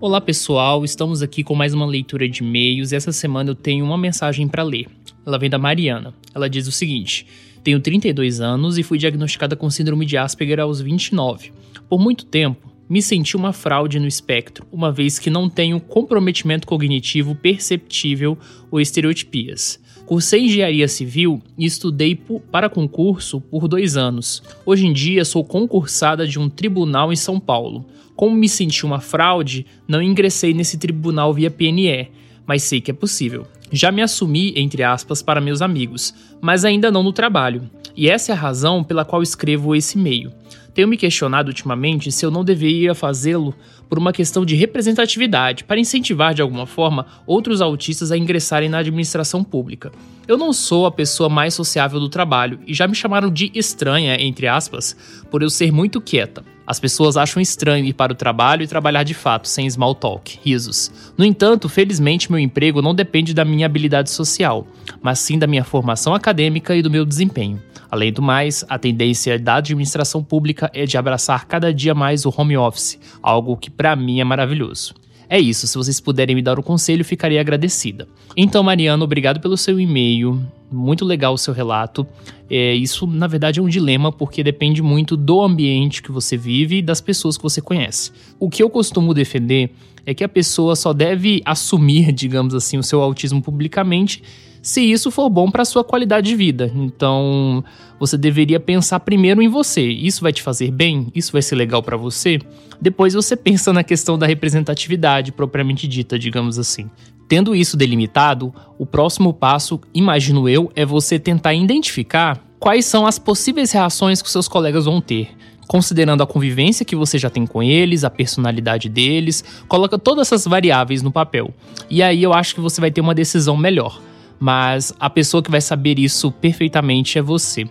Olá 0.00 0.20
pessoal, 0.20 0.84
estamos 0.84 1.22
aqui 1.22 1.44
com 1.44 1.54
mais 1.54 1.72
uma 1.72 1.86
leitura 1.86 2.28
de 2.28 2.42
e-mails 2.42 2.90
e 2.90 2.96
essa 2.96 3.12
semana 3.12 3.50
eu 3.50 3.54
tenho 3.54 3.84
uma 3.84 3.96
mensagem 3.96 4.48
para 4.48 4.64
ler. 4.64 4.88
Ela 5.24 5.38
vem 5.38 5.48
da 5.48 5.58
Mariana. 5.58 6.12
Ela 6.34 6.50
diz 6.50 6.66
o 6.66 6.72
seguinte: 6.72 7.24
Tenho 7.62 7.78
32 7.78 8.40
anos 8.40 8.78
e 8.78 8.82
fui 8.82 8.98
diagnosticada 8.98 9.54
com 9.54 9.70
síndrome 9.70 10.04
de 10.04 10.16
Asperger 10.16 10.58
aos 10.58 10.80
29. 10.80 11.52
Por 11.88 12.00
muito 12.00 12.26
tempo, 12.26 12.69
me 12.90 13.00
senti 13.00 13.36
uma 13.36 13.52
fraude 13.52 14.00
no 14.00 14.08
espectro, 14.08 14.66
uma 14.72 14.90
vez 14.90 15.16
que 15.16 15.30
não 15.30 15.48
tenho 15.48 15.78
comprometimento 15.78 16.66
cognitivo 16.66 17.36
perceptível 17.36 18.36
ou 18.68 18.80
estereotipias. 18.80 19.78
Cursei 20.04 20.46
engenharia 20.46 20.88
civil 20.88 21.40
e 21.56 21.64
estudei 21.64 22.20
para 22.50 22.68
concurso 22.68 23.40
por 23.40 23.68
dois 23.68 23.96
anos. 23.96 24.42
Hoje 24.66 24.88
em 24.88 24.92
dia 24.92 25.24
sou 25.24 25.44
concursada 25.44 26.26
de 26.26 26.36
um 26.36 26.50
tribunal 26.50 27.12
em 27.12 27.16
São 27.16 27.38
Paulo. 27.38 27.86
Como 28.16 28.34
me 28.34 28.48
senti 28.48 28.84
uma 28.84 28.98
fraude, 28.98 29.64
não 29.86 30.02
ingressei 30.02 30.52
nesse 30.52 30.76
tribunal 30.76 31.32
via 31.32 31.48
PNE, 31.48 32.08
mas 32.44 32.64
sei 32.64 32.80
que 32.80 32.90
é 32.90 32.94
possível. 32.94 33.46
Já 33.70 33.92
me 33.92 34.02
assumi, 34.02 34.52
entre 34.56 34.82
aspas, 34.82 35.22
para 35.22 35.40
meus 35.40 35.62
amigos, 35.62 36.12
mas 36.40 36.64
ainda 36.64 36.90
não 36.90 37.04
no 37.04 37.12
trabalho. 37.12 37.70
E 37.96 38.08
essa 38.08 38.32
é 38.32 38.34
a 38.34 38.38
razão 38.38 38.82
pela 38.82 39.04
qual 39.04 39.22
escrevo 39.22 39.74
esse 39.74 39.98
e-mail. 39.98 40.32
Tenho 40.74 40.88
me 40.88 40.96
questionado 40.96 41.48
ultimamente 41.48 42.12
se 42.12 42.24
eu 42.24 42.30
não 42.30 42.44
deveria 42.44 42.94
fazê-lo 42.94 43.54
por 43.88 43.98
uma 43.98 44.12
questão 44.12 44.44
de 44.44 44.54
representatividade, 44.54 45.64
para 45.64 45.80
incentivar 45.80 46.32
de 46.32 46.40
alguma 46.40 46.64
forma 46.64 47.06
outros 47.26 47.60
autistas 47.60 48.12
a 48.12 48.16
ingressarem 48.16 48.68
na 48.68 48.78
administração 48.78 49.42
pública. 49.42 49.90
Eu 50.28 50.38
não 50.38 50.52
sou 50.52 50.86
a 50.86 50.92
pessoa 50.92 51.28
mais 51.28 51.54
sociável 51.54 51.98
do 51.98 52.08
trabalho 52.08 52.60
e 52.66 52.72
já 52.72 52.86
me 52.86 52.94
chamaram 52.94 53.28
de 53.28 53.50
estranha, 53.52 54.16
entre 54.20 54.46
aspas, 54.46 54.96
por 55.28 55.42
eu 55.42 55.50
ser 55.50 55.72
muito 55.72 56.00
quieta. 56.00 56.44
As 56.70 56.78
pessoas 56.78 57.16
acham 57.16 57.42
estranho 57.42 57.84
ir 57.84 57.94
para 57.94 58.12
o 58.12 58.14
trabalho 58.14 58.62
e 58.62 58.66
trabalhar 58.68 59.02
de 59.02 59.12
fato, 59.12 59.48
sem 59.48 59.68
small 59.68 59.92
talk, 59.92 60.38
risos. 60.40 61.12
No 61.18 61.24
entanto, 61.24 61.68
felizmente 61.68 62.30
meu 62.30 62.38
emprego 62.38 62.80
não 62.80 62.94
depende 62.94 63.34
da 63.34 63.44
minha 63.44 63.66
habilidade 63.66 64.08
social, 64.08 64.64
mas 65.02 65.18
sim 65.18 65.36
da 65.36 65.48
minha 65.48 65.64
formação 65.64 66.14
acadêmica 66.14 66.76
e 66.76 66.80
do 66.80 66.88
meu 66.88 67.04
desempenho. 67.04 67.60
Além 67.90 68.12
do 68.12 68.22
mais, 68.22 68.64
a 68.68 68.78
tendência 68.78 69.36
da 69.36 69.56
administração 69.56 70.22
pública 70.22 70.70
é 70.72 70.86
de 70.86 70.96
abraçar 70.96 71.44
cada 71.46 71.74
dia 71.74 71.92
mais 71.92 72.24
o 72.24 72.32
home 72.36 72.56
office, 72.56 73.00
algo 73.20 73.56
que 73.56 73.68
para 73.68 73.96
mim 73.96 74.20
é 74.20 74.24
maravilhoso. 74.24 74.94
É 75.32 75.38
isso, 75.38 75.64
se 75.68 75.78
vocês 75.78 76.00
puderem 76.00 76.34
me 76.34 76.42
dar 76.42 76.58
o 76.58 76.60
um 76.60 76.64
conselho, 76.64 77.04
ficaria 77.04 77.40
agradecida. 77.40 78.08
Então, 78.36 78.64
Mariana, 78.64 79.04
obrigado 79.04 79.38
pelo 79.38 79.56
seu 79.56 79.78
e-mail. 79.78 80.44
Muito 80.72 81.04
legal 81.04 81.34
o 81.34 81.38
seu 81.38 81.54
relato. 81.54 82.04
É, 82.50 82.74
isso, 82.74 83.06
na 83.06 83.28
verdade, 83.28 83.60
é 83.60 83.62
um 83.62 83.68
dilema, 83.68 84.10
porque 84.10 84.42
depende 84.42 84.82
muito 84.82 85.16
do 85.16 85.40
ambiente 85.40 86.02
que 86.02 86.10
você 86.10 86.36
vive 86.36 86.78
e 86.78 86.82
das 86.82 87.00
pessoas 87.00 87.36
que 87.36 87.44
você 87.44 87.60
conhece. 87.60 88.10
O 88.40 88.50
que 88.50 88.60
eu 88.60 88.68
costumo 88.68 89.14
defender 89.14 89.70
é 90.04 90.12
que 90.12 90.24
a 90.24 90.28
pessoa 90.28 90.74
só 90.74 90.92
deve 90.92 91.40
assumir, 91.44 92.10
digamos 92.12 92.52
assim, 92.52 92.76
o 92.76 92.82
seu 92.82 93.00
autismo 93.00 93.40
publicamente 93.40 94.24
se 94.62 94.80
isso 94.80 95.10
for 95.10 95.28
bom 95.30 95.50
para 95.50 95.64
sua 95.64 95.82
qualidade 95.82 96.28
de 96.28 96.36
vida. 96.36 96.70
Então, 96.74 97.64
você 97.98 98.16
deveria 98.16 98.60
pensar 98.60 99.00
primeiro 99.00 99.42
em 99.42 99.48
você. 99.48 99.86
Isso 99.86 100.22
vai 100.22 100.32
te 100.32 100.42
fazer 100.42 100.70
bem? 100.70 101.08
Isso 101.14 101.32
vai 101.32 101.42
ser 101.42 101.54
legal 101.54 101.82
para 101.82 101.96
você? 101.96 102.38
Depois 102.80 103.14
você 103.14 103.34
pensa 103.36 103.72
na 103.72 103.82
questão 103.82 104.18
da 104.18 104.26
representatividade 104.26 105.32
propriamente 105.32 105.88
dita, 105.88 106.18
digamos 106.18 106.58
assim. 106.58 106.90
Tendo 107.28 107.54
isso 107.54 107.76
delimitado, 107.76 108.52
o 108.78 108.84
próximo 108.84 109.32
passo, 109.32 109.80
imagino 109.94 110.48
eu, 110.48 110.70
é 110.74 110.84
você 110.84 111.18
tentar 111.18 111.54
identificar 111.54 112.42
quais 112.58 112.84
são 112.84 113.06
as 113.06 113.18
possíveis 113.18 113.70
reações 113.70 114.20
que 114.20 114.30
seus 114.30 114.48
colegas 114.48 114.84
vão 114.84 115.00
ter 115.00 115.30
considerando 115.70 116.20
a 116.20 116.26
convivência 116.26 116.84
que 116.84 116.96
você 116.96 117.16
já 117.16 117.30
tem 117.30 117.46
com 117.46 117.62
eles, 117.62 118.02
a 118.02 118.10
personalidade 118.10 118.88
deles, 118.88 119.44
coloca 119.68 119.96
todas 119.96 120.26
essas 120.26 120.44
variáveis 120.44 121.00
no 121.00 121.12
papel. 121.12 121.54
E 121.88 122.02
aí 122.02 122.24
eu 122.24 122.34
acho 122.34 122.56
que 122.56 122.60
você 122.60 122.80
vai 122.80 122.90
ter 122.90 123.00
uma 123.00 123.14
decisão 123.14 123.56
melhor. 123.56 124.00
Mas 124.40 124.92
a 124.98 125.10
pessoa 125.10 125.42
que 125.42 125.50
vai 125.50 125.60
saber 125.60 125.98
isso 125.98 126.32
perfeitamente 126.32 127.18
é 127.18 127.22
você. 127.22 127.68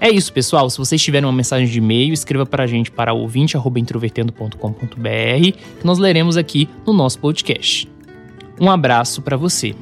É 0.00 0.10
isso, 0.10 0.32
pessoal. 0.32 0.68
Se 0.68 0.78
vocês 0.78 1.00
tiverem 1.00 1.26
uma 1.26 1.32
mensagem 1.32 1.68
de 1.68 1.78
e-mail, 1.78 2.12
escreva 2.12 2.44
para 2.44 2.64
a 2.64 2.66
gente 2.66 2.90
para 2.90 3.12
ouvinte.introvertendo.com.br 3.12 4.56
que 5.78 5.86
nós 5.86 5.98
leremos 5.98 6.36
aqui 6.36 6.68
no 6.84 6.92
nosso 6.92 7.20
podcast. 7.20 7.88
Um 8.58 8.68
abraço 8.70 9.22
para 9.22 9.36
você. 9.36 9.76